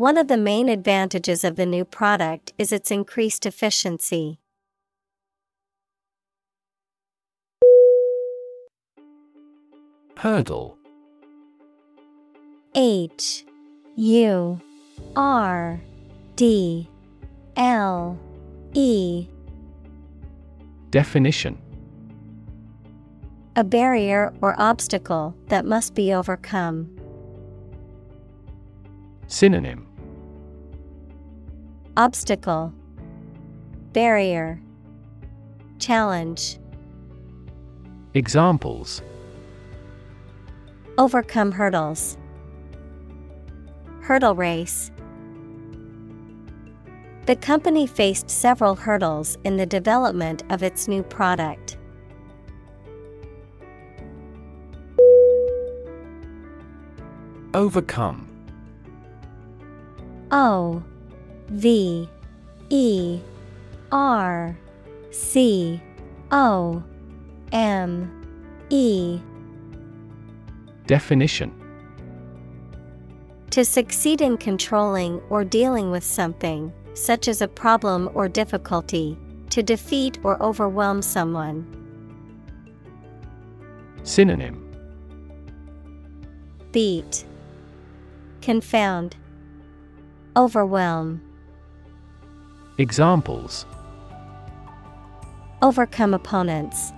One 0.00 0.16
of 0.16 0.28
the 0.28 0.38
main 0.38 0.70
advantages 0.70 1.44
of 1.44 1.56
the 1.56 1.66
new 1.66 1.84
product 1.84 2.54
is 2.56 2.72
its 2.72 2.90
increased 2.90 3.44
efficiency. 3.44 4.38
Hurdle 10.16 10.78
H 12.74 13.44
U 13.96 14.58
R 15.16 15.78
D 16.34 16.88
L 17.56 18.18
E 18.72 19.28
Definition 20.88 21.58
A 23.54 23.62
barrier 23.62 24.32
or 24.40 24.58
obstacle 24.58 25.36
that 25.48 25.66
must 25.66 25.94
be 25.94 26.14
overcome. 26.14 26.88
Synonym 29.26 29.89
Obstacle 31.96 32.72
Barrier 33.92 34.62
Challenge 35.80 36.58
Examples 38.14 39.02
Overcome 40.98 41.50
hurdles. 41.50 42.16
Hurdle 44.02 44.34
race. 44.36 44.92
The 47.26 47.36
company 47.36 47.86
faced 47.86 48.30
several 48.30 48.76
hurdles 48.76 49.36
in 49.44 49.56
the 49.56 49.66
development 49.66 50.44
of 50.50 50.62
its 50.62 50.86
new 50.86 51.02
product. 51.02 51.76
Overcome 57.52 58.28
O 60.30 60.82
V 61.50 62.08
E 62.68 63.20
R 63.90 64.56
C 65.10 65.80
O 66.30 66.82
M 67.52 68.10
E. 68.70 69.20
Definition. 70.86 71.52
To 73.50 73.64
succeed 73.64 74.20
in 74.20 74.36
controlling 74.36 75.20
or 75.28 75.42
dealing 75.42 75.90
with 75.90 76.04
something, 76.04 76.72
such 76.94 77.26
as 77.26 77.42
a 77.42 77.48
problem 77.48 78.08
or 78.14 78.28
difficulty, 78.28 79.18
to 79.50 79.62
defeat 79.62 80.18
or 80.22 80.40
overwhelm 80.40 81.02
someone. 81.02 81.66
Synonym. 84.04 84.66
Beat, 86.70 87.24
Confound, 88.40 89.16
Overwhelm, 90.36 91.20
Examples 92.80 93.66
Overcome 95.60 96.14
opponents, 96.14 96.94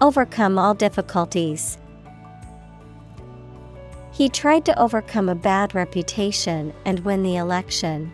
Overcome 0.00 0.58
all 0.58 0.72
difficulties. 0.72 1.76
He 4.10 4.30
tried 4.30 4.64
to 4.64 4.78
overcome 4.78 5.28
a 5.28 5.34
bad 5.34 5.74
reputation 5.74 6.72
and 6.86 7.00
win 7.00 7.22
the 7.22 7.36
election. 7.36 8.10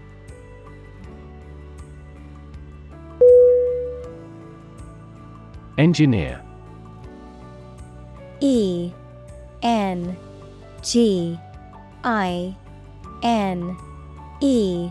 Engineer 5.78 6.42
E 8.40 8.90
N 9.62 10.16
G 10.82 11.38
I 12.02 12.56
N 13.22 13.76
E 14.40 14.90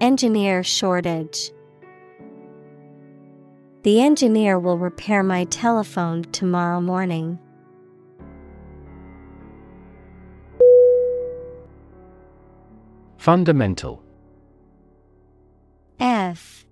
Engineer 0.00 0.62
shortage. 0.62 1.50
The 3.82 4.00
engineer 4.00 4.58
will 4.58 4.78
repair 4.78 5.22
my 5.22 5.44
telephone 5.44 6.24
tomorrow 6.32 6.80
morning. 6.80 7.38
Fundamental 13.18 14.02
F 15.98 16.64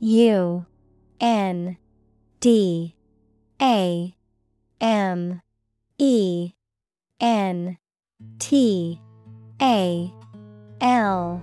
U 0.00 0.66
N 1.20 1.76
D 2.40 2.96
A 3.60 4.16
M 4.80 5.40
E 5.98 6.52
N 7.20 7.78
T 8.40 9.00
A 9.60 10.12
L 10.80 11.42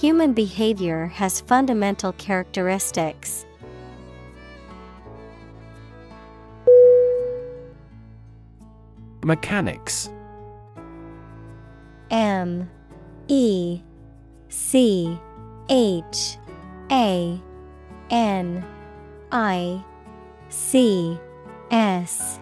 Human 0.00 0.32
behavior 0.32 1.06
has 1.06 1.40
fundamental 1.40 2.12
characteristics. 2.12 3.44
Mechanics. 9.24 10.08
M 12.12 12.70
E 13.26 13.82
C 14.48 15.18
H 15.68 16.38
A 16.92 17.42
N 18.10 18.64
I 19.32 19.84
C 20.48 21.18
S. 21.72 22.38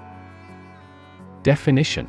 Definition 1.42 2.06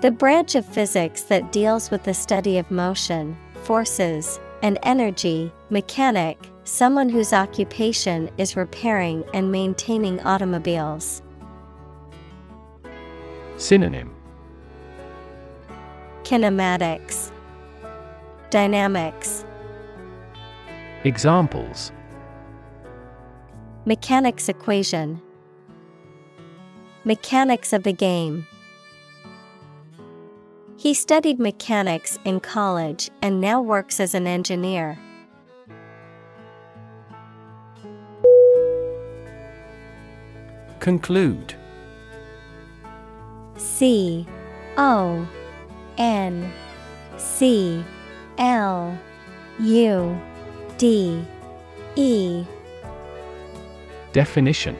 The 0.00 0.12
branch 0.12 0.54
of 0.54 0.64
physics 0.64 1.22
that 1.22 1.50
deals 1.50 1.90
with 1.90 2.04
the 2.04 2.14
study 2.14 2.56
of 2.58 2.70
motion, 2.70 3.36
forces, 3.64 4.38
and 4.62 4.78
energy, 4.84 5.52
mechanic, 5.70 6.38
someone 6.62 7.08
whose 7.08 7.32
occupation 7.32 8.30
is 8.38 8.54
repairing 8.54 9.24
and 9.34 9.50
maintaining 9.50 10.20
automobiles. 10.20 11.20
Synonym. 13.56 14.14
Kinematics. 16.22 17.32
Dynamics. 18.50 19.44
Examples. 21.02 21.90
Mechanics 23.84 24.48
equation. 24.48 25.20
Mechanics 27.04 27.72
of 27.72 27.82
the 27.82 27.92
game 27.92 28.46
He 30.78 30.94
studied 30.94 31.40
mechanics 31.40 32.20
in 32.24 32.38
college 32.38 33.10
and 33.20 33.40
now 33.40 33.60
works 33.60 33.98
as 33.98 34.14
an 34.14 34.28
engineer. 34.28 34.96
Conclude. 40.78 41.56
C 43.56 44.24
O 44.76 45.28
N 45.98 46.52
C 47.16 47.84
L 48.38 48.96
U 49.58 50.20
D 50.78 51.24
E. 51.96 52.44
Definition. 54.12 54.78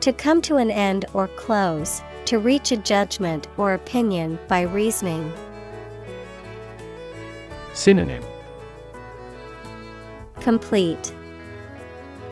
To 0.00 0.12
come 0.12 0.42
to 0.42 0.56
an 0.56 0.72
end 0.72 1.04
or 1.14 1.28
close, 1.28 2.02
to 2.26 2.38
reach 2.38 2.72
a 2.72 2.76
judgment 2.76 3.48
or 3.56 3.74
opinion 3.74 4.38
by 4.48 4.62
reasoning. 4.62 5.32
Synonym 7.74 8.22
Complete 10.40 11.12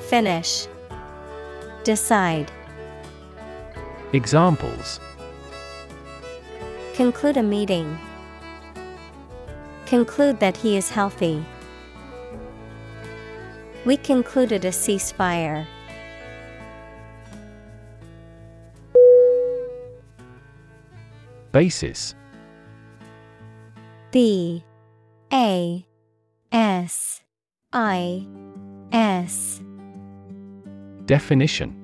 Finish 0.09 0.67
Decide 1.85 2.51
Examples 4.13 5.01
Conclude 6.95 7.39
a 7.39 7.43
meeting. 7.43 7.99
Conclude 9.87 10.39
that 10.41 10.57
he 10.59 10.77
is 10.77 10.91
healthy. 10.91 11.43
We 13.87 13.97
concluded 13.97 14.67
a 14.67 14.69
ceasefire. 14.69 15.67
Basis. 21.53 22.15
B 24.13 24.65
A 25.33 25.85
S 26.53 27.23
I 27.73 28.27
S. 28.93 29.61
Definition. 31.07 31.77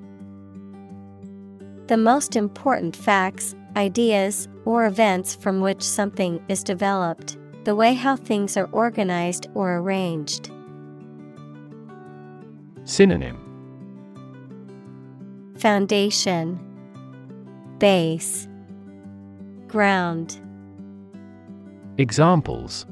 The 1.88 1.96
most 1.96 2.36
important 2.36 2.94
facts, 2.94 3.54
ideas, 3.76 4.48
or 4.64 4.86
events 4.86 5.34
from 5.34 5.60
which 5.60 5.82
something 5.82 6.44
is 6.48 6.62
developed, 6.62 7.36
the 7.64 7.74
way 7.74 7.94
how 7.94 8.14
things 8.14 8.56
are 8.56 8.68
organized 8.70 9.48
or 9.54 9.78
arranged. 9.78 10.50
Synonym. 12.84 13.38
Foundation. 15.58 16.60
Base 17.78 18.48
Ground. 19.76 20.40
Examples. 21.98 22.86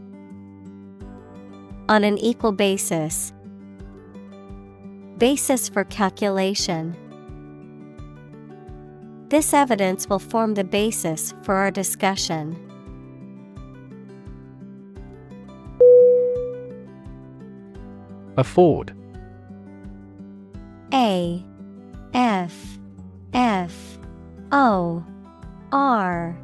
On 1.88 2.04
an 2.04 2.18
equal 2.18 2.52
basis. 2.52 3.32
Basis 5.16 5.66
for 5.66 5.84
calculation. 5.84 6.94
This 9.30 9.54
evidence 9.54 10.10
will 10.10 10.18
form 10.18 10.52
the 10.52 10.64
basis 10.64 11.32
for 11.42 11.54
our 11.54 11.70
discussion. 11.70 12.54
Afford 18.36 18.94
A. 20.92 21.42
F. 22.12 22.78
F. 23.32 23.98
O. 24.52 25.02
R 25.72 26.43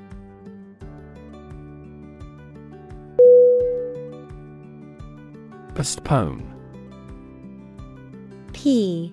Postpone 5.81 6.45
P 8.53 9.11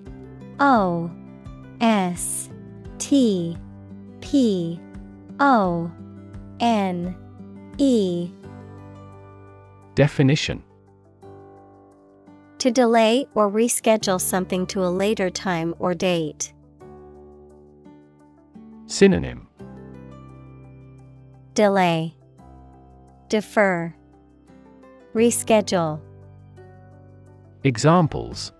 O 0.59 1.09
S 1.81 2.51
T 2.99 3.57
P 4.21 4.79
O 5.39 5.91
N 6.59 7.17
E. 7.79 8.29
Definition. 9.95 10.61
To 12.59 12.69
delay 12.69 13.25
or 13.33 13.49
reschedule 13.49 14.21
something 14.21 14.67
to 14.67 14.83
a 14.83 14.91
later 14.93 15.31
time 15.31 15.73
or 15.79 15.95
date. 15.95 16.53
Synonym. 18.85 19.47
Delay. 21.55 22.13
Defer. 23.27 23.95
Reschedule 25.15 25.99
Examples 27.65 28.53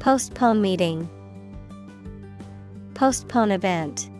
Postpone 0.00 0.60
meeting. 0.60 1.08
Postpone 2.94 3.52
event. 3.52 4.10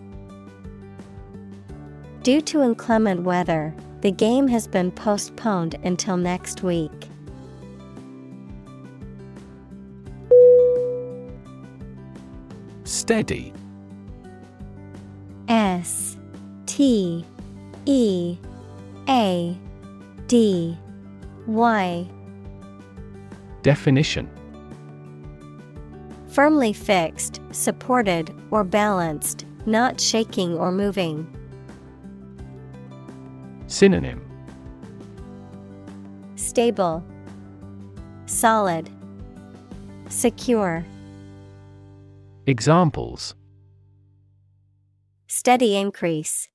Due 2.22 2.40
to 2.42 2.62
inclement 2.62 3.24
weather, 3.24 3.74
the 4.02 4.12
game 4.12 4.46
has 4.46 4.68
been 4.68 4.92
postponed 4.92 5.74
until 5.82 6.16
next 6.16 6.62
week. 6.62 7.08
Steady. 12.84 13.52
S 15.48 16.16
T 16.66 17.24
E 17.86 18.38
A 19.08 19.58
D 20.28 20.78
Y. 21.48 22.08
Definition 23.64 24.28
Firmly 26.28 26.74
fixed, 26.74 27.40
supported, 27.50 28.30
or 28.50 28.62
balanced, 28.62 29.46
not 29.64 29.98
shaking 29.98 30.52
or 30.58 30.70
moving. 30.70 31.26
Synonym 33.66 34.20
Stable, 36.36 37.02
Solid, 38.26 38.90
Secure. 40.10 40.84
Examples 42.46 43.34
Steady 45.26 45.74
increase. 45.74 46.50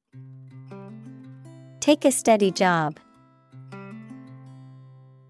Take 1.79 2.05
a 2.05 2.11
steady 2.11 2.51
job. 2.51 2.99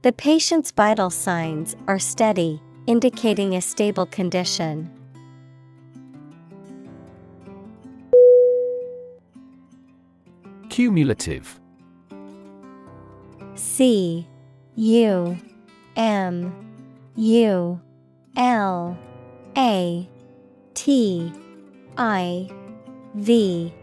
The 0.01 0.13
patient's 0.13 0.71
vital 0.71 1.09
signs 1.09 1.75
are 1.85 1.99
steady, 1.99 2.61
indicating 2.87 3.55
a 3.55 3.61
stable 3.61 4.05
condition. 4.05 4.89
Cumulative. 10.69 11.59
C 13.55 14.25
U 14.75 15.37
M 15.97 16.53
U 17.17 17.81
L 18.37 18.97
A 19.57 20.09
T 20.75 21.33
I 21.97 22.49
V 23.15 23.73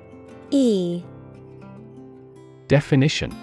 E. 0.50 1.02
Definition 2.68 3.34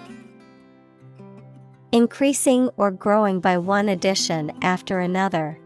Increasing 1.94 2.70
or 2.76 2.90
growing 2.90 3.38
by 3.38 3.56
one 3.56 3.88
addition 3.88 4.50
after 4.62 4.98
another. 4.98 5.60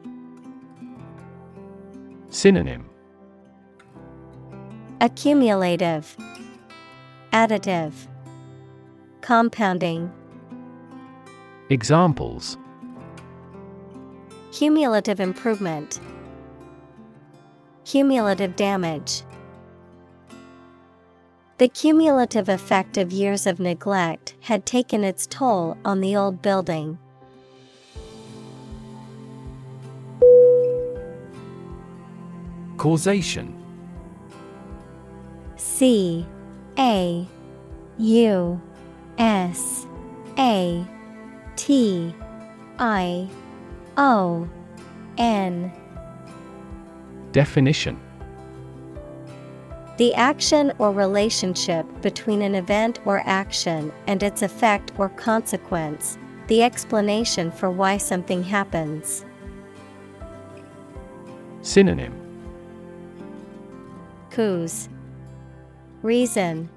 Synonym 2.29 2.91
Accumulative, 5.01 6.19
Additive, 7.33 7.95
Compounding. 9.23 10.13
Examples 11.71 12.59
Cumulative 14.53 15.21
improvement, 15.21 15.99
Cumulative 17.87 18.55
damage. 18.55 19.23
The 21.59 21.69
cumulative 21.69 22.49
effect 22.49 22.97
of 22.97 23.11
years 23.11 23.45
of 23.45 23.59
neglect 23.59 24.37
had 24.43 24.65
taken 24.65 25.03
its 25.03 25.27
toll 25.27 25.77
on 25.85 26.01
the 26.01 26.15
old 26.15 26.41
building. 26.41 26.99
Causation. 32.77 33.57
C 35.57 36.25
A 36.79 37.27
U 37.99 38.63
S 39.19 39.87
A 40.39 40.87
T 41.57 42.15
I 42.79 43.29
O 43.97 44.49
N. 45.19 45.73
Definition 47.33 48.08
The 49.99 50.15
action 50.15 50.73
or 50.79 50.93
relationship 50.93 51.85
between 52.03 52.41
an 52.43 52.55
event 52.55 53.01
or 53.05 53.21
action 53.27 53.93
and 54.07 54.23
its 54.23 54.43
effect 54.43 54.93
or 54.97 55.09
consequence, 55.09 56.17
the 56.47 56.63
explanation 56.63 57.51
for 57.51 57.69
why 57.69 57.97
something 57.97 58.45
happens. 58.45 59.25
Synonym. 61.63 62.15
Cause 64.31 64.89
Reason. 66.03 66.71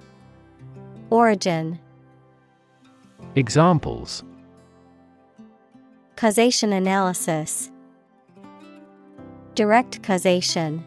Origin. 1.12 1.78
Examples. 3.36 4.24
Causation 6.16 6.74
analysis. 6.74 7.70
Direct 9.54 10.02
causation 10.02 10.84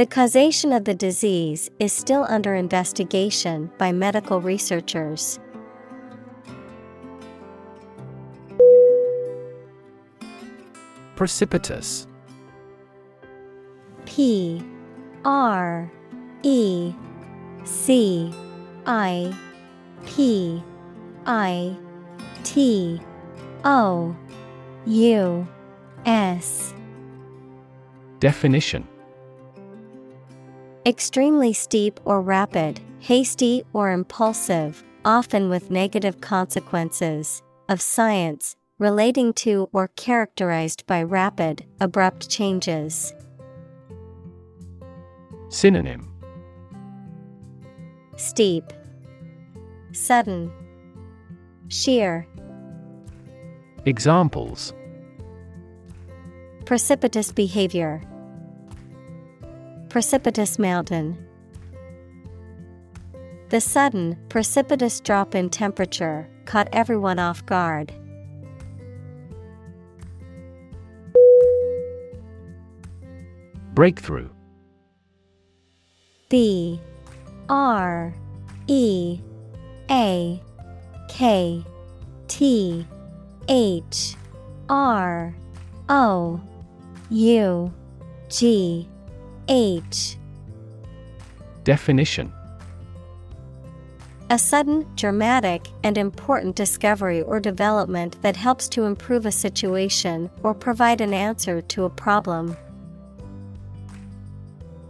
The 0.00 0.06
causation 0.06 0.72
of 0.72 0.86
the 0.86 0.94
disease 0.94 1.70
is 1.78 1.92
still 1.92 2.24
under 2.26 2.54
investigation 2.54 3.70
by 3.76 3.92
medical 3.92 4.40
researchers. 4.40 5.38
Precipitous. 11.16 12.06
P 14.06 14.64
R 15.26 15.92
E 16.44 16.94
C 17.64 18.32
I 18.86 19.36
P 20.06 20.62
I 21.26 21.76
T 22.42 23.02
O 23.66 24.16
U 24.86 25.48
S. 26.06 26.72
Definition 28.18 28.88
Extremely 30.86 31.52
steep 31.52 32.00
or 32.06 32.22
rapid, 32.22 32.80
hasty 33.00 33.62
or 33.74 33.90
impulsive, 33.90 34.82
often 35.04 35.50
with 35.50 35.70
negative 35.70 36.22
consequences, 36.22 37.42
of 37.68 37.82
science, 37.82 38.56
relating 38.78 39.34
to 39.34 39.68
or 39.74 39.88
characterized 39.88 40.86
by 40.86 41.02
rapid, 41.02 41.66
abrupt 41.80 42.30
changes. 42.30 43.12
Synonym. 45.50 46.10
Steep, 48.16 48.64
Sudden, 49.92 50.50
Sheer, 51.68 52.26
Examples. 53.84 54.72
Precipitous 56.64 57.32
behavior, 57.32 58.02
Precipitous 59.90 60.56
mountain. 60.56 61.18
The 63.48 63.60
sudden, 63.60 64.16
precipitous 64.28 65.00
drop 65.00 65.34
in 65.34 65.50
temperature 65.50 66.28
caught 66.44 66.68
everyone 66.72 67.18
off 67.18 67.44
guard. 67.44 67.92
Breakthrough 73.74 74.28
B 76.28 76.80
R 77.48 78.14
E 78.68 79.20
A 79.90 80.40
K 81.08 81.64
T 82.28 82.86
H 83.48 84.14
R 84.68 85.34
O 85.88 86.40
U 87.10 87.74
G 88.28 88.88
H. 89.50 90.16
Definition. 91.64 92.32
A 94.30 94.38
sudden, 94.38 94.86
dramatic, 94.94 95.66
and 95.82 95.98
important 95.98 96.54
discovery 96.54 97.22
or 97.22 97.40
development 97.40 98.22
that 98.22 98.36
helps 98.36 98.68
to 98.68 98.84
improve 98.84 99.26
a 99.26 99.32
situation 99.32 100.30
or 100.44 100.54
provide 100.54 101.00
an 101.00 101.12
answer 101.12 101.60
to 101.62 101.82
a 101.84 101.90
problem. 101.90 102.56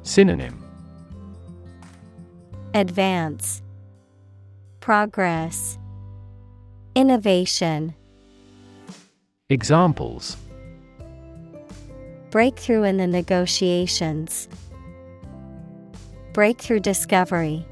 Synonym. 0.03 0.63
Advance, 2.75 3.63
Progress, 4.81 5.79
Innovation. 6.95 7.95
Examples 9.49 10.37
Breakthrough 12.31 12.85
in 12.85 12.97
the 12.97 13.07
negotiations. 13.07 14.49
Breakthrough 16.33 16.79
discovery. 16.79 17.67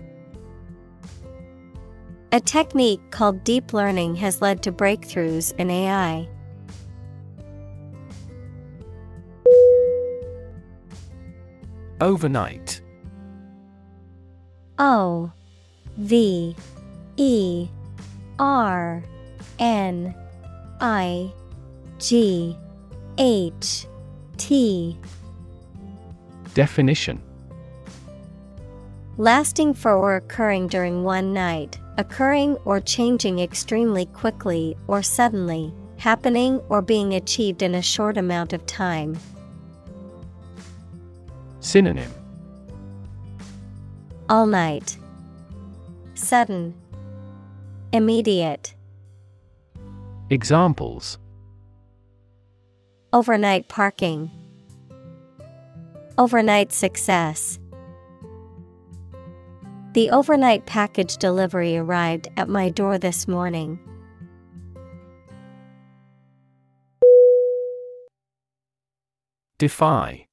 A 2.32 2.40
technique 2.40 3.00
called 3.10 3.44
deep 3.44 3.72
learning 3.72 4.16
has 4.16 4.42
led 4.42 4.62
to 4.64 4.72
breakthroughs 4.72 5.54
in 5.58 5.70
AI. 5.70 6.28
Overnight 12.00 12.80
O 14.78 15.32
V 15.96 16.54
E 17.16 17.68
R 18.38 19.02
N 19.58 20.14
I 20.80 21.32
G 21.98 22.56
H 23.18 23.86
T 24.38 24.96
Definition 26.54 27.20
Lasting 29.18 29.74
for 29.74 29.94
or 29.94 30.14
occurring 30.14 30.68
during 30.68 31.02
one 31.02 31.34
night, 31.34 31.78
occurring 31.98 32.56
or 32.64 32.80
changing 32.80 33.40
extremely 33.40 34.06
quickly 34.06 34.76
or 34.86 35.02
suddenly, 35.02 35.74
happening 35.96 36.60
or 36.68 36.80
being 36.80 37.14
achieved 37.14 37.62
in 37.62 37.74
a 37.74 37.82
short 37.82 38.16
amount 38.16 38.52
of 38.52 38.64
time. 38.64 39.18
Synonym 41.58 42.12
All 44.28 44.46
night. 44.46 44.96
Sudden. 46.14 46.74
Immediate. 47.92 48.74
Examples 50.30 51.18
Overnight 53.10 53.68
parking. 53.68 54.30
Overnight 56.18 56.72
success. 56.72 57.58
The 59.94 60.10
overnight 60.10 60.66
package 60.66 61.16
delivery 61.16 61.78
arrived 61.78 62.28
at 62.36 62.50
my 62.50 62.68
door 62.68 62.98
this 62.98 63.26
morning. 63.26 63.78
Defy 69.56 70.26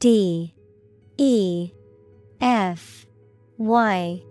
D 0.00 0.54
E 1.16 1.72
F 2.42 3.06
Y 3.56 4.22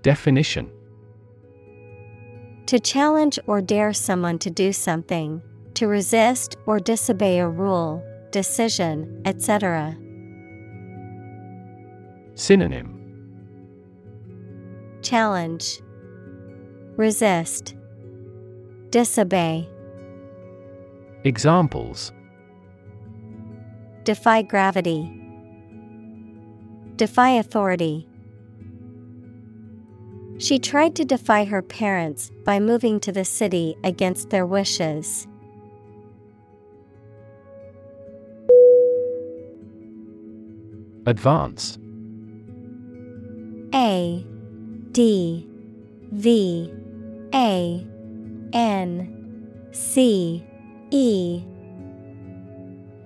Definition 0.00 0.70
To 2.72 2.80
challenge 2.80 3.38
or 3.46 3.60
dare 3.60 3.92
someone 3.92 4.38
to 4.38 4.48
do 4.48 4.72
something, 4.72 5.42
to 5.74 5.86
resist 5.86 6.56
or 6.64 6.80
disobey 6.80 7.38
a 7.38 7.46
rule, 7.46 8.02
decision, 8.30 9.20
etc. 9.26 9.94
Synonym 12.34 12.98
Challenge 15.02 15.82
Resist 16.96 17.74
Disobey 18.88 19.68
Examples 21.24 22.10
Defy 24.04 24.40
gravity. 24.40 25.12
Defy 26.96 27.32
authority. 27.32 28.08
She 30.38 30.58
tried 30.58 30.94
to 30.96 31.04
defy 31.04 31.44
her 31.44 31.62
parents 31.62 32.30
by 32.44 32.58
moving 32.58 32.98
to 33.00 33.12
the 33.12 33.24
city 33.24 33.76
against 33.84 34.30
their 34.30 34.46
wishes. 34.46 35.26
Advance 41.06 41.78
A 43.74 44.24
D 44.92 45.48
V 46.12 46.72
A 47.34 47.86
N 48.52 49.68
C 49.72 50.44
E 50.90 51.42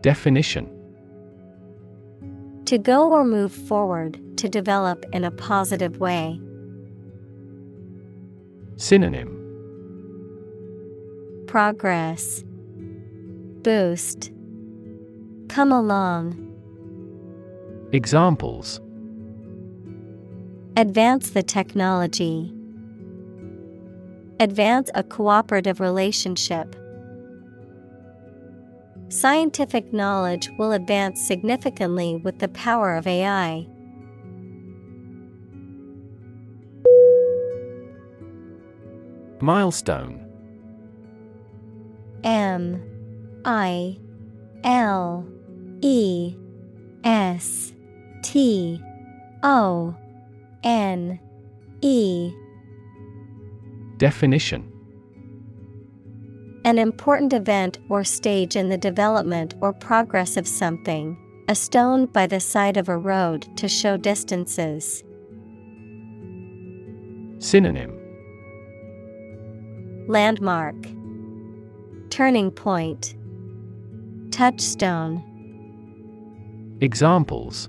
Definition 0.02 0.68
To 2.66 2.78
go 2.78 3.12
or 3.12 3.24
move 3.24 3.52
forward, 3.52 4.20
to 4.36 4.48
develop 4.48 5.04
in 5.12 5.24
a 5.24 5.30
positive 5.30 5.98
way. 5.98 6.38
Synonym 8.78 9.32
Progress 11.46 12.44
Boost 13.62 14.30
Come 15.48 15.72
along. 15.72 16.42
Examples 17.92 18.82
Advance 20.76 21.30
the 21.30 21.42
technology. 21.42 22.52
Advance 24.40 24.90
a 24.94 25.02
cooperative 25.02 25.80
relationship. 25.80 26.76
Scientific 29.08 29.90
knowledge 29.94 30.50
will 30.58 30.72
advance 30.72 31.26
significantly 31.26 32.16
with 32.16 32.40
the 32.40 32.48
power 32.48 32.94
of 32.94 33.06
AI. 33.06 33.66
Milestone. 39.46 40.26
M 42.24 42.82
I 43.44 43.96
L 44.64 45.24
E 45.80 46.34
S 47.04 47.72
T 48.24 48.82
O 49.44 49.94
N 50.64 51.20
E. 51.80 52.32
Definition. 53.98 54.68
An 56.64 56.80
important 56.80 57.32
event 57.32 57.78
or 57.88 58.02
stage 58.02 58.56
in 58.56 58.68
the 58.68 58.76
development 58.76 59.54
or 59.60 59.72
progress 59.72 60.36
of 60.36 60.48
something, 60.48 61.16
a 61.46 61.54
stone 61.54 62.06
by 62.06 62.26
the 62.26 62.40
side 62.40 62.76
of 62.76 62.88
a 62.88 62.98
road 62.98 63.46
to 63.58 63.68
show 63.68 63.96
distances. 63.96 65.04
Synonym 67.38 68.05
Landmark. 70.08 70.76
Turning 72.10 72.52
point. 72.52 73.16
Touchstone. 74.30 75.20
Examples. 76.80 77.68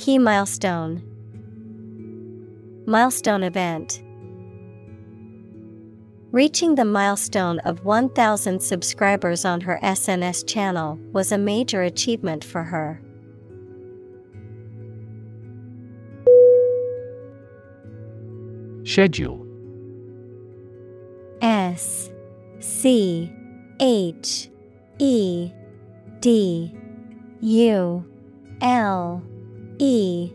Key 0.00 0.18
milestone. 0.18 1.00
Milestone 2.86 3.44
event. 3.44 4.02
Reaching 6.32 6.74
the 6.74 6.84
milestone 6.84 7.60
of 7.60 7.84
1,000 7.84 8.60
subscribers 8.60 9.44
on 9.44 9.60
her 9.60 9.78
SNS 9.80 10.48
channel 10.48 10.98
was 11.12 11.30
a 11.30 11.38
major 11.38 11.82
achievement 11.82 12.42
for 12.42 12.64
her. 12.64 13.00
Schedule 18.84 19.41
S 21.42 22.08
C 22.60 23.32
H 23.80 24.48
E 24.98 25.52
D 26.20 26.72
U 27.40 28.04
L 28.60 29.22
E. 29.78 30.32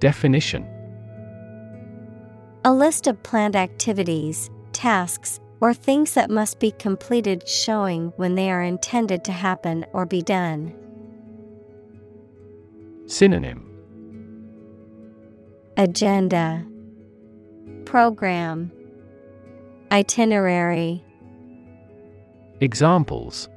Definition. 0.00 0.66
A 2.64 2.72
list 2.72 3.06
of 3.06 3.22
planned 3.22 3.54
activities, 3.54 4.50
tasks, 4.72 5.38
or 5.60 5.72
things 5.72 6.14
that 6.14 6.28
must 6.28 6.58
be 6.58 6.72
completed 6.72 7.48
showing 7.48 8.12
when 8.16 8.34
they 8.34 8.50
are 8.50 8.62
intended 8.62 9.24
to 9.24 9.32
happen 9.32 9.86
or 9.92 10.04
be 10.04 10.20
done. 10.20 10.74
Synonym. 13.06 13.62
Agenda. 15.76 16.66
Program 17.84 18.72
Itinerary 19.90 21.02
Examples 22.60 23.48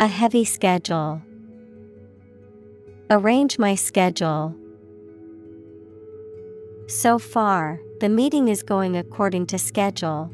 A 0.00 0.06
heavy 0.06 0.44
schedule. 0.44 1.22
Arrange 3.08 3.58
my 3.58 3.74
schedule. 3.74 4.56
So 6.88 7.18
far, 7.18 7.80
the 8.00 8.08
meeting 8.08 8.48
is 8.48 8.62
going 8.62 8.96
according 8.96 9.46
to 9.46 9.58
schedule. 9.58 10.30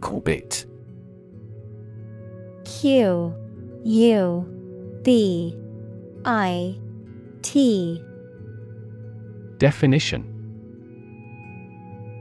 Qubit 0.00 0.66
Q 2.64 3.34
U 3.84 5.00
B 5.02 5.56
I 6.24 6.78
T 7.42 8.02
Definition. 9.64 10.22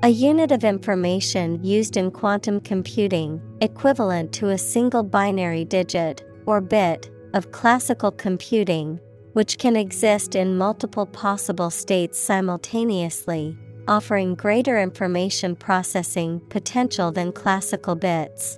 A 0.01 0.07
unit 0.07 0.53
of 0.53 0.63
information 0.63 1.61
used 1.61 1.97
in 1.97 2.09
quantum 2.09 2.61
computing, 2.61 3.41
equivalent 3.59 4.31
to 4.35 4.47
a 4.51 4.57
single 4.57 5.03
binary 5.03 5.65
digit, 5.65 6.23
or 6.45 6.61
bit, 6.61 7.09
of 7.33 7.51
classical 7.51 8.11
computing, 8.11 8.97
which 9.33 9.57
can 9.57 9.75
exist 9.75 10.35
in 10.35 10.57
multiple 10.57 11.05
possible 11.05 11.69
states 11.69 12.17
simultaneously, 12.17 13.57
offering 13.89 14.35
greater 14.35 14.79
information 14.79 15.53
processing 15.53 16.39
potential 16.47 17.11
than 17.11 17.33
classical 17.33 17.95
bits. 17.95 18.57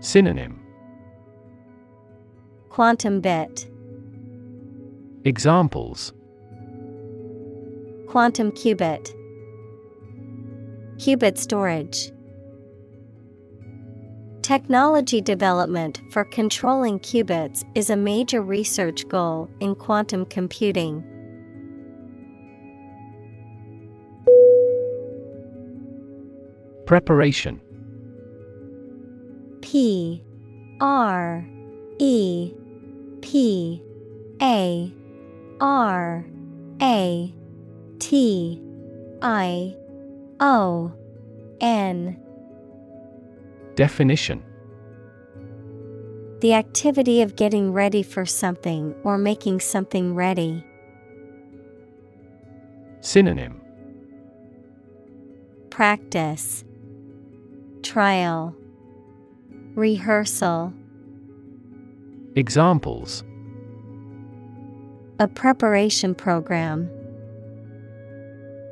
Synonym. 0.00 0.60
Quantum 2.70 3.20
bit, 3.20 3.70
Examples 5.24 6.12
quantum 8.10 8.50
qubit. 8.50 9.14
Qubit 10.96 11.38
storage. 11.38 12.10
Technology 14.42 15.20
development 15.20 16.00
for 16.10 16.24
controlling 16.24 16.98
qubits 16.98 17.62
is 17.76 17.88
a 17.88 17.94
major 17.94 18.42
research 18.42 19.06
goal 19.06 19.48
in 19.60 19.76
quantum 19.76 20.26
computing. 20.26 21.04
Preparation 26.86 27.60
P 29.60 30.20
R 30.80 31.46
E 32.00 32.52
P 33.20 33.80
A 34.42 34.92
R 35.60 36.26
A 36.82 37.34
T 38.00 38.60
I 39.22 39.76
O 40.40 40.92
N. 41.60 42.18
Definition. 43.76 44.42
The 46.40 46.54
activity 46.54 47.20
of 47.20 47.36
getting 47.36 47.72
ready 47.72 48.02
for 48.02 48.24
something 48.24 48.94
or 49.04 49.18
making 49.18 49.60
something 49.60 50.14
ready. 50.14 50.64
Synonym. 53.02 53.60
Practice. 55.68 56.64
Trial. 57.82 58.56
Rehearsal. 59.74 60.72
Examples. 62.34 63.22
A 65.18 65.28
preparation 65.28 66.14
program. 66.14 66.90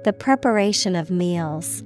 The 0.05 0.13
preparation 0.13 0.95
of 0.95 1.11
meals. 1.11 1.83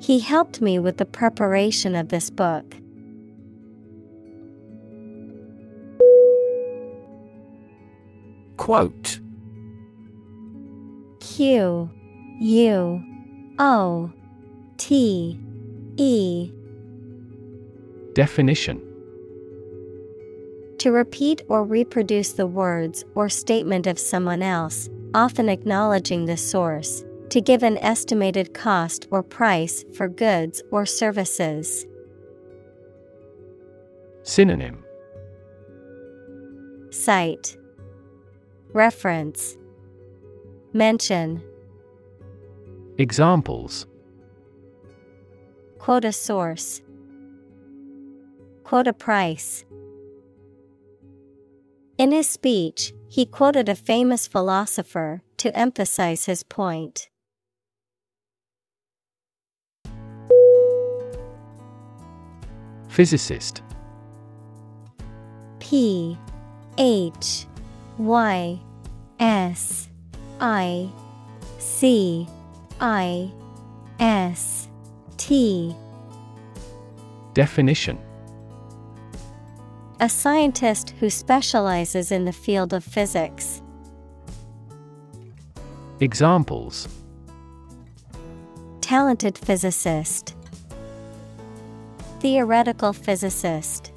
He 0.00 0.20
helped 0.20 0.60
me 0.60 0.78
with 0.78 0.98
the 0.98 1.06
preparation 1.06 1.94
of 1.94 2.08
this 2.08 2.30
book. 2.30 2.74
Quote 8.56 9.20
Q 11.20 11.90
U 12.40 13.02
O 13.58 14.12
T 14.76 15.40
E 15.96 16.52
Definition 18.14 18.80
To 20.78 20.92
repeat 20.92 21.42
or 21.48 21.64
reproduce 21.64 22.32
the 22.32 22.46
words 22.46 23.04
or 23.14 23.28
statement 23.28 23.86
of 23.86 23.98
someone 23.98 24.42
else, 24.42 24.88
often 25.14 25.48
acknowledging 25.48 26.26
the 26.26 26.36
source, 26.36 27.04
to 27.30 27.40
give 27.40 27.62
an 27.62 27.78
estimated 27.78 28.52
cost 28.54 29.08
or 29.10 29.22
price 29.22 29.84
for 29.96 30.08
goods 30.08 30.62
or 30.70 30.84
services. 30.84 31.86
Synonym 34.22 34.84
Cite 36.90 37.56
Reference 38.72 39.56
Mention 40.72 41.42
Examples 42.98 43.86
Quote 45.78 46.04
a 46.04 46.12
source. 46.12 46.80
Quote 48.62 48.86
a 48.86 48.92
price. 48.94 49.66
In 51.98 52.10
his 52.10 52.28
speech, 52.28 52.94
he 53.14 53.24
quoted 53.24 53.68
a 53.68 53.76
famous 53.76 54.26
philosopher 54.26 55.22
to 55.36 55.56
emphasize 55.56 56.24
his 56.24 56.42
point. 56.42 57.08
Physicist. 62.88 63.62
P 65.60 66.18
H 66.76 67.46
Y 67.98 68.58
S 69.20 69.88
I 70.40 70.90
C 71.60 72.26
I 72.80 73.30
S 74.00 74.68
T. 75.18 75.72
Definition 77.32 77.96
A 80.00 80.08
scientist 80.08 80.90
who 80.98 81.08
specializes 81.08 82.10
in 82.10 82.24
the 82.24 82.32
field 82.32 82.72
of 82.72 82.82
physics. 82.82 83.62
Examples 86.00 86.88
Talented 88.80 89.38
physicist. 89.38 90.34
Theoretical 92.18 92.92
physicist. 92.92 93.92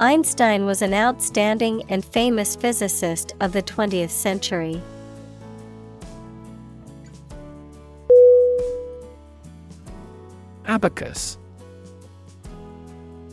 Einstein 0.00 0.64
was 0.64 0.80
an 0.80 0.94
outstanding 0.94 1.82
and 1.90 2.02
famous 2.04 2.56
physicist 2.56 3.34
of 3.40 3.52
the 3.52 3.62
20th 3.62 4.10
century. 4.10 4.80
Abacus 10.66 11.36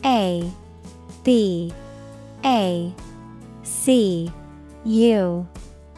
A 0.06 0.48
B 1.24 1.72
A 2.44 2.94
C 3.64 4.32
U 4.84 5.48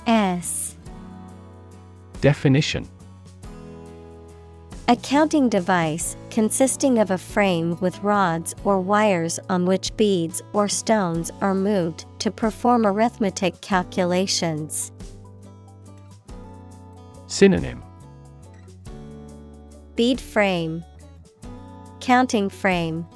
S. 0.07 0.77
Definition. 2.23 2.89
A 4.89 4.97
counting 4.97 5.51
device 5.51 6.17
consisting 6.31 6.99
of 6.99 7.11
a 7.11 7.19
frame 7.19 7.77
with 7.81 8.03
rods 8.03 8.55
or 8.65 8.81
wires 8.81 9.39
on 9.51 9.67
which 9.67 9.95
beads 9.99 10.41
or 10.55 10.69
stones 10.69 11.31
are 11.43 11.55
moved 11.55 12.07
to 12.21 12.31
perform 12.31 12.87
arithmetic 12.87 13.61
calculations. 13.61 14.91
Synonym. 17.27 17.83
Bead 19.97 20.19
frame, 20.19 20.83
counting 22.01 22.49
frame, 22.49 23.07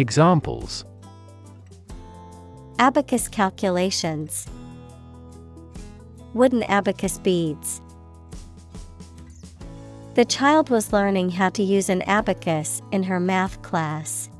Examples 0.00 0.86
abacus 2.78 3.28
calculations, 3.28 4.46
wooden 6.32 6.62
abacus 6.62 7.18
beads. 7.18 7.82
The 10.14 10.24
child 10.24 10.70
was 10.70 10.94
learning 10.94 11.28
how 11.28 11.50
to 11.50 11.62
use 11.62 11.90
an 11.90 12.00
abacus 12.08 12.80
in 12.90 13.02
her 13.02 13.20
math 13.20 13.60
class. 13.60 14.30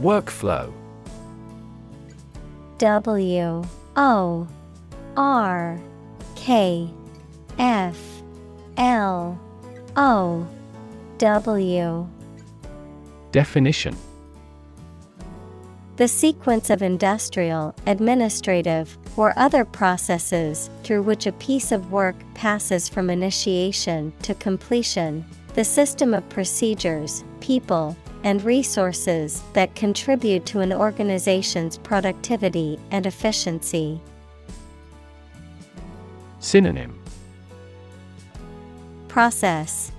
Workflow 0.00 0.70
W 2.76 3.64
O 3.96 4.48
R 5.16 5.80
K 6.36 6.90
F 7.58 7.98
L 8.76 9.40
O 10.00 10.46
W. 11.18 12.08
Definition. 13.32 13.96
The 15.96 16.06
sequence 16.06 16.70
of 16.70 16.82
industrial, 16.82 17.74
administrative, 17.88 18.96
or 19.16 19.36
other 19.36 19.64
processes 19.64 20.70
through 20.84 21.02
which 21.02 21.26
a 21.26 21.32
piece 21.32 21.72
of 21.72 21.90
work 21.90 22.14
passes 22.34 22.88
from 22.88 23.10
initiation 23.10 24.12
to 24.22 24.36
completion, 24.36 25.24
the 25.54 25.64
system 25.64 26.14
of 26.14 26.28
procedures, 26.28 27.24
people, 27.40 27.96
and 28.22 28.44
resources 28.44 29.42
that 29.54 29.74
contribute 29.74 30.46
to 30.46 30.60
an 30.60 30.72
organization's 30.72 31.76
productivity 31.76 32.78
and 32.92 33.04
efficiency. 33.04 34.00
Synonym 36.38 36.97
Process 39.18 39.90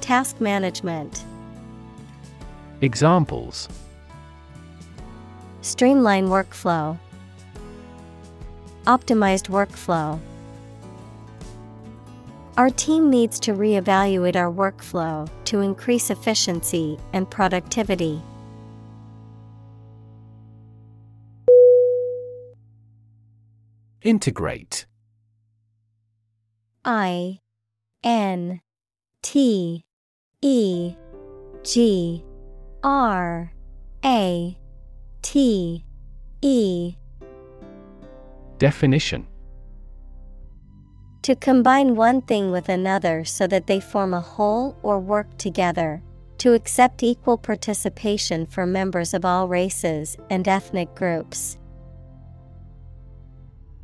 Task 0.00 0.40
management 0.40 1.24
Examples 2.80 3.68
Streamline 5.60 6.26
workflow. 6.26 6.98
Optimized 8.86 9.48
workflow. 9.48 10.18
Our 12.56 12.70
team 12.70 13.10
needs 13.10 13.38
to 13.38 13.52
reevaluate 13.52 14.34
our 14.34 14.50
workflow 14.52 15.30
to 15.44 15.60
increase 15.60 16.10
efficiency 16.10 16.98
and 17.12 17.30
productivity. 17.30 18.20
Integrate 24.02 24.86
I 26.84 27.38
N 28.02 28.60
T 29.22 29.84
E 30.42 30.94
G 31.62 32.24
R 32.82 33.52
A 34.04 34.58
T 35.22 35.84
E. 36.40 36.94
Definition 38.58 39.26
To 41.22 41.34
combine 41.34 41.94
one 41.94 42.22
thing 42.22 42.50
with 42.50 42.68
another 42.68 43.24
so 43.24 43.46
that 43.46 43.66
they 43.66 43.80
form 43.80 44.14
a 44.14 44.20
whole 44.20 44.76
or 44.82 44.98
work 44.98 45.36
together. 45.36 46.02
To 46.38 46.54
accept 46.54 47.02
equal 47.02 47.36
participation 47.36 48.46
for 48.46 48.64
members 48.64 49.12
of 49.12 49.26
all 49.26 49.46
races 49.46 50.16
and 50.30 50.48
ethnic 50.48 50.94
groups. 50.94 51.58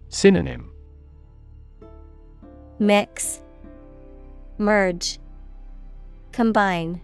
Synonym 0.08 0.70
Mix, 2.78 3.42
Merge, 4.58 5.18
Combine. 6.32 7.00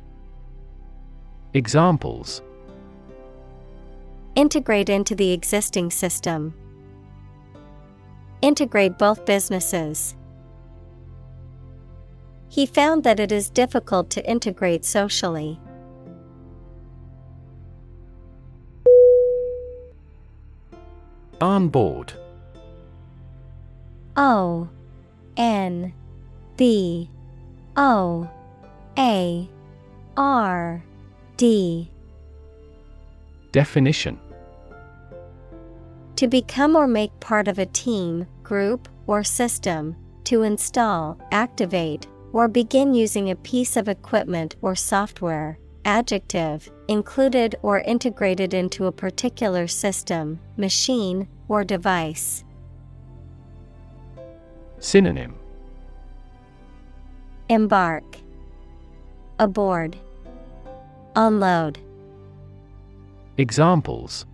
Examples 1.53 2.41
Integrate 4.35 4.89
into 4.89 5.15
the 5.15 5.33
existing 5.33 5.91
system. 5.91 6.55
Integrate 8.41 8.99
both 8.99 9.27
businesses. 9.27 10.17
He 12.49 12.65
found 12.65 13.05
that 13.05 13.21
it 13.21 13.31
is 13.31 13.51
difficult 13.51 14.09
to 14.11 14.27
integrate 14.29 14.87
socially. 14.87 15.61
On 21.43 21.69
board. 21.69 22.15
O 24.17 24.69
N 25.37 25.93
B 26.57 27.11
O 27.77 28.29
A 28.99 29.49
R 30.17 30.85
D 31.39 31.91
Definition 33.51 34.19
To 36.17 36.29
become 36.29 36.77
or 36.77 36.87
make 36.87 37.19
part 37.21 37.49
of 37.49 37.59
a 37.59 37.67
team, 37.67 38.27
group, 38.43 38.89
or 39.07 39.25
system, 39.25 39.97
to 40.25 40.43
install, 40.43 41.19
activate, 41.33 42.07
or 42.33 42.47
begin 42.47 42.95
using 42.95 43.31
a 43.31 43.37
piece 43.37 43.77
of 43.77 43.89
equipment 43.89 44.57
or 44.61 44.75
software. 44.75 45.59
Adjective, 45.85 46.71
included 46.89 47.57
or 47.63 47.81
integrated 47.81 48.55
into 48.55 48.87
a 48.87 48.93
particular 48.93 49.67
system, 49.67 50.39
machine, 50.57 51.27
or 51.49 51.65
device. 51.65 52.45
Synonym 54.79 55.35
Embark, 57.49 58.05
Aboard, 59.39 59.97
Unload. 61.17 61.79
Examples 63.37 64.25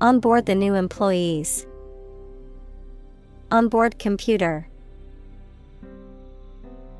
On 0.00 0.20
board 0.20 0.46
the 0.46 0.54
new 0.54 0.74
employees. 0.74 1.66
On 3.50 3.68
board 3.68 3.98
computer. 3.98 4.68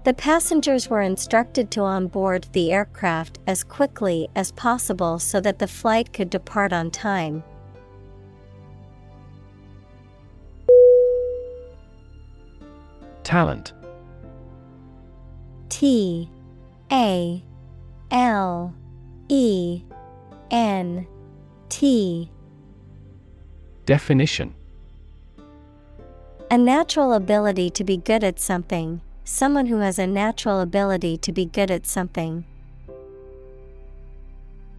The 0.05 0.15
passengers 0.15 0.89
were 0.89 1.03
instructed 1.03 1.71
to 1.73 1.83
onboard 1.83 2.49
the 2.53 2.73
aircraft 2.73 3.39
as 3.47 3.63
quickly 3.63 4.29
as 4.35 4.53
possible 4.53 5.19
so 5.19 5.41
that 5.41 5.59
the 5.59 5.69
flight 5.69 6.13
could 6.13 6.31
depart 6.31 6.73
on 6.73 6.91
time. 6.91 7.43
Talent 13.23 13.73
T 15.75 16.31
A 16.93 17.43
L 18.13 18.73
E 19.29 19.83
N 20.53 21.05
T 21.69 22.31
Definition. 23.85 24.55
A 26.49 26.57
natural 26.57 27.13
ability 27.13 27.71
to 27.71 27.83
be 27.83 27.97
good 27.97 28.23
at 28.23 28.39
something, 28.39 29.01
someone 29.25 29.67
who 29.67 29.79
has 29.79 29.99
a 29.99 30.07
natural 30.07 30.61
ability 30.61 31.17
to 31.17 31.33
be 31.33 31.45
good 31.45 31.73
at 31.73 31.87
something. 31.87 32.45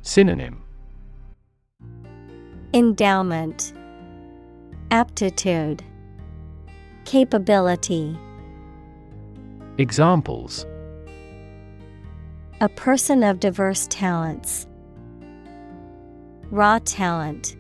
Synonym. 0.01 0.63
Endowment, 2.73 3.73
Aptitude, 4.91 5.83
Capability. 7.03 8.17
Examples 9.77 10.65
A 12.61 12.69
person 12.69 13.21
of 13.21 13.41
diverse 13.41 13.85
talents. 13.87 14.65
Raw 16.51 16.79
talent. 16.85 17.57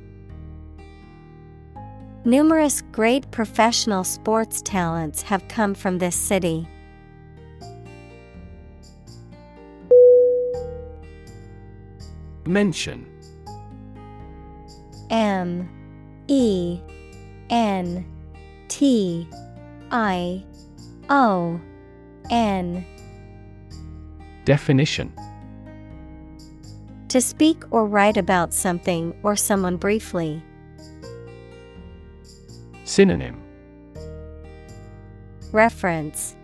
Numerous 2.23 2.81
great 2.93 3.29
professional 3.29 4.05
sports 4.05 4.61
talents 4.61 5.21
have 5.21 5.45
come 5.49 5.73
from 5.73 5.97
this 5.97 6.15
city. 6.15 6.65
Mention. 12.45 13.05
M. 15.09 15.69
E. 16.29 16.79
N. 17.49 18.05
T. 18.69 19.27
I. 19.91 20.41
O. 21.09 21.59
N 22.29 22.85
Definition. 24.45 25.11
To 27.09 27.19
speak 27.19 27.63
or 27.71 27.87
write 27.87 28.15
about 28.15 28.53
something 28.53 29.15
or 29.23 29.35
someone 29.35 29.77
briefly. 29.77 30.43
Synonym. 32.83 33.41
Reference. 35.51 36.35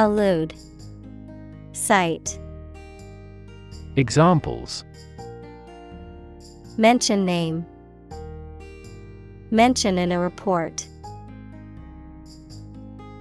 Allude. 0.00 0.54
Cite. 1.72 2.40
Examples. 3.94 4.84
Mention 6.76 7.24
name. 7.24 7.64
Mention 9.52 9.98
in 9.98 10.10
a 10.10 10.18
report. 10.18 10.86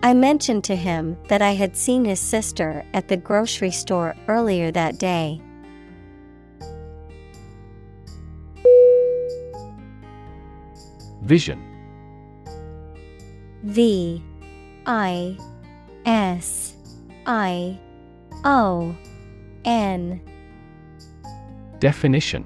I 0.01 0.13
mentioned 0.13 0.63
to 0.65 0.75
him 0.77 1.17
that 1.27 1.41
I 1.41 1.51
had 1.51 1.75
seen 1.75 2.05
his 2.05 2.21
sister 2.21 2.85
at 2.93 3.09
the 3.09 3.17
grocery 3.17 3.71
store 3.71 4.15
earlier 4.29 4.71
that 4.71 4.97
day. 4.97 5.41
Vision. 11.21 11.61
V 13.63 14.23
I 14.85 15.37
S 16.05 16.75
I 17.25 17.77
O 18.45 18.95
N. 19.65 20.21
Definition. 21.79 22.45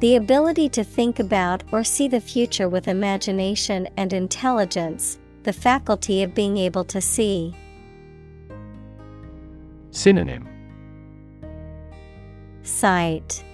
The 0.00 0.16
ability 0.16 0.68
to 0.70 0.82
think 0.82 1.20
about 1.20 1.62
or 1.72 1.84
see 1.84 2.08
the 2.08 2.20
future 2.20 2.68
with 2.68 2.88
imagination 2.88 3.88
and 3.96 4.12
intelligence, 4.12 5.18
the 5.44 5.52
faculty 5.52 6.22
of 6.22 6.34
being 6.34 6.56
able 6.56 6.84
to 6.84 7.00
see. 7.00 7.54
Synonym 9.90 10.48
Sight, 12.62 13.44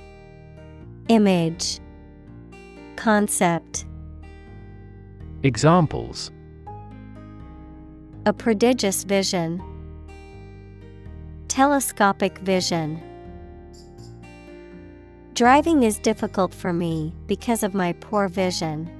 Image, 1.09 1.81
Concept. 2.97 3.85
Examples 5.43 6.31
A 8.25 8.33
prodigious 8.33 9.05
vision. 9.05 9.61
Telescopic 11.49 12.39
vision. 12.39 13.03
Driving 15.35 15.83
is 15.83 15.99
difficult 15.99 16.55
for 16.55 16.73
me 16.73 17.13
because 17.27 17.63
of 17.63 17.75
my 17.75 17.95
poor 17.95 18.29
vision. 18.29 19.00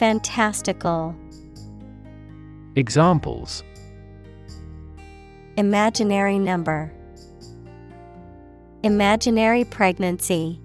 Fantastical. 0.00 1.14
Examples 2.74 3.62
Imaginary 5.58 6.38
number. 6.38 6.90
Imaginary 8.82 9.64
pregnancy. 9.64 10.58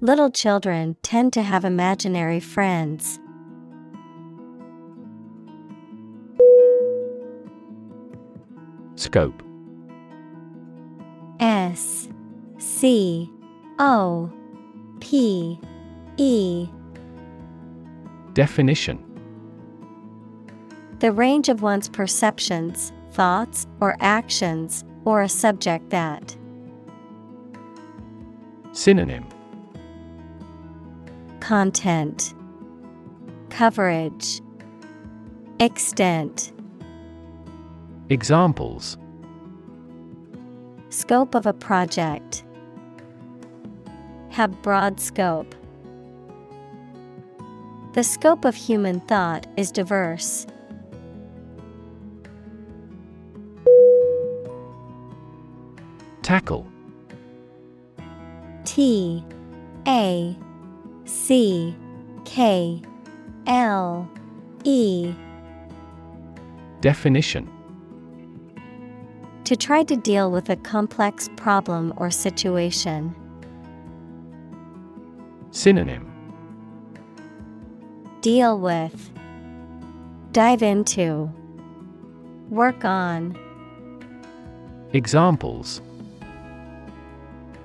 Little 0.00 0.32
children 0.32 0.96
tend 1.04 1.32
to 1.34 1.42
have 1.42 1.64
imaginary 1.64 2.40
friends. 2.40 3.20
Scope 8.96 9.44
S 11.38 12.08
C 12.58 13.30
O 13.78 14.28
P 14.98 15.60
E 16.16 16.68
Definition 18.36 19.02
The 20.98 21.10
range 21.10 21.48
of 21.48 21.62
one's 21.62 21.88
perceptions, 21.88 22.92
thoughts, 23.12 23.66
or 23.80 23.96
actions, 24.00 24.84
or 25.06 25.22
a 25.22 25.28
subject 25.28 25.88
that. 25.88 26.36
Synonym 28.72 29.26
Content 31.40 32.34
Coverage 33.48 34.42
Extent 35.58 36.52
Examples 38.10 38.98
Scope 40.90 41.34
of 41.34 41.46
a 41.46 41.54
project. 41.54 42.44
Have 44.28 44.60
broad 44.60 45.00
scope. 45.00 45.54
The 47.96 48.04
scope 48.04 48.44
of 48.44 48.54
human 48.54 49.00
thought 49.00 49.46
is 49.56 49.70
diverse. 49.70 50.46
Tackle 56.20 56.66
T 58.66 59.24
A 59.88 60.36
C 61.06 61.74
K 62.26 62.82
L 63.46 64.06
E 64.64 65.14
Definition 66.82 67.50
To 69.44 69.56
try 69.56 69.82
to 69.84 69.96
deal 69.96 70.30
with 70.30 70.50
a 70.50 70.56
complex 70.56 71.30
problem 71.36 71.94
or 71.96 72.10
situation. 72.10 73.16
Synonym 75.50 76.05
Deal 78.26 78.58
with, 78.58 79.12
Dive 80.32 80.60
into, 80.60 81.30
Work 82.50 82.84
on, 82.84 83.38
Examples 84.92 85.80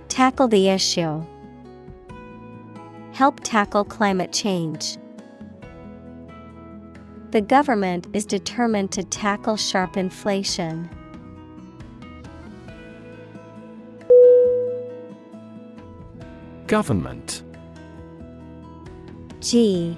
Tackle 0.07 0.47
the 0.47 0.69
issue. 0.69 1.25
Help 3.11 3.39
tackle 3.39 3.83
climate 3.83 4.31
change. 4.31 4.99
The 7.31 7.41
government 7.41 8.05
is 8.13 8.27
determined 8.27 8.91
to 8.91 9.03
tackle 9.03 9.57
sharp 9.57 9.97
inflation. 9.97 10.87
Government 16.67 17.41
G 19.39 19.97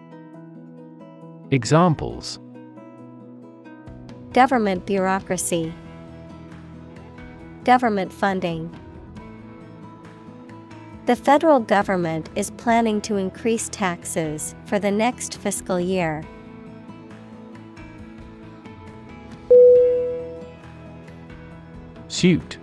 Examples. 1.53 2.39
Government 4.31 4.85
bureaucracy. 4.85 5.73
Government 7.65 8.13
funding. 8.13 8.73
The 11.07 11.17
federal 11.17 11.59
government 11.59 12.29
is 12.37 12.51
planning 12.51 13.01
to 13.01 13.17
increase 13.17 13.67
taxes 13.67 14.55
for 14.63 14.79
the 14.79 14.91
next 14.91 15.39
fiscal 15.39 15.77
year. 15.77 16.23
Suit. 22.07 22.57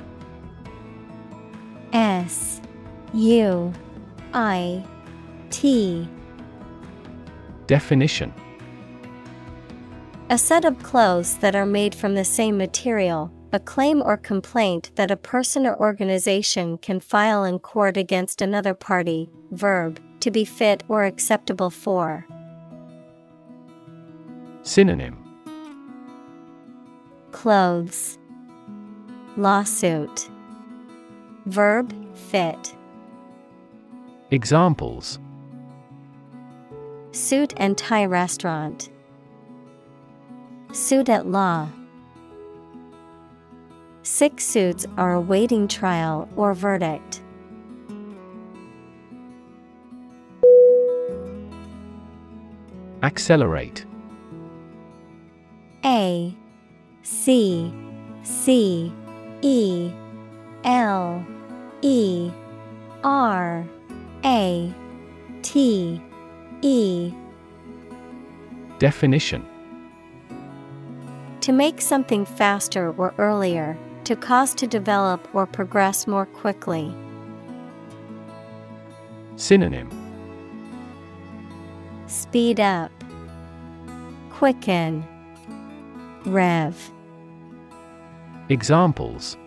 S 1.92 2.62
U 3.12 3.70
I 4.32 4.82
T. 5.50 6.08
Definition 7.66 8.32
A 10.30 10.36
set 10.36 10.66
of 10.66 10.82
clothes 10.82 11.38
that 11.38 11.56
are 11.56 11.64
made 11.64 11.94
from 11.94 12.14
the 12.14 12.22
same 12.22 12.58
material, 12.58 13.32
a 13.50 13.58
claim 13.58 14.02
or 14.02 14.18
complaint 14.18 14.90
that 14.96 15.10
a 15.10 15.16
person 15.16 15.66
or 15.66 15.74
organization 15.80 16.76
can 16.76 17.00
file 17.00 17.44
in 17.44 17.58
court 17.60 17.96
against 17.96 18.42
another 18.42 18.74
party. 18.74 19.30
Verb, 19.52 19.98
to 20.20 20.30
be 20.30 20.44
fit 20.44 20.84
or 20.86 21.06
acceptable 21.06 21.70
for. 21.70 22.26
Synonym 24.64 25.16
Clothes. 27.32 28.18
Lawsuit. 29.38 30.28
Verb, 31.46 31.94
fit. 32.14 32.74
Examples 34.30 35.18
Suit 37.12 37.54
and 37.56 37.78
tie 37.78 38.04
restaurant. 38.04 38.90
Suit 40.72 41.08
at 41.08 41.26
law. 41.26 41.68
Six 44.02 44.44
suits 44.44 44.86
are 44.96 45.14
awaiting 45.14 45.68
trial 45.68 46.28
or 46.36 46.54
verdict. 46.54 47.22
Accelerate 53.02 53.86
A 55.84 56.34
C 57.02 57.72
C 58.22 58.92
E 59.40 59.92
L 60.64 61.24
E 61.82 62.30
R 63.04 63.64
A 64.24 64.74
T 65.42 66.02
E 66.62 67.12
Definition 68.78 69.46
To 71.48 71.54
make 71.54 71.80
something 71.80 72.26
faster 72.26 72.92
or 72.98 73.14
earlier, 73.16 73.74
to 74.04 74.14
cause 74.14 74.54
to 74.56 74.66
develop 74.66 75.34
or 75.34 75.46
progress 75.46 76.06
more 76.06 76.26
quickly. 76.26 76.94
Synonym 79.36 79.88
Speed 82.06 82.60
up, 82.60 82.92
Quicken, 84.28 85.02
Rev. 86.26 86.92
Examples 88.50 89.38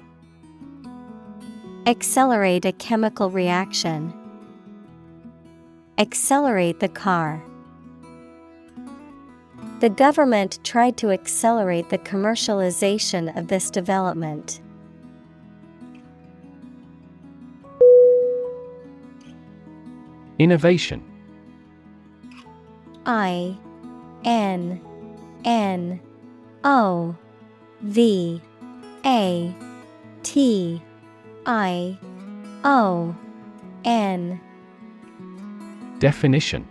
Accelerate 1.85 2.65
a 2.65 2.71
chemical 2.71 3.29
reaction. 3.29 4.11
Accelerate 5.99 6.79
the 6.79 6.89
car. 6.89 7.43
The 9.81 9.89
government 9.89 10.59
tried 10.63 10.95
to 10.97 11.09
accelerate 11.09 11.89
the 11.89 11.97
commercialization 11.97 13.35
of 13.35 13.47
this 13.47 13.71
development. 13.71 14.61
Innovation. 20.37 21.03
I 23.07 23.57
N 24.23 24.79
N 25.45 25.99
O 26.63 27.15
V 27.81 28.39
A 29.03 29.55
T 30.21 30.81
I 31.47 31.97
O 32.63 33.15
N. 33.83 34.39
Definition 35.97 36.70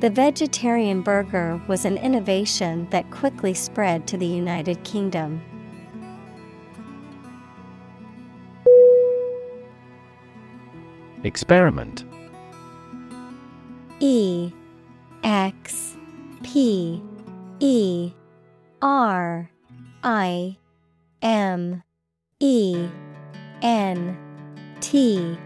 The 0.00 0.08
vegetarian 0.08 1.02
burger 1.02 1.60
was 1.68 1.84
an 1.84 1.98
innovation 1.98 2.88
that 2.88 3.10
quickly 3.10 3.52
spread 3.52 4.06
to 4.06 4.16
the 4.16 4.24
United 4.24 4.82
Kingdom. 4.82 5.42
Experiment. 11.22 12.04
E 13.98 14.50
X 15.22 15.96
P 16.42 17.02
E 17.58 18.12
R 18.80 19.50
I 20.02 20.56
M 21.20 21.82
E 22.38 22.88
N 23.60 24.16
T. 24.80 25.36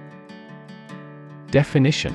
Definition 1.51 2.15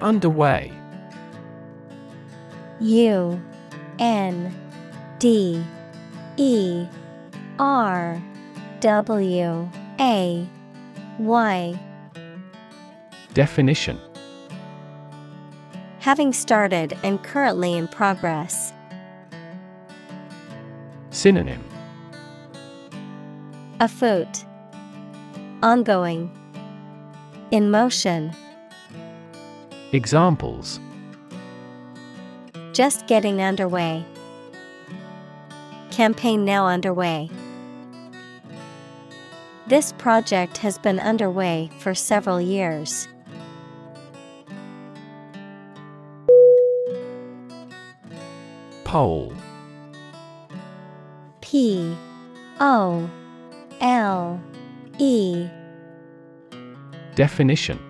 Underway. 0.00 0.72
U 2.80 3.42
N 3.98 4.54
D 5.18 5.64
E 6.36 6.86
R 7.58 8.22
W 8.80 9.68
A 10.00 10.48
Y. 11.18 11.80
Definition. 13.34 14.00
Having 15.98 16.32
started 16.32 16.96
and 17.02 17.22
currently 17.22 17.74
in 17.74 17.88
progress. 17.88 18.72
Synonym. 21.10 21.64
Afoot 23.80 24.44
Ongoing. 25.62 26.30
In 27.50 27.70
motion 27.70 28.32
Examples 29.92 30.80
Just 32.74 33.06
getting 33.06 33.40
underway. 33.40 34.04
Campaign 35.90 36.44
now 36.44 36.66
underway. 36.66 37.30
This 39.66 39.92
project 39.92 40.58
has 40.58 40.76
been 40.76 41.00
underway 41.00 41.70
for 41.78 41.94
several 41.94 42.38
years. 42.38 43.08
Pole 48.84 49.32
P 51.40 51.96
O 52.60 53.08
L 53.80 54.38
E 54.98 55.48
Definition 57.14 57.87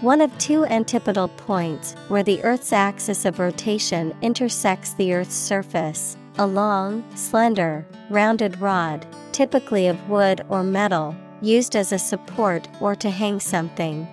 One 0.00 0.20
of 0.20 0.36
two 0.38 0.64
antipodal 0.64 1.26
points 1.26 1.94
where 2.06 2.22
the 2.22 2.40
Earth's 2.44 2.72
axis 2.72 3.24
of 3.24 3.40
rotation 3.40 4.14
intersects 4.22 4.94
the 4.94 5.12
Earth's 5.12 5.34
surface. 5.34 6.16
A 6.38 6.46
long, 6.46 7.02
slender, 7.16 7.84
rounded 8.08 8.60
rod, 8.60 9.04
typically 9.32 9.88
of 9.88 10.08
wood 10.08 10.42
or 10.48 10.62
metal, 10.62 11.16
used 11.42 11.74
as 11.74 11.90
a 11.90 11.98
support 11.98 12.68
or 12.80 12.94
to 12.94 13.10
hang 13.10 13.40
something. 13.40 14.06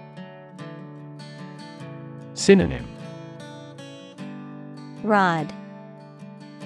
Synonym 2.33 2.87
Rod, 5.03 5.53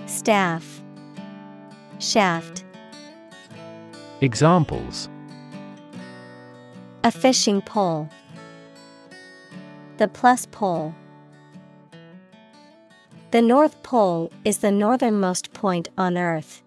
Staff, 0.06 0.82
Shaft. 2.00 2.64
Examples 4.22 5.10
A 7.04 7.12
fishing 7.12 7.62
pole. 7.62 8.10
The 10.00 10.08
plus 10.08 10.46
pole. 10.46 10.96
The 13.32 13.42
North 13.42 13.84
Pole 13.84 14.32
is 14.46 14.60
the 14.60 14.72
northernmost 14.72 15.52
point 15.52 15.90
on 15.98 16.18
Earth. 16.18 16.64